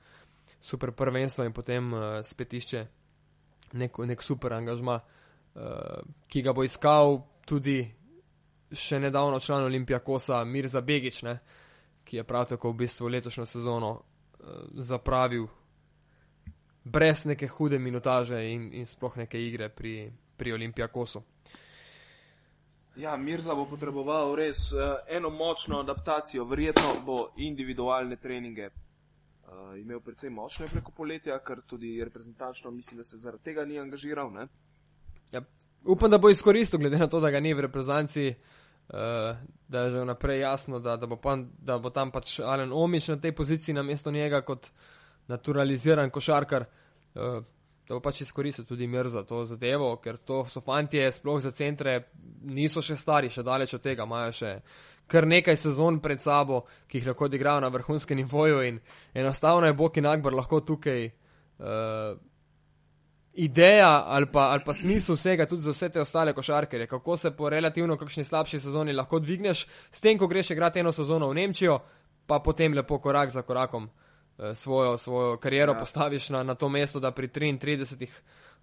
super 0.62 0.92
prvenstvo, 0.92 1.44
in 1.44 1.54
potem 1.54 1.94
uh, 1.94 2.02
spet 2.24 2.54
išče 2.54 2.86
nek, 3.74 3.98
nek 3.98 4.24
super 4.24 4.54
angažma, 4.54 5.00
uh, 5.02 6.00
ki 6.28 6.42
ga 6.42 6.54
bo 6.54 6.64
iskal 6.64 7.20
tudi 7.52 7.80
še 8.72 9.00
nedavno 9.04 9.40
član 9.44 9.66
Olimpija 9.68 10.00
Kosa 10.00 10.44
Mirza 10.48 10.82
Begič, 10.82 11.22
ne, 11.28 11.36
ki 12.08 12.22
je 12.22 12.24
prav 12.24 12.48
tako 12.54 12.72
v 12.72 12.84
bistvu 12.84 13.10
letošnjo 13.12 13.46
sezono 13.46 13.92
uh, 13.92 14.04
zapravil 14.80 15.48
brez 16.84 17.26
neke 17.30 17.48
hude 17.48 17.80
minutaže 17.80 18.40
in, 18.52 18.72
in 18.74 18.88
sploh 18.90 19.18
neke 19.20 19.40
igre 19.40 19.70
pri, 19.70 20.12
pri 20.38 20.54
Olimpija 20.54 20.88
Kosu. 20.88 21.22
Ja, 22.96 23.18
Mirza 23.18 23.56
bo 23.56 23.68
potreboval 23.68 24.36
res 24.36 24.72
uh, 24.72 25.04
eno 25.08 25.30
močno 25.30 25.84
adaptacijo, 25.84 26.48
verjetno 26.48 26.96
bo 27.06 27.20
individualne 27.38 28.18
treninge 28.20 28.72
uh, 28.72 28.80
uh, 29.52 29.80
imel 29.80 30.00
precej 30.00 30.30
močne 30.30 30.68
preko 30.72 30.92
poletja, 30.92 31.40
ker 31.44 31.62
tudi 31.68 32.04
reprezentančno 32.04 32.72
mislim, 32.72 32.98
da 32.98 33.04
se 33.04 33.18
zaradi 33.18 33.44
tega 33.44 33.66
ni 33.66 33.80
angažiral. 33.80 34.32
Ne? 34.34 34.48
Upam, 35.86 36.12
da 36.12 36.18
bo 36.18 36.30
izkoristil, 36.30 36.80
glede 36.80 36.98
na 36.98 37.08
to, 37.08 37.20
da 37.20 37.32
ga 37.32 37.40
ni 37.40 37.54
v 37.54 37.66
reprezentanci, 37.66 38.28
uh, 38.30 39.38
da 39.68 39.86
je 39.86 39.92
že 39.92 40.04
vnaprej 40.04 40.40
jasno, 40.40 40.80
da, 40.80 40.98
da, 40.98 41.08
bo 41.08 41.18
pa, 41.18 41.38
da 41.38 41.80
bo 41.80 41.90
tam 41.90 42.12
pač 42.12 42.40
Alen 42.40 42.74
Omič 42.74 43.08
na 43.08 43.18
tej 43.18 43.32
poziciji 43.32 43.74
na 43.76 43.84
mesto 43.84 44.12
njega 44.12 44.42
kot 44.42 44.70
naturaliziran 45.28 46.10
košarkar. 46.10 46.66
Uh, 47.16 47.42
Da 47.92 47.98
bo 47.98 48.06
pač 48.06 48.22
izkoristil 48.22 48.64
tudi 48.64 48.88
mir 48.88 49.10
za 49.12 49.26
to 49.28 49.42
zadevo, 49.44 49.98
ker 50.00 50.16
to 50.16 50.46
so 50.48 50.62
fantje, 50.64 51.10
sploh 51.12 51.42
za 51.44 51.50
centre, 51.52 51.98
niso 52.48 52.80
še 52.80 52.96
stari, 52.96 53.28
še 53.28 53.44
daleč 53.44 53.74
od 53.76 53.82
tega, 53.84 54.06
imajo 54.08 54.32
še 54.38 54.52
kar 55.12 55.28
nekaj 55.28 55.58
sezon 55.60 56.00
pred 56.00 56.22
sabo, 56.24 56.62
ki 56.88 57.02
jih 57.02 57.10
lahko 57.10 57.28
odigrajo 57.28 57.60
na 57.60 57.72
vrhunskem 57.74 58.22
nivoju 58.22 58.62
in 58.64 58.80
enostavno 59.14 59.68
je 59.68 59.76
Boki 59.76 60.02
Nagbar 60.02 60.38
lahko 60.38 60.62
tukaj 60.64 61.10
uh, 61.10 62.16
ideja 63.34 64.04
ali 64.08 64.26
pa, 64.26 64.40
ali 64.40 64.62
pa 64.66 64.74
smisel 64.74 65.16
vsega 65.16 65.46
tudi 65.46 65.62
za 65.62 65.72
vse 65.72 65.90
te 65.90 66.02
ostale 66.02 66.34
košarkere, 66.34 66.88
kako 66.88 67.18
se 67.18 67.32
po 67.32 67.50
relativno 67.50 67.98
kakšni 67.98 68.24
slabši 68.24 68.60
sezoni 68.60 68.94
lahko 68.94 69.20
dvigneš, 69.20 69.68
s 69.92 70.02
tem, 70.02 70.18
ko 70.18 70.28
greš 70.28 70.52
igrati 70.52 70.80
eno 70.80 70.92
sezono 70.92 71.30
v 71.30 71.34
Nemčijo, 71.34 71.80
pa 72.28 72.40
potem 72.40 72.74
lepo 72.74 73.00
korak 73.00 73.32
za 73.32 73.42
korakom 73.42 73.84
uh, 73.84 74.46
svojo, 74.56 74.98
svojo 74.98 75.38
kariero 75.38 75.74
ja. 75.74 75.80
postaviš 75.80 76.30
na, 76.30 76.44
na 76.44 76.56
to 76.56 76.70
mesto, 76.70 77.00
da 77.00 77.12
pri 77.12 77.28
33 77.28 78.08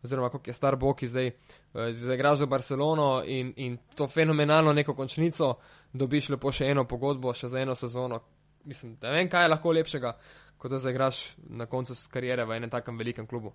oziroma 0.03 0.31
kako 0.31 0.51
je 0.51 0.55
star 0.55 0.77
Boki 0.77 1.09
zdaj, 1.09 1.27
uh, 1.27 1.89
zdaj 1.93 2.14
igraš 2.14 2.39
za 2.39 2.47
Barcelono 2.47 3.23
in, 3.27 3.53
in 3.57 3.79
to 3.95 4.09
fenomenalno 4.09 4.73
neko 4.73 4.95
končnico, 4.95 5.55
dobiš 5.93 6.29
lepo 6.29 6.53
še 6.53 6.69
eno 6.69 6.85
pogodbo, 6.85 7.33
še 7.33 7.49
za 7.49 7.61
eno 7.61 7.75
sezono. 7.75 8.21
Mislim, 8.64 8.97
da 9.01 9.11
vem, 9.11 9.31
kaj 9.31 9.45
je 9.45 9.49
lahko 9.49 9.73
lepšega, 9.73 10.12
kot 10.59 10.71
da 10.71 10.79
zaigraš 10.79 11.37
na 11.49 11.66
koncu 11.66 11.95
karijere 12.12 12.45
v 12.45 12.59
enem 12.59 12.71
takem 12.71 12.99
velikem 12.99 13.27
klubu, 13.27 13.55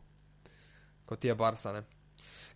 kot 1.05 1.23
je 1.23 1.35
Barca. 1.35 1.71
Ne? 1.71 1.83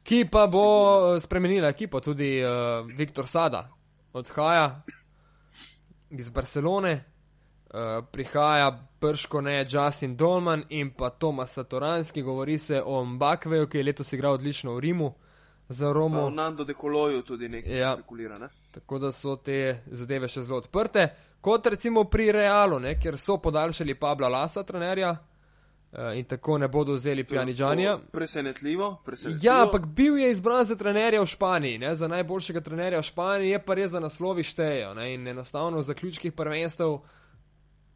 Ki 0.04 0.26
pa 0.32 0.48
bo 0.48 0.64
Sigur. 0.64 1.22
spremenila 1.22 1.70
ekipo, 1.70 2.00
tudi 2.00 2.44
uh, 2.44 2.50
Viktor 2.98 3.28
Sada 3.28 3.68
odhaja 4.14 4.82
iz 6.10 6.30
Barcelone, 6.30 6.94
uh, 6.94 8.06
prihaja 8.12 8.88
prško 9.00 9.42
ne 9.42 9.66
Justin 9.70 10.16
Dolman 10.16 10.64
in 10.70 10.94
pa 10.94 11.10
Tomas 11.10 11.54
Satoranski, 11.54 12.22
govori 12.22 12.58
se 12.58 12.82
o 12.86 13.06
Mbakveju, 13.06 13.68
ki 13.68 13.78
je 13.78 13.84
letos 13.84 14.14
igral 14.14 14.34
odlično 14.34 14.74
v 14.74 14.80
Rimu. 14.80 15.14
Za 15.70 15.92
Romo. 15.94 16.22
Pa 16.22 16.26
v 16.26 16.32
Nando 16.32 16.64
de 16.64 16.74
Koloju 16.74 17.22
tudi 17.22 17.50
nekaj 17.50 17.80
ja. 17.80 17.94
spekulira. 17.94 18.38
Ne? 18.40 18.48
Tako 18.72 19.00
da 19.00 19.12
so 19.12 19.36
te 19.36 19.82
zadeve 19.92 20.28
še 20.28 20.46
zelo 20.48 20.62
odprte. 20.62 21.10
Kot 21.42 21.68
recimo 21.68 22.06
pri 22.08 22.32
Realu, 22.32 22.80
ne, 22.80 22.94
kjer 22.96 23.18
so 23.20 23.36
podaljšali 23.44 23.98
Pabla 24.00 24.30
Lasa, 24.30 24.64
trenerja, 24.64 25.12
in 26.16 26.26
tako 26.26 26.58
ne 26.58 26.68
bodo 26.68 26.94
vzeli 26.94 27.24
Pjanižanja. 27.24 27.98
Presenetljivo, 28.12 29.02
presenetljivo. 29.06 29.54
Ja, 29.54 29.64
ampak 29.64 29.86
bil 29.86 30.18
je 30.18 30.32
izbran 30.32 30.66
za 30.66 30.76
trenerja 30.76 31.22
v 31.22 31.26
Španiji, 31.26 31.78
ne, 31.78 31.96
za 31.96 32.08
najboljšega 32.08 32.62
trenerja 32.62 33.00
v 33.00 33.08
Španiji, 33.08 33.50
je 33.50 33.62
pa 33.66 33.74
res, 33.74 33.92
da 33.92 34.00
naslovi 34.00 34.44
štejejo 34.44 34.94
ne, 34.94 35.14
in 35.14 35.28
enostavno 35.28 35.80
v 35.80 35.88
zaključkih 35.88 36.34
prvenstev 36.34 37.00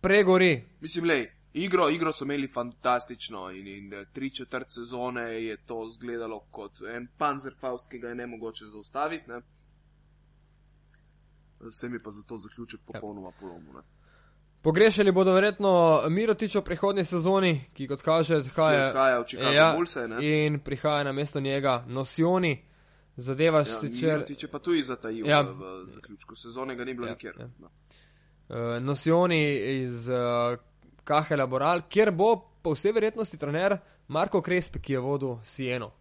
pregori. 0.01 0.63
Mislim, 0.81 1.05
lej, 1.05 1.27
igro, 1.53 1.89
igro 1.89 2.11
so 2.11 2.25
imeli 2.25 2.47
fantastično 2.47 3.49
in, 3.51 3.67
in 3.67 4.05
tri 4.13 4.29
četrt 4.29 4.71
sezone 4.71 5.27
je 5.43 5.57
to 5.57 5.85
izgledalo 5.85 6.39
kot 6.51 6.81
en 6.95 7.07
panzerfaust, 7.17 7.89
ki 7.89 7.99
ga 7.99 8.09
je 8.09 8.15
ne 8.15 8.27
mogoče 8.27 8.65
zaustaviti. 8.65 9.29
Ne 9.29 9.41
se 11.69 11.89
mi 11.89 12.03
pa 12.03 12.11
za 12.11 12.23
to 12.23 12.37
zaključek 12.37 12.79
ja. 12.79 12.85
popolnoma 12.93 13.31
ja. 13.41 13.83
Pogrešali 14.61 15.11
bodo 15.11 15.33
verjetno 15.33 16.01
Mirotič 16.09 16.55
v 16.55 16.61
prihodnji 16.61 17.05
sezoni, 17.05 17.53
ki 17.73 17.87
kot 17.89 18.01
kaže, 18.05 18.43
odhaja, 18.43 18.89
odhaja 18.89 19.19
v 19.19 19.25
Chicago 19.25 19.53
ja, 19.55 19.69
Bulls. 19.75 19.95
In 20.21 20.59
prihaja 20.59 21.03
na 21.03 21.11
mesto 21.11 21.39
njega 21.39 21.83
Nosioni. 21.87 22.61
Zadeva 23.17 23.59
ja, 23.59 23.65
sicer. 23.65 24.21
Mirotič 24.21 24.43
je 24.43 24.49
pa 24.51 24.59
tu 24.59 24.73
izatajil 24.73 25.27
ja. 25.27 25.41
v, 25.41 25.71
zaključku 25.87 26.35
sezone, 26.35 26.75
ga 26.75 26.85
ni 26.85 26.93
bilo 26.93 27.07
ja, 27.07 27.13
nikjer. 27.13 27.35
Ja. 27.39 27.47
No. 27.59 27.71
Uh, 28.49 28.83
Nosioni 28.83 29.41
iz 29.81 30.09
uh, 30.09 30.57
Kahela 31.03 31.47
Boral, 31.47 31.81
kjer 31.89 32.11
bo 32.11 32.35
po 32.61 32.75
vsej 32.75 32.93
verjetnosti 32.93 33.37
trener 33.37 33.77
Marko 34.07 34.41
Krespi, 34.41 34.79
ki 34.79 34.93
je 34.93 34.99
vodil 34.99 35.39
Sieno 35.43 35.91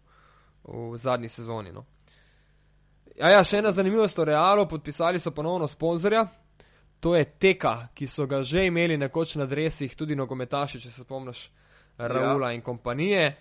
v 0.65 0.97
zadnji 0.97 1.29
sezoni. 1.29 1.73
No. 1.73 1.87
Ja, 3.17 3.29
ja, 3.29 3.45
še 3.45 3.59
ena 3.59 3.73
zanimivost 3.73 4.19
o 4.19 4.25
Realu, 4.25 4.69
podpisali 4.69 5.21
so 5.21 5.33
ponovno 5.33 5.69
sponzorja. 5.69 6.27
To 7.01 7.15
je 7.17 7.25
Teka, 7.25 7.89
ki 7.95 8.07
so 8.07 8.27
ga 8.27 8.43
že 8.43 8.67
imeli 8.67 8.97
nekoč 8.97 9.35
na 9.41 9.47
dresih, 9.47 9.95
tudi 9.97 10.17
nogometaši, 10.17 10.81
če 10.81 10.91
se 10.91 11.05
spomniš, 11.05 11.49
Raula 11.99 12.51
ja. 12.51 12.55
in 12.55 12.63
kompanije. 12.63 13.37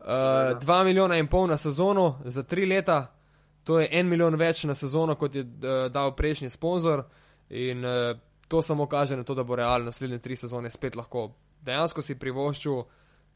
Uh, 0.00 0.58
dva 0.60 0.82
milijona 0.84 1.16
in 1.16 1.26
pol 1.26 1.46
na 1.48 1.56
sezono 1.56 2.20
za 2.24 2.42
tri 2.42 2.66
leta, 2.66 3.06
to 3.64 3.80
je 3.80 3.88
en 3.90 4.08
milijon 4.08 4.36
več 4.38 4.64
na 4.64 4.74
sezono, 4.74 5.14
kot 5.14 5.34
je 5.34 5.42
uh, 5.42 5.86
dal 5.90 6.14
prejšnji 6.16 6.50
sponzor. 6.50 7.04
In 7.50 7.84
uh, 7.84 8.18
to 8.48 8.62
samo 8.62 8.86
kaže 8.86 9.16
na 9.16 9.24
to, 9.24 9.34
da 9.34 9.42
bo 9.42 9.56
Real 9.56 9.84
naslednje 9.84 10.18
tri 10.18 10.36
sezone 10.36 10.70
spet 10.70 10.96
lahko 10.96 11.30
dejansko 11.66 12.02
si 12.02 12.18
privoščil 12.18 12.84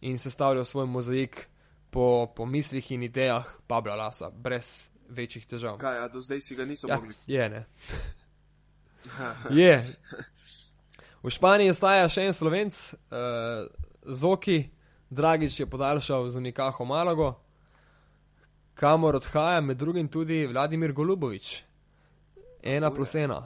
in 0.07 0.18
sestavljal 0.18 0.64
svoj 0.64 0.87
mozaik 0.87 1.43
po, 1.91 2.31
po 2.37 2.47
mislih 2.47 2.93
in 2.93 3.03
idejah 3.03 3.47
Pabla 3.66 3.97
Lasa, 3.99 4.31
brez 4.31 4.68
večjih 5.09 5.47
težav. 5.47 5.79
Kaj, 5.83 6.05
a 6.05 6.09
do 6.09 6.23
zdaj 6.23 6.41
si 6.47 6.57
ga 6.57 6.64
niso 6.64 6.89
ja, 6.89 6.97
mogli? 6.97 7.16
Je, 7.27 7.49
ne. 7.51 7.64
je. 9.61 9.76
V 11.22 11.30
Španiji 11.30 11.70
ostaja 11.70 12.09
še 12.09 12.26
en 12.28 12.36
slovenc, 12.36 12.76
uh, 13.12 13.68
Zoki, 14.07 14.62
Dragič 15.11 15.61
je 15.61 15.66
podaljšal 15.66 16.30
z 16.30 16.38
Unikaho 16.38 16.84
Malago, 16.84 17.34
kamor 18.74 19.16
odhaja 19.16 19.61
med 19.61 19.76
drugim 19.76 20.09
tudi 20.09 20.46
Vladimir 20.46 20.92
Golubovič. 20.92 21.64
Ena 22.62 22.90
plus 22.90 23.14
ena. 23.14 23.40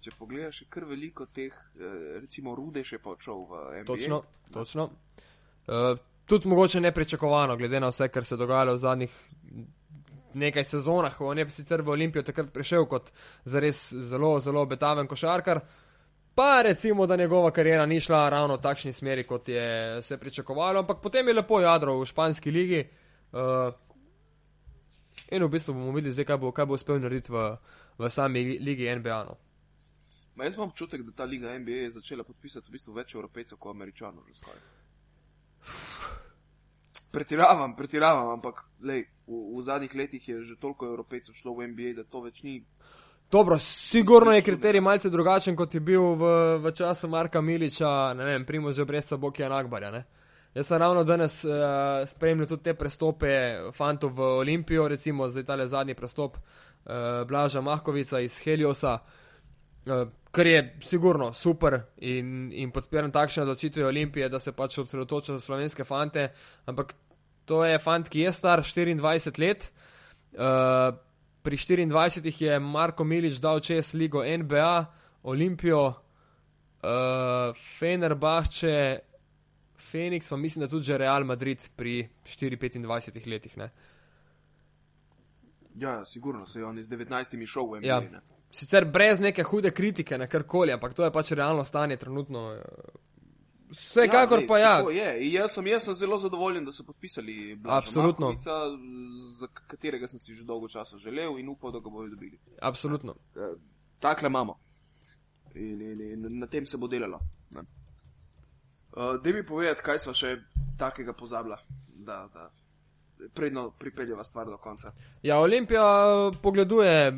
Če 0.00 0.12
pogledaš, 0.18 0.62
je 0.62 0.66
kar 0.70 0.84
veliko 0.86 1.26
teh, 1.26 1.52
eh, 1.52 2.20
recimo, 2.20 2.54
rude 2.54 2.84
še 2.84 2.98
pa 3.02 3.10
odšel 3.10 3.40
v 3.48 3.62
NBA. 3.80 3.86
Točno, 3.88 4.22
točno. 4.52 4.90
Uh, 5.66 5.98
tudi 6.26 6.48
mogoče 6.48 6.80
nepričakovano, 6.80 7.56
glede 7.56 7.80
na 7.80 7.88
vse, 7.90 8.08
kar 8.08 8.24
se 8.24 8.34
je 8.34 8.38
dogajalo 8.38 8.74
v 8.74 8.78
zadnjih 8.78 9.16
nekaj 10.34 10.64
sezonah, 10.64 11.20
on 11.20 11.38
je 11.38 11.50
sicer 11.50 11.82
v 11.82 11.94
Olimpijo 11.94 12.22
takrat 12.22 12.52
prišel 12.52 12.86
kot 12.86 13.12
zares 13.44 13.92
zelo, 13.92 14.38
zelo 14.40 14.62
obetaven 14.62 15.06
košarkar. 15.06 15.60
Pa 16.34 16.62
recimo, 16.62 17.06
da 17.06 17.16
njegova 17.16 17.50
karjera 17.50 17.86
ni 17.86 18.00
šla 18.00 18.28
ravno 18.28 18.56
v 18.56 18.62
takšni 18.62 18.92
smeri, 18.92 19.26
kot 19.26 19.48
je 19.48 20.02
se 20.02 20.18
pričakovalo, 20.18 20.78
ampak 20.80 21.02
potem 21.02 21.28
je 21.28 21.34
lepo 21.34 21.60
jadro 21.60 21.98
v 21.98 22.06
španski 22.06 22.50
ligi. 22.50 22.84
Uh, 23.32 23.74
in 25.30 25.44
v 25.44 25.48
bistvu 25.48 25.74
bomo 25.74 25.92
videli, 25.92 26.12
zdaj, 26.12 26.24
kaj, 26.24 26.36
bo, 26.36 26.52
kaj 26.52 26.66
bo 26.66 26.74
uspel 26.74 27.00
narediti 27.02 27.32
v, 27.32 27.56
v 27.98 28.10
sami 28.10 28.58
ligi 28.58 28.88
NBA. 28.96 29.24
No. 29.24 29.36
Ma 30.34 30.44
jaz 30.44 30.54
imam 30.56 30.68
občutek, 30.68 31.02
da 31.02 31.12
ta 31.12 31.24
liga 31.24 31.58
NBA 31.58 31.70
je 31.84 31.90
začela 31.90 32.24
podpisati 32.24 32.70
v 32.70 32.78
bistvu 32.78 32.94
več 32.94 33.14
evropejcev 33.14 33.58
kot 33.58 33.74
američanov. 33.74 34.24
Pretiravam, 37.10 37.74
pretiravam, 37.76 38.28
ampak 38.36 38.64
lej, 38.82 39.06
v, 39.26 39.34
v 39.56 39.62
zadnjih 39.62 39.94
letih 39.94 40.28
je 40.28 40.42
že 40.42 40.56
toliko 40.60 40.86
evropejcev 40.86 41.34
šlo 41.34 41.54
v 41.54 41.70
NBA, 41.72 41.94
da 41.98 42.04
to 42.04 42.22
več 42.22 42.42
ni. 42.42 42.62
Dobro, 43.30 43.58
sigurno 43.58 44.32
je 44.32 44.42
kriterij 44.42 44.80
malce 44.80 45.10
drugačen, 45.10 45.56
kot 45.56 45.74
je 45.74 45.80
bil 45.80 46.02
v, 46.18 46.30
v 46.58 46.72
času 46.74 47.08
Marka 47.08 47.40
Miliča, 47.40 48.14
ne 48.14 48.24
vem, 48.24 48.46
primo 48.46 48.72
že 48.72 48.84
brez 48.84 49.10
Bokija 49.12 49.48
Nagbarja. 49.48 49.90
Ne? 49.90 50.04
Jaz 50.54 50.66
sem 50.66 50.78
ravno 50.82 51.04
danes 51.06 51.44
uh, 51.44 52.02
spremljal 52.06 52.48
tudi 52.50 52.62
te 52.62 52.74
prestope 52.74 53.30
fantov 53.74 54.14
v 54.18 54.30
Olimpijo, 54.42 54.88
recimo 54.88 55.28
zdaj 55.30 55.46
tale 55.46 55.66
zadnji 55.66 55.94
prestop 55.94 56.38
uh, 56.38 57.22
Blaža 57.26 57.60
Mahkovica 57.62 58.18
iz 58.18 58.38
Heliosa, 58.42 58.98
uh, 58.98 59.29
kar 60.30 60.46
je 60.46 60.76
sigurno 60.82 61.32
super 61.32 61.80
in, 61.96 62.52
in 62.52 62.70
podpiram 62.70 63.12
takšne 63.12 63.42
odločitve 63.42 63.86
Olimpije, 63.86 64.28
da 64.28 64.40
se 64.40 64.52
pač 64.52 64.78
osredotoča 64.78 65.38
za 65.38 65.40
slovenske 65.40 65.84
fante, 65.84 66.28
ampak 66.66 66.94
to 67.44 67.64
je 67.64 67.78
fant, 67.78 68.08
ki 68.08 68.26
je 68.26 68.32
star 68.32 68.62
24 68.62 69.40
let. 69.40 69.70
Uh, 70.32 70.94
pri 71.42 71.56
24 71.56 72.42
je 72.44 72.58
Marko 72.60 73.04
Milič 73.04 73.40
dal 73.40 73.60
čez 73.60 73.94
ligo 73.94 74.22
NBA, 74.22 74.74
Olimpijo, 75.22 75.86
uh, 75.88 77.56
Fenerbahče, 77.78 78.98
Phoenix, 79.80 80.28
pa 80.30 80.36
mislim, 80.36 80.64
da 80.64 80.68
tudi 80.68 80.84
že 80.84 80.98
Real 80.98 81.24
Madrid 81.24 81.68
pri 81.76 82.08
4-25 82.24 83.26
letih. 83.26 83.56
Ne? 83.56 83.70
Ja, 85.74 86.04
sigurno 86.04 86.46
se 86.46 86.60
je 86.60 86.64
on 86.64 86.78
iz 86.78 86.88
19 86.88 87.46
šel 87.46 87.66
v 87.66 87.80
NBA. 87.80 87.88
Ja. 87.88 88.39
Sicer 88.50 88.84
brez 88.84 89.20
neke 89.20 89.42
hude 89.46 89.70
kritike 89.70 90.18
na 90.18 90.26
karkoli, 90.26 90.72
ampak 90.72 90.94
to 90.94 91.04
je 91.04 91.12
pač 91.14 91.32
realno 91.38 91.64
stanje 91.64 91.96
trenutno. 91.96 92.48
Uh, 92.56 93.00
Vsekakor 93.70 94.40
ja, 94.42 94.46
pa 94.48 94.58
ja. 94.58 94.72
Je. 94.90 95.32
Jaz, 95.32 95.52
sem, 95.54 95.66
jaz 95.66 95.84
sem 95.84 95.94
zelo 95.94 96.18
zadovoljen, 96.18 96.64
da 96.64 96.72
so 96.72 96.84
podpisali 96.84 97.58
Absolutno. 97.64 98.32
Markovica, 98.32 98.56
za 99.38 99.46
katerega 99.66 100.08
sem 100.08 100.18
si 100.18 100.34
že 100.34 100.44
dolgo 100.44 100.68
časa 100.68 100.98
želel 100.98 101.38
in 101.38 101.48
upal, 101.48 101.72
da 101.72 101.78
ga 101.78 101.90
bodo 101.90 102.08
dobili. 102.08 102.38
Absolutno. 102.62 103.14
Takle 103.98 104.26
imamo. 104.26 104.58
In, 105.54 105.82
in, 105.82 106.00
in 106.00 106.38
na 106.38 106.46
tem 106.46 106.66
se 106.66 106.76
bo 106.76 106.88
delalo. 106.88 107.20
Ne. 107.50 107.62
Uh, 108.92 109.22
da 109.22 109.32
mi 109.32 109.46
povedati, 109.46 109.82
kaj 109.82 109.98
smo 109.98 110.14
še 110.14 110.36
takega 110.78 111.12
pozabila, 111.12 111.58
da, 111.86 112.26
da 112.34 112.50
predno 113.34 113.70
pripeljeva 113.70 114.24
stvar 114.24 114.46
do 114.46 114.56
konca. 114.56 114.92
Ja, 115.22 115.38
Olimpija 115.38 115.82
eh, 115.82 116.36
pogleduje, 116.42 117.12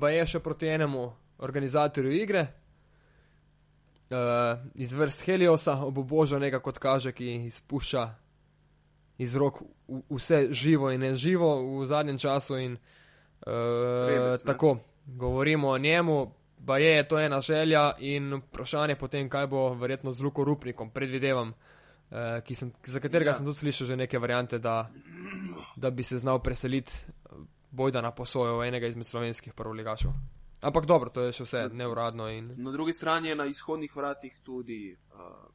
pa 0.00 0.10
je 0.10 0.26
še 0.26 0.40
proti 0.40 0.66
enemu 0.66 1.12
organizatorju 1.38 2.12
igre. 2.12 2.46
Uh, 4.12 4.18
iz 4.74 4.92
vrst 4.92 5.22
Heliosa, 5.24 5.72
obobožal 5.86 6.40
nekaj, 6.40 6.60
kot 6.60 6.78
kaže, 6.78 7.14
ki 7.16 7.46
izpušča 7.48 8.02
iz 9.24 9.36
rok 9.40 9.62
vse 10.10 10.50
živo 10.52 10.90
in 10.92 11.00
neživo 11.00 11.48
v 11.78 11.86
zadnjem 11.88 12.18
času. 12.20 12.58
In, 12.60 12.76
uh, 12.76 13.52
Rebec, 14.10 14.44
tako, 14.44 14.76
govorimo 15.06 15.72
o 15.72 15.78
njemu, 15.78 16.18
pa 16.66 16.76
je 16.78 17.08
to 17.08 17.18
ena 17.18 17.40
želja 17.40 17.94
in 17.98 18.34
vprašanje 18.34 18.98
potem, 19.00 19.30
kaj 19.32 19.46
bo 19.46 19.70
verjetno 19.74 20.12
z 20.12 20.20
Luko 20.28 20.44
Rupnikom, 20.44 20.90
predvidevam, 20.92 21.56
uh, 21.56 21.71
sem, 22.54 22.72
za 22.84 23.00
katerega 23.00 23.30
ja. 23.30 23.34
sem 23.34 23.46
tudi 23.46 23.58
slišal 23.58 23.86
že 23.86 23.96
neke 23.96 24.18
variante, 24.18 24.58
da, 24.58 24.88
da 25.76 25.90
bi 25.90 26.02
se 26.02 26.18
znal 26.18 26.42
preseliti 26.42 26.92
bojda 27.70 28.00
na 28.00 28.10
posojo 28.10 28.64
enega 28.64 28.86
izmed 28.86 29.06
slovenskih 29.06 29.54
prvoligašov. 29.54 30.12
Ampak 30.60 30.86
dobro, 30.86 31.10
to 31.10 31.22
je 31.26 31.32
še 31.32 31.44
vse 31.44 31.62
neuradno. 31.72 32.28
In... 32.30 32.52
Na 32.56 32.70
drugi 32.70 32.92
strani 32.92 33.28
je 33.28 33.36
na 33.36 33.46
izhodnih 33.50 33.96
vratih 33.96 34.36
tudi 34.44 34.96
uh, 35.14 35.48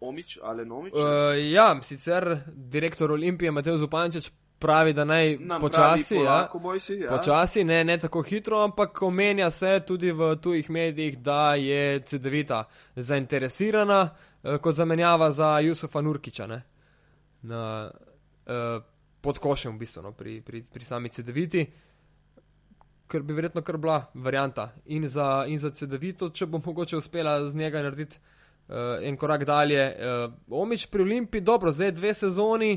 Omič 0.00 0.38
ali 0.42 0.66
Nomič. 0.66 0.94
Uh, 0.94 1.36
ja, 1.52 1.76
sicer 1.82 2.40
direktor 2.46 3.12
Olimpije 3.12 3.50
Mateo 3.50 3.76
Zupančič 3.76 4.30
pravi, 4.58 4.92
da 4.92 5.04
naj 5.04 5.36
Nam 5.40 5.60
počasi, 5.60 6.14
ja, 6.16 6.48
si, 6.80 6.94
ja. 6.94 7.10
počasi 7.10 7.64
ne, 7.64 7.84
ne 7.84 7.98
tako 7.98 8.22
hitro, 8.22 8.62
ampak 8.64 9.02
omenja 9.02 9.50
se 9.50 9.80
tudi 9.86 10.12
v 10.12 10.36
tujih 10.42 10.70
medijih, 10.70 11.18
da 11.18 11.54
je 11.54 12.00
CD-vita 12.00 12.64
zainteresirana 12.96 14.08
uh, 14.46 14.58
kot 14.62 14.74
zamenjava 14.74 15.30
za 15.30 15.58
Jusufa 15.60 16.00
Nurkiča 16.00 16.46
ne, 16.46 16.62
na, 17.42 17.90
uh, 18.46 18.82
pod 19.20 19.38
košem 19.42 19.74
v 19.74 19.82
bistvu 19.82 20.02
no, 20.02 20.12
pri, 20.12 20.40
pri, 20.40 20.62
pri 20.62 20.84
sami 20.84 21.10
CD-viti. 21.10 21.66
Ker 23.06 23.22
bi 23.22 23.34
verjetno 23.34 23.62
kar 23.62 23.76
bila 23.78 24.00
varianta 24.14 24.72
in 24.86 25.08
za, 25.08 25.46
za 25.58 25.70
CD-vito, 25.70 26.30
če 26.30 26.46
bo 26.46 26.60
mogoče 26.62 26.96
uspela 26.98 27.38
z 27.48 27.54
njega 27.54 27.82
narediti 27.82 28.18
uh, 28.18 28.98
en 29.02 29.16
korak 29.16 29.44
dalje. 29.44 29.82
Uh, 29.94 30.60
Omič 30.62 30.86
pri 30.90 31.02
Olimpiji, 31.02 31.40
dobro, 31.46 31.72
zdaj 31.72 31.94
dve 31.94 32.14
sezoni, 32.14 32.72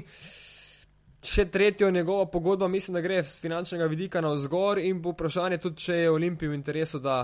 še 1.26 1.46
tretjo 1.52 1.92
njegovo 1.92 2.26
pogodbo, 2.32 2.68
mislim, 2.68 2.98
da 2.98 3.02
gre 3.02 3.24
z 3.24 3.42
finančnega 3.42 3.90
vidika 3.90 4.22
na 4.22 4.34
vzgor 4.38 4.80
in 4.80 5.02
bo 5.02 5.14
vprašanje 5.14 5.58
tudi, 5.58 5.86
če 5.86 6.02
je 6.04 6.12
Olimpiji 6.12 6.50
v 6.50 6.60
interesu, 6.62 7.02
da, 7.02 7.24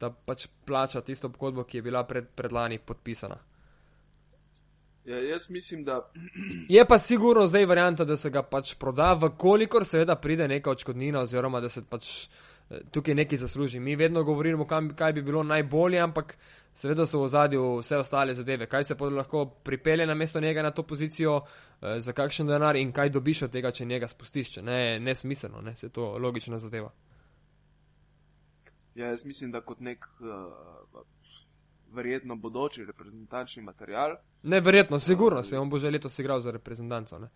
da 0.00 0.10
pač 0.10 0.46
plača 0.66 1.02
tisto 1.02 1.30
pogodbo, 1.30 1.66
ki 1.66 1.78
je 1.78 1.88
bila 1.90 2.06
pred, 2.08 2.30
predlani 2.38 2.78
podpisana. 2.78 3.38
Ja, 5.04 5.18
jaz 5.18 5.50
mislim, 5.50 5.84
da. 5.84 6.10
Je 6.68 6.84
pa 6.88 6.98
sigurno 6.98 7.46
zdaj 7.46 7.66
varianta, 7.66 8.04
da 8.04 8.16
se 8.16 8.30
ga 8.30 8.42
pač 8.42 8.74
proda, 8.74 9.12
vkolikor 9.22 9.84
seveda 9.84 10.16
pride 10.16 10.48
neka 10.48 10.70
očkodnina, 10.70 11.20
oziroma 11.20 11.60
da 11.60 11.68
se 11.68 11.82
pač 11.82 12.28
eh, 12.70 12.80
tukaj 12.90 13.14
nekaj 13.14 13.38
zasluži. 13.38 13.80
Mi 13.80 13.96
vedno 13.96 14.22
govorimo, 14.24 14.66
kam, 14.66 14.94
kaj 14.96 15.12
bi 15.12 15.22
bilo 15.22 15.42
najbolje, 15.42 15.98
ampak 16.00 16.36
seveda 16.74 17.06
so 17.06 17.24
v 17.24 17.28
zadju 17.28 17.64
vse 17.80 17.98
ostale 17.98 18.34
zadeve, 18.34 18.66
kaj 18.66 18.84
se 18.84 18.94
lahko 18.94 19.46
pripelje 19.64 20.06
na 20.06 20.14
mesto 20.14 20.40
njega 20.40 20.62
na 20.62 20.70
to 20.70 20.82
pozicijo, 20.82 21.40
eh, 21.82 22.00
za 22.00 22.12
kakšen 22.12 22.46
denar 22.46 22.76
in 22.76 22.92
kaj 22.92 23.10
dobiš 23.10 23.42
od 23.42 23.50
tega, 23.52 23.70
če 23.70 23.84
njega 23.84 24.08
spustiš. 24.08 24.56
Ne, 24.56 25.00
ne 25.00 25.14
smiselno, 25.14 25.60
ne, 25.60 25.76
se 25.76 25.88
to 25.88 26.18
logično 26.18 26.58
zadeva. 26.58 26.92
Ja, 28.94 29.06
jaz 29.06 29.24
mislim, 29.24 29.50
da 29.50 29.60
kot 29.60 29.80
nek 29.80 30.06
uh, 30.20 31.00
verjetno 31.94 32.36
bodoči 32.36 32.84
reprezentančni 32.84 33.62
material. 33.62 34.16
Ne, 34.42 34.60
verjetno, 34.60 34.98
sigurno 34.98 35.40
uh, 35.40 35.46
se 35.46 35.58
on 35.58 35.70
bo 35.70 35.78
že 35.78 35.90
letos 35.90 36.18
igral 36.18 36.40
za 36.40 36.50
reprezentanco. 36.50 37.18
Ne? 37.18 37.28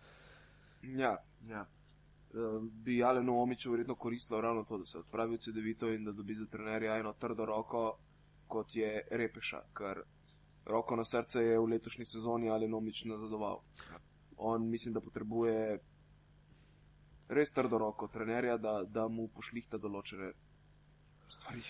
Ja, 0.81 1.17
ja. 1.49 1.65
Uh, 2.33 2.61
bi 2.61 3.03
Alenu 3.03 3.41
Omiču 3.41 3.71
verjetno 3.71 3.95
koristilo 3.95 4.41
ravno 4.41 4.63
to, 4.63 4.77
da 4.77 4.85
se 4.85 4.97
odpravi 4.97 5.35
v 5.35 5.39
CD-vito 5.39 5.89
in 5.93 6.03
da 6.03 6.11
dobi 6.11 6.35
za 6.35 6.45
trenerja 6.45 6.97
eno 6.97 7.13
trdo 7.13 7.45
roko, 7.45 7.97
kot 8.47 8.75
je 8.75 9.07
Repeša, 9.11 9.61
ker 9.73 10.03
roko 10.65 10.95
na 10.95 11.03
srce 11.03 11.43
je 11.43 11.59
v 11.59 11.65
letošnji 11.65 12.05
sezoni 12.05 12.49
ali 12.49 12.67
nomič 12.67 13.05
nazadoval. 13.05 13.61
On 14.37 14.69
mislim, 14.69 14.93
da 14.93 15.01
potrebuje 15.01 15.79
res 17.29 17.53
trdo 17.53 17.77
roko 17.77 18.07
trenerja, 18.07 18.57
da, 18.57 18.81
da 18.83 19.07
mu 19.07 19.27
pošlihta 19.27 19.77
določene 19.77 20.31
stvari. 21.27 21.63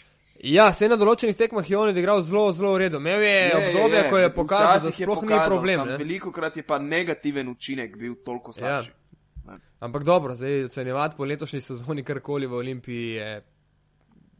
Ja, 0.43 0.67
se 0.73 0.85
na 0.89 0.95
določenih 0.99 1.37
tekmah 1.37 1.65
je 1.65 1.77
on 1.77 1.89
odigral 1.89 2.21
zelo, 2.21 2.51
zelo 2.53 2.75
v 2.75 2.83
redu. 2.83 2.99
Imel 3.01 3.23
je, 3.25 3.33
je 3.33 3.57
obdobje, 3.57 3.97
je, 3.97 4.09
ko 4.09 4.17
je 4.21 4.29
pokazal, 4.33 4.79
da 4.85 4.93
sploh 4.93 5.23
ni 5.25 5.39
problem. 5.49 5.83
Ne? 5.89 5.97
Veliko 5.97 6.31
krat 6.31 6.59
je 6.59 6.63
pa 6.67 6.77
negativen 6.77 7.49
učinek 7.49 7.97
bil 7.97 8.19
toliko 8.25 8.53
ja. 8.53 8.59
slabši. 8.59 8.91
Ja. 8.91 9.57
Ampak 9.87 10.03
dobro, 10.03 10.35
zdaj 10.35 10.67
ocenjevati 10.67 11.17
po 11.17 11.25
letošnji 11.25 11.61
sezoni 11.61 12.03
karkoli 12.03 12.47
v 12.47 12.53
Olimpiji 12.53 13.09
je. 13.17 13.31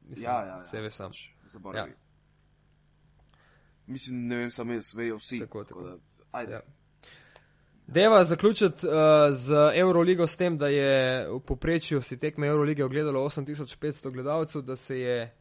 Mislim, 0.09 0.25
ja, 0.25 0.39
ja, 0.39 0.57
ja. 0.57 0.63
Se 0.63 0.81
veš 0.81 0.93
sam. 0.93 1.11
Zaboravi. 1.49 1.91
Ja. 1.91 1.97
Mislim, 3.87 4.27
ne 4.27 4.35
vem, 4.35 4.51
samo 4.51 4.73
jaz, 4.73 4.93
vejo 4.95 5.17
vsi. 5.17 5.39
Tako, 5.39 5.63
tako. 5.63 5.81
tako 6.31 6.45
da, 6.45 6.53
ja. 6.53 6.61
Deva 7.87 8.23
zaključiti 8.23 8.87
uh, 8.87 8.93
z 9.31 9.55
Euroligo 9.75 10.27
s 10.27 10.37
tem, 10.37 10.57
da 10.57 10.67
je 10.67 11.27
v 11.29 11.39
poprečju 11.39 12.01
si 12.01 12.19
tekme 12.19 12.47
Eurolige 12.47 12.85
ogledalo 12.85 13.23
8500 13.23 14.11
gledalcev, 14.11 14.61
da 14.61 14.75
se 14.75 14.99
je 14.99 15.36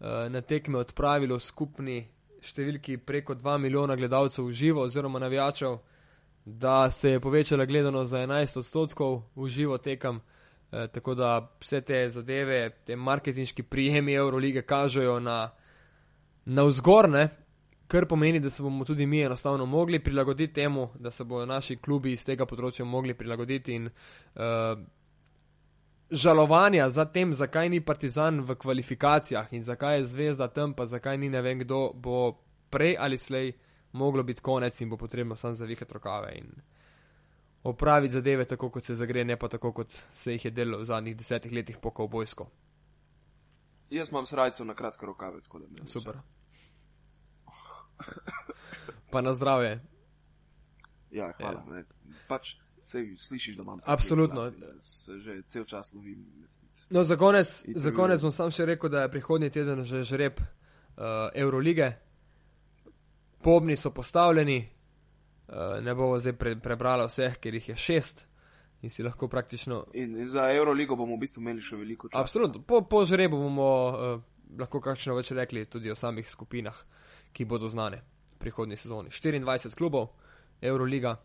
na 0.00 0.40
tekme 0.40 0.78
odpravilo 0.78 1.38
skupni 1.38 2.02
številki 2.40 2.98
preko 2.98 3.34
2 3.34 3.58
milijona 3.58 3.96
gledalcev 3.96 4.44
v 4.46 4.52
živo 4.52 4.82
oziroma 4.84 5.18
navijačev, 5.18 5.78
da 6.44 6.90
se 6.90 7.10
je 7.10 7.20
povečala 7.20 7.64
gledano 7.64 8.04
za 8.04 8.18
11 8.22 8.58
odstotkov 8.58 9.22
v 9.34 9.48
živo 9.48 9.78
tekam. 9.78 10.20
Uh, 10.20 10.86
tako 10.92 11.14
da 11.14 11.48
vse 11.60 11.80
te 11.80 12.08
zadeve, 12.10 12.70
te 12.84 12.96
marketinški 12.96 13.62
prijemi 13.62 14.14
Eurolige 14.14 14.62
kažejo 14.62 15.20
na, 15.20 15.50
na 16.44 16.62
vzgorne 16.62 17.28
kar 17.86 18.06
pomeni, 18.06 18.40
da 18.40 18.50
se 18.50 18.62
bomo 18.62 18.84
tudi 18.84 19.06
mi 19.06 19.22
enostavno 19.22 19.66
mogli 19.66 19.98
prilagoditi 19.98 20.52
temu, 20.52 20.88
da 20.98 21.10
se 21.10 21.24
bodo 21.24 21.46
naši 21.46 21.76
klubi 21.76 22.12
iz 22.12 22.24
tega 22.24 22.46
področja 22.46 22.84
mogli 22.84 23.14
prilagoditi 23.14 23.74
in 23.74 23.86
uh, 23.86 24.78
žalovanja 26.10 26.90
za 26.90 27.04
tem, 27.04 27.34
zakaj 27.34 27.68
ni 27.68 27.80
Partizan 27.80 28.40
v 28.40 28.54
kvalifikacijah 28.54 29.52
in 29.52 29.62
zakaj 29.62 29.98
je 29.98 30.04
zvezda 30.04 30.48
tam, 30.48 30.74
pa 30.74 30.86
zakaj 30.86 31.18
ni 31.18 31.28
ne 31.28 31.42
vem 31.42 31.58
kdo, 31.58 31.92
bo 31.94 32.38
prej 32.70 32.96
ali 32.98 33.18
slej 33.18 33.52
moglo 33.92 34.22
biti 34.22 34.42
konec 34.42 34.80
in 34.80 34.90
bo 34.90 34.96
potrebno 34.96 35.36
sam 35.36 35.54
zavihati 35.54 35.94
rokave 35.94 36.32
in 36.38 36.52
opraviti 37.62 38.12
zadeve 38.12 38.44
tako, 38.44 38.70
kot 38.70 38.84
se 38.84 38.94
zagre, 38.94 39.24
ne 39.24 39.36
pa 39.36 39.48
tako, 39.48 39.72
kot 39.72 39.90
se 40.12 40.32
jih 40.32 40.44
je 40.44 40.50
delo 40.50 40.78
v 40.78 40.84
zadnjih 40.84 41.16
desetih 41.16 41.52
letih 41.52 41.78
po 41.82 41.90
kovbojsko. 41.90 42.46
Jaz 43.90 44.10
imam 44.10 44.26
srajco 44.26 44.64
na 44.64 44.74
kratke 44.74 45.06
rokave, 45.06 45.40
tako 45.42 45.58
da 45.58 45.66
ne. 45.66 45.88
Super. 45.88 46.18
Pa 49.10 49.20
na 49.20 49.34
zdravje. 49.34 49.80
Ja, 51.10 51.32
hvala. 51.38 51.64
Ja. 51.76 51.82
Pač 52.28 52.56
se 52.88 53.16
slišiš, 53.16 53.56
da 53.56 53.62
imam. 53.62 53.80
Absolutno. 53.84 54.40
Glasi, 54.40 54.56
se 54.82 55.18
že 55.18 55.42
cel 55.48 55.64
čas 55.64 55.92
lovim. 55.92 56.26
No, 56.90 57.02
za 57.02 57.16
konec, 57.16 57.64
za 57.74 57.90
konec 57.90 58.22
bom 58.22 58.30
sam 58.30 58.50
še 58.50 58.66
rekel, 58.66 58.90
da 58.90 59.02
je 59.02 59.10
prihodnji 59.10 59.50
teden 59.50 59.82
že 59.84 60.02
žreb 60.02 60.40
uh, 60.40 61.04
Eurolige. 61.34 61.92
Pobni 63.42 63.76
so 63.76 63.90
postavljeni, 63.90 64.58
uh, 65.48 65.82
ne 65.82 65.94
bomo 65.94 66.18
zdaj 66.18 66.32
pre, 66.38 66.54
prebrali 66.62 67.06
vseh, 67.08 67.38
ker 67.42 67.54
jih 67.54 67.68
je 67.68 67.76
šest. 67.76 68.26
In 68.82 68.90
si 68.90 69.02
lahko 69.02 69.28
praktično. 69.28 69.86
In, 69.94 70.18
in 70.20 70.28
za 70.28 70.50
Euroligo 70.52 70.96
bomo 70.96 71.16
v 71.16 71.24
bistvu 71.24 71.40
imeli 71.42 71.62
še 71.64 71.78
veliko 71.80 72.10
časa. 72.10 72.20
Absolutno. 72.20 72.62
Po, 72.62 72.82
po 72.86 73.04
žrebu 73.08 73.38
bomo 73.40 73.70
uh, 73.88 74.20
lahko 74.58 74.80
kakšno 74.84 75.16
več 75.16 75.32
rekli 75.34 75.64
tudi 75.66 75.90
o 75.90 75.96
samih 75.96 76.28
skupinah. 76.28 76.76
Ki 77.32 77.44
bodo 77.44 77.68
znane 77.68 78.02
prihodnji 78.38 78.76
sezoni. 78.76 79.10
24 79.10 79.74
klubov, 79.74 80.12
Euroliga 80.60 81.16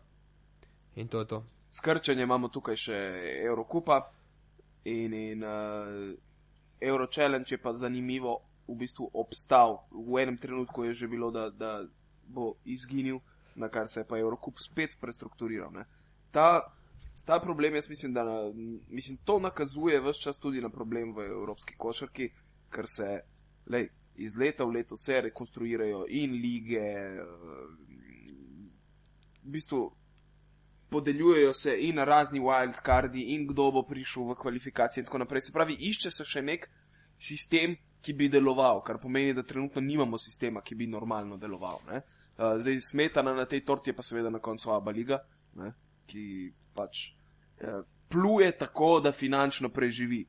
in 0.94 1.08
to 1.08 1.20
je 1.20 1.26
to. 1.26 1.44
Skrčenje 1.70 2.22
imamo 2.22 2.48
tukaj 2.48 2.76
še 2.76 2.98
Eurokupa 3.44 4.02
in, 4.84 5.14
in 5.14 5.44
uh, 5.44 6.12
Euro 6.80 7.06
Challenge 7.06 7.54
je 7.54 7.58
pa 7.58 7.72
zanimivo, 7.72 8.40
v 8.68 8.74
bistvu 8.74 9.10
obstal. 9.12 9.82
V 9.90 10.22
enem 10.22 10.38
trenutku 10.38 10.84
je 10.84 10.94
že 10.94 11.06
bilo, 11.08 11.30
da, 11.30 11.50
da 11.50 11.84
bo 12.26 12.56
izginil, 12.64 13.20
na 13.54 13.68
kar 13.68 13.88
se 13.88 14.00
je 14.00 14.08
pa 14.08 14.18
Eurokup 14.18 14.58
spet 14.58 14.96
prestrukturiral. 15.00 15.72
Ta, 16.30 16.72
ta 17.24 17.40
problem, 17.40 17.74
jaz 17.74 17.88
mislim, 17.88 18.12
da 18.12 18.24
na, 18.24 18.52
mislim, 18.88 19.18
to 19.24 19.38
nakazuje 19.38 20.00
vse 20.00 20.20
čas 20.20 20.38
tudi 20.38 20.60
na 20.60 20.70
problem 20.70 21.14
v 21.14 21.26
evropski 21.26 21.74
košarki, 21.76 22.30
ker 22.72 22.88
se, 22.88 23.20
lej, 23.66 23.88
iz 24.16 24.36
leta 24.36 24.64
v 24.64 24.80
leto 24.80 24.96
se 24.96 25.20
rekonstruirajo 25.20 26.06
in 26.08 26.32
lige, 26.40 26.80
eh, 26.80 27.24
v 29.42 29.50
bistvu 29.50 29.92
podeljujejo 30.92 31.54
se 31.56 31.76
in 31.88 31.98
razni 32.04 32.40
wildcardi, 32.40 33.24
in 33.34 33.46
kdo 33.48 33.70
bo 33.72 33.82
prišel 33.88 34.28
v 34.30 34.36
kvalifikacije 34.44 35.02
in 35.02 35.08
tako 35.08 35.24
naprej. 35.24 35.48
Se 35.48 35.56
pravi, 35.56 35.78
išče 35.90 36.12
se 36.12 36.28
še 36.28 36.44
nek 36.44 36.68
sistem 37.18 37.78
ki 38.02 38.12
bi 38.12 38.28
deloval, 38.28 38.82
kar 38.82 38.98
pomeni, 38.98 39.34
da 39.34 39.42
trenutno 39.42 39.80
nimamo 39.80 40.18
sistema, 40.18 40.60
ki 40.60 40.74
bi 40.74 40.86
normalno 40.90 41.36
deloval. 41.36 41.80
Uh, 41.86 42.58
zdaj 42.58 42.80
smetana 42.80 43.34
na 43.34 43.46
tej 43.46 43.64
torti 43.64 43.90
je 43.90 43.96
pa 43.96 44.02
seveda 44.02 44.30
na 44.30 44.38
koncu 44.38 44.70
Aba 44.74 44.90
Liga, 44.90 45.20
ne? 45.54 45.72
ki 46.06 46.52
pač 46.74 47.12
uh, 47.62 47.82
pluje 48.10 48.50
tako, 48.58 48.98
da 49.00 49.12
finančno 49.12 49.70
preživi. 49.70 50.24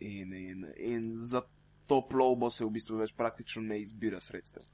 In, 0.00 0.32
in, 0.32 0.64
in 0.76 1.10
za 1.16 1.42
to 1.86 2.00
plovbo 2.08 2.48
se 2.50 2.64
v 2.64 2.72
bistvu 2.72 3.02
več 3.02 3.12
praktično 3.16 3.62
ne 3.62 3.80
izbira 3.82 4.20
sredstev. 4.20 4.64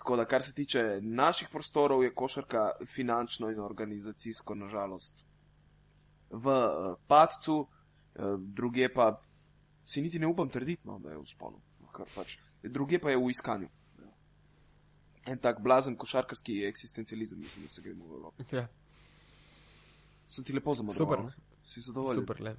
Ne? 0.00 0.04
Tako 0.04 0.16
da, 0.16 0.24
kar 0.24 0.42
se 0.42 0.54
tiče 0.54 1.00
naših 1.02 1.48
prostorov, 1.52 2.04
je 2.04 2.14
košarka 2.14 2.70
finančno 2.86 3.50
in 3.50 3.60
organizacijsko, 3.60 4.54
nažalost, 4.54 5.24
v 6.30 6.46
uh, 6.46 6.96
padcu, 7.06 7.60
uh, 7.60 8.40
druge 8.40 8.88
pa 8.88 9.20
si 9.84 10.00
niti 10.00 10.18
ne 10.18 10.26
upam 10.26 10.48
trditi, 10.48 10.88
no, 10.88 10.98
da 10.98 11.10
je 11.10 11.18
v 11.18 11.26
sponu, 11.26 11.60
pač, 12.14 12.38
druge 12.62 12.98
pa 12.98 13.10
je 13.10 13.16
v 13.16 13.30
iskanju. 13.30 13.68
En 15.28 15.38
tak 15.38 15.60
blazen 15.60 15.96
košarkarski 15.96 16.64
eksistencializem, 16.64 17.38
mislim, 17.40 17.64
da 17.64 17.68
se 17.68 17.82
gremo 17.82 18.06
v 18.06 18.14
Evropi. 18.14 18.44
Ja. 18.56 18.68
Sem 20.26 20.44
ti 20.44 20.52
lepo 20.52 20.74
zamudil. 20.74 20.98
Super. 20.98 21.26
Si 21.64 21.80
zadovoljen? 21.80 22.22
Super, 22.22 22.40
le. 22.40 22.56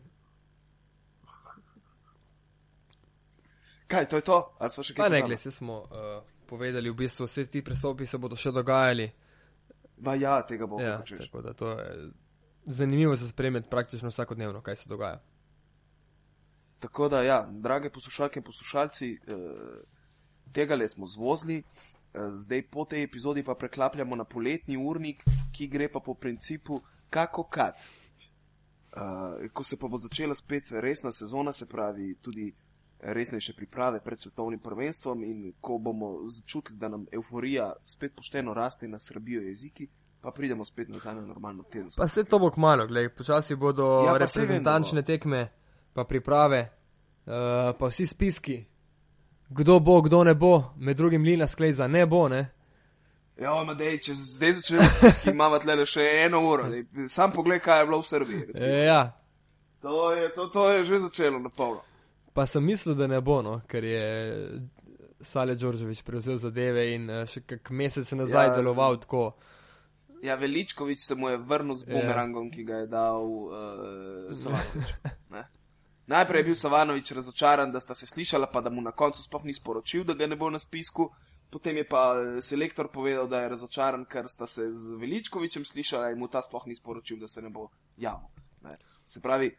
Kaj, 3.87 4.05
to 4.07 4.15
je 4.15 4.21
to? 4.21 4.37
Ali 4.59 4.69
so 4.69 4.83
še 4.85 4.93
kaj? 4.93 5.03
Pa 5.03 5.09
ne, 5.09 5.23
pozabili? 5.23 5.27
gled, 5.33 5.41
vse 5.41 5.51
smo 5.51 5.79
uh, 5.89 6.21
povedali, 6.51 6.91
v 6.91 6.99
bistvu 6.99 7.25
vse 7.25 7.45
ti 7.47 7.63
prestopi 7.63 8.05
se 8.05 8.19
bodo 8.19 8.35
še 8.35 8.51
dogajali. 8.51 9.07
Ma 10.03 10.15
ja, 10.17 10.41
tega 10.43 10.67
bo 10.67 10.81
Ja, 10.81 10.97
hočeš. 10.99 11.25
tako 11.25 11.41
da 11.41 11.53
to 11.53 11.71
je 11.71 12.11
zanimivo 12.65 13.15
za 13.15 13.27
spremljati 13.29 13.69
praktično 13.69 14.09
vsakodnevno, 14.09 14.61
kaj 14.61 14.75
se 14.75 14.89
dogaja. 14.89 15.21
Tako 16.81 17.09
da, 17.09 17.21
ja, 17.21 17.47
drage 17.51 17.89
poslušalke 17.89 18.39
in 18.39 18.43
poslušalci, 18.43 19.11
eh, 19.13 19.81
tega 20.51 20.75
le 20.75 20.87
smo 20.87 21.05
zvozili, 21.07 21.59
eh, 21.59 22.19
zdaj 22.45 22.63
po 22.69 22.85
tej 22.85 23.03
epizodi 23.03 23.43
pa 23.43 23.55
preklapljamo 23.55 24.15
na 24.15 24.25
poletni 24.25 24.77
urnik, 24.77 25.23
ki 25.53 25.67
gre 25.67 25.89
pa 25.91 25.99
po 25.99 26.13
principu 26.13 26.81
kako 27.09 27.43
kad. 27.43 27.73
Eh, 28.91 29.47
ko 29.53 29.63
se 29.63 29.77
pa 29.79 29.87
bo 29.87 29.97
začela 29.97 30.35
spet 30.35 30.63
resna 30.71 31.11
sezona, 31.11 31.53
se 31.53 31.65
pravi 31.65 32.15
tudi 32.21 32.51
resnejše 33.01 33.53
priprave 33.53 33.99
pred 33.99 34.19
svetovnim 34.19 34.59
prvenstvom 34.59 35.23
in 35.23 35.53
ko 35.61 35.77
bomo 35.77 36.27
začutili, 36.27 36.77
da 36.77 36.87
nam 36.87 37.05
euforija 37.11 37.73
spet 37.85 38.15
pošteno 38.15 38.53
raste 38.53 38.85
in 38.85 38.91
nas 38.91 39.07
srbijo 39.07 39.41
jeziki, 39.41 39.87
pa 40.21 40.31
pridemo 40.31 40.65
spet 40.65 40.89
nazaj 40.89 41.15
na 41.15 41.21
normalno 41.21 41.63
tedensko. 41.63 42.01
Pa 42.01 42.05
vse 42.05 42.23
to 42.23 42.39
bo 42.39 42.51
kmalo, 42.51 42.87
gled, 42.87 43.13
počasi 43.17 43.55
bodo 43.55 44.03
Ja, 44.05 44.17
reprezentančne 44.17 45.01
tekme, 45.01 45.47
pa 45.93 46.03
priprave, 46.03 46.61
uh, 47.25 47.33
pa 47.79 47.87
vsi 47.87 48.05
spiski, 48.05 48.65
kdo 49.49 49.79
bo, 49.79 50.01
kdo 50.01 50.23
ne 50.23 50.33
bo, 50.33 50.63
med 50.77 50.97
drugim 50.97 51.23
Lina 51.23 51.47
Skleza 51.47 51.87
ne 51.87 52.05
bo, 52.05 52.27
ne. 52.27 52.49
Ja, 53.41 53.55
Amadej, 53.61 53.97
če 53.97 54.13
zdaj 54.13 54.53
začnemo, 54.53 54.89
imamo 55.33 55.57
tle 55.59 55.85
še 55.85 56.05
eno 56.25 56.43
uro, 56.45 56.69
dej, 56.69 56.85
sam 57.09 57.33
pogled, 57.33 57.61
kaj 57.61 57.79
je 57.81 57.85
bilo 57.85 58.01
v 58.01 58.07
Srbiji. 58.07 58.45
recimo. 58.47 58.73
E, 58.73 58.85
ja, 58.85 59.01
To 59.81 60.11
je, 60.11 60.29
to, 60.29 60.47
to 60.47 60.69
je 60.69 60.83
že 60.83 60.97
začelo 60.97 61.39
na 61.39 61.49
polno. 61.49 61.81
Pa 62.33 62.45
sem 62.45 62.63
mislil, 62.63 62.95
da 62.95 63.07
ne 63.07 63.21
bo, 63.21 63.41
no, 63.41 63.61
ker 63.67 63.83
je 63.83 64.05
Sale 65.21 65.55
Đorđević 65.55 66.01
prevzel 66.01 66.37
zadeve 66.37 66.93
in 66.95 67.09
uh, 67.09 67.25
še 67.29 67.41
kak 67.45 67.69
mesec 67.69 68.11
nazaj 68.11 68.45
Ja. 68.45 68.51
ja, 68.51 68.55
deloval 68.57 68.99
tako. 68.99 69.35
Ja, 70.23 70.35
Veličkovič 70.35 70.99
se 70.99 71.15
mu 71.15 71.29
je 71.29 71.37
vrnil 71.37 71.75
z 71.75 71.85
Ja. 71.87 71.93
bumerangom, 71.95 72.51
ki 72.51 72.63
ga 72.63 72.83
je 72.83 72.87
dal 72.87 73.25
uh, 73.25 74.33
Savanovič. 74.33 74.93
ne. 75.35 75.47
Najprej 76.07 76.39
je 76.39 76.43
bil 76.43 76.55
Savanovič 76.55 77.11
razočaran, 77.11 77.71
da 77.71 77.79
sta 77.79 77.95
se 77.95 78.07
slišala, 78.07 78.47
pa 78.51 78.61
da 78.61 78.69
mu 78.69 78.81
na 78.81 78.91
koncu 78.91 79.23
sploh 79.23 79.45
ni 79.45 79.53
sporočil, 79.53 80.03
da 80.03 80.13
ga 80.13 80.27
ne 80.27 80.35
bo 80.35 80.49
na 80.49 80.59
spisku. 80.59 81.09
Potem 81.51 81.77
je 81.77 81.85
pa 81.87 82.15
eh, 82.15 82.41
selektor 82.41 82.87
povedal, 82.91 83.27
da 83.27 83.41
je 83.41 83.49
razočaran, 83.49 84.05
ker 84.05 84.27
sta 84.29 84.47
se 84.47 84.71
z 84.71 84.97
Veličkovičem 84.99 85.65
slišala 85.65 86.11
in 86.11 86.19
mu 86.19 86.27
ta 86.27 86.41
sploh 86.41 86.65
ni 86.67 86.75
sporočil, 86.75 87.19
da 87.19 87.27
se 87.27 87.41
ne 87.41 87.49
bo 87.49 87.69
javil. 87.97 88.27
Ne. 88.63 88.77
Se 89.07 89.21
pravi, 89.21 89.51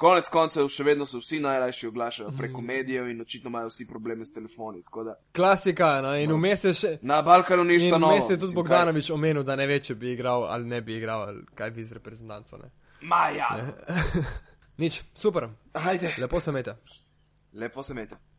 konec 0.00 0.28
koncev 0.28 0.68
še 0.68 0.84
vedno 0.84 1.04
se 1.06 1.18
vsi 1.18 1.40
najrajši 1.40 1.86
oglašajo 1.86 2.30
preko 2.32 2.62
medijev 2.62 3.08
in 3.08 3.20
očitno 3.20 3.48
imajo 3.48 3.68
vsi 3.68 3.86
probleme 3.86 4.24
s 4.24 4.32
telefoni. 4.32 4.80
da 5.04 5.14
Klasika, 5.32 6.00
no, 6.00 6.14
in 6.16 6.32
vmes 6.32 6.64
je 6.64 6.72
še. 6.74 6.92
Na 7.02 7.22
Balkanu 7.22 7.64
ni 7.64 7.76
novo. 7.90 8.08
vmes 8.08 8.24
je 8.24 8.36
tudi 8.36 8.40
mislim, 8.40 8.50
kaj- 8.50 8.54
Bogdanovič 8.54 9.10
omenil, 9.10 9.42
da 9.42 9.56
ne 9.56 9.66
ve, 9.66 9.78
če 9.80 9.94
bi 9.94 10.12
igral 10.12 10.44
ali 10.44 10.64
ne 10.66 10.80
bi 10.80 10.96
igral, 10.96 11.22
ali 11.22 11.44
kaj 11.54 11.70
bi 11.70 11.84
z 11.84 11.92
reprezentanco. 11.92 12.56
Ne. 12.56 12.70
Ma 13.02 13.28
ja. 13.30 13.50
Nič, 14.78 15.02
super, 15.14 15.48
Ajde. 15.74 16.14
lepo 16.18 16.40
se 16.40 16.52
mete. 16.52 16.74
Lepo 17.52 17.82
se 17.82 17.94
mete. 17.94 18.16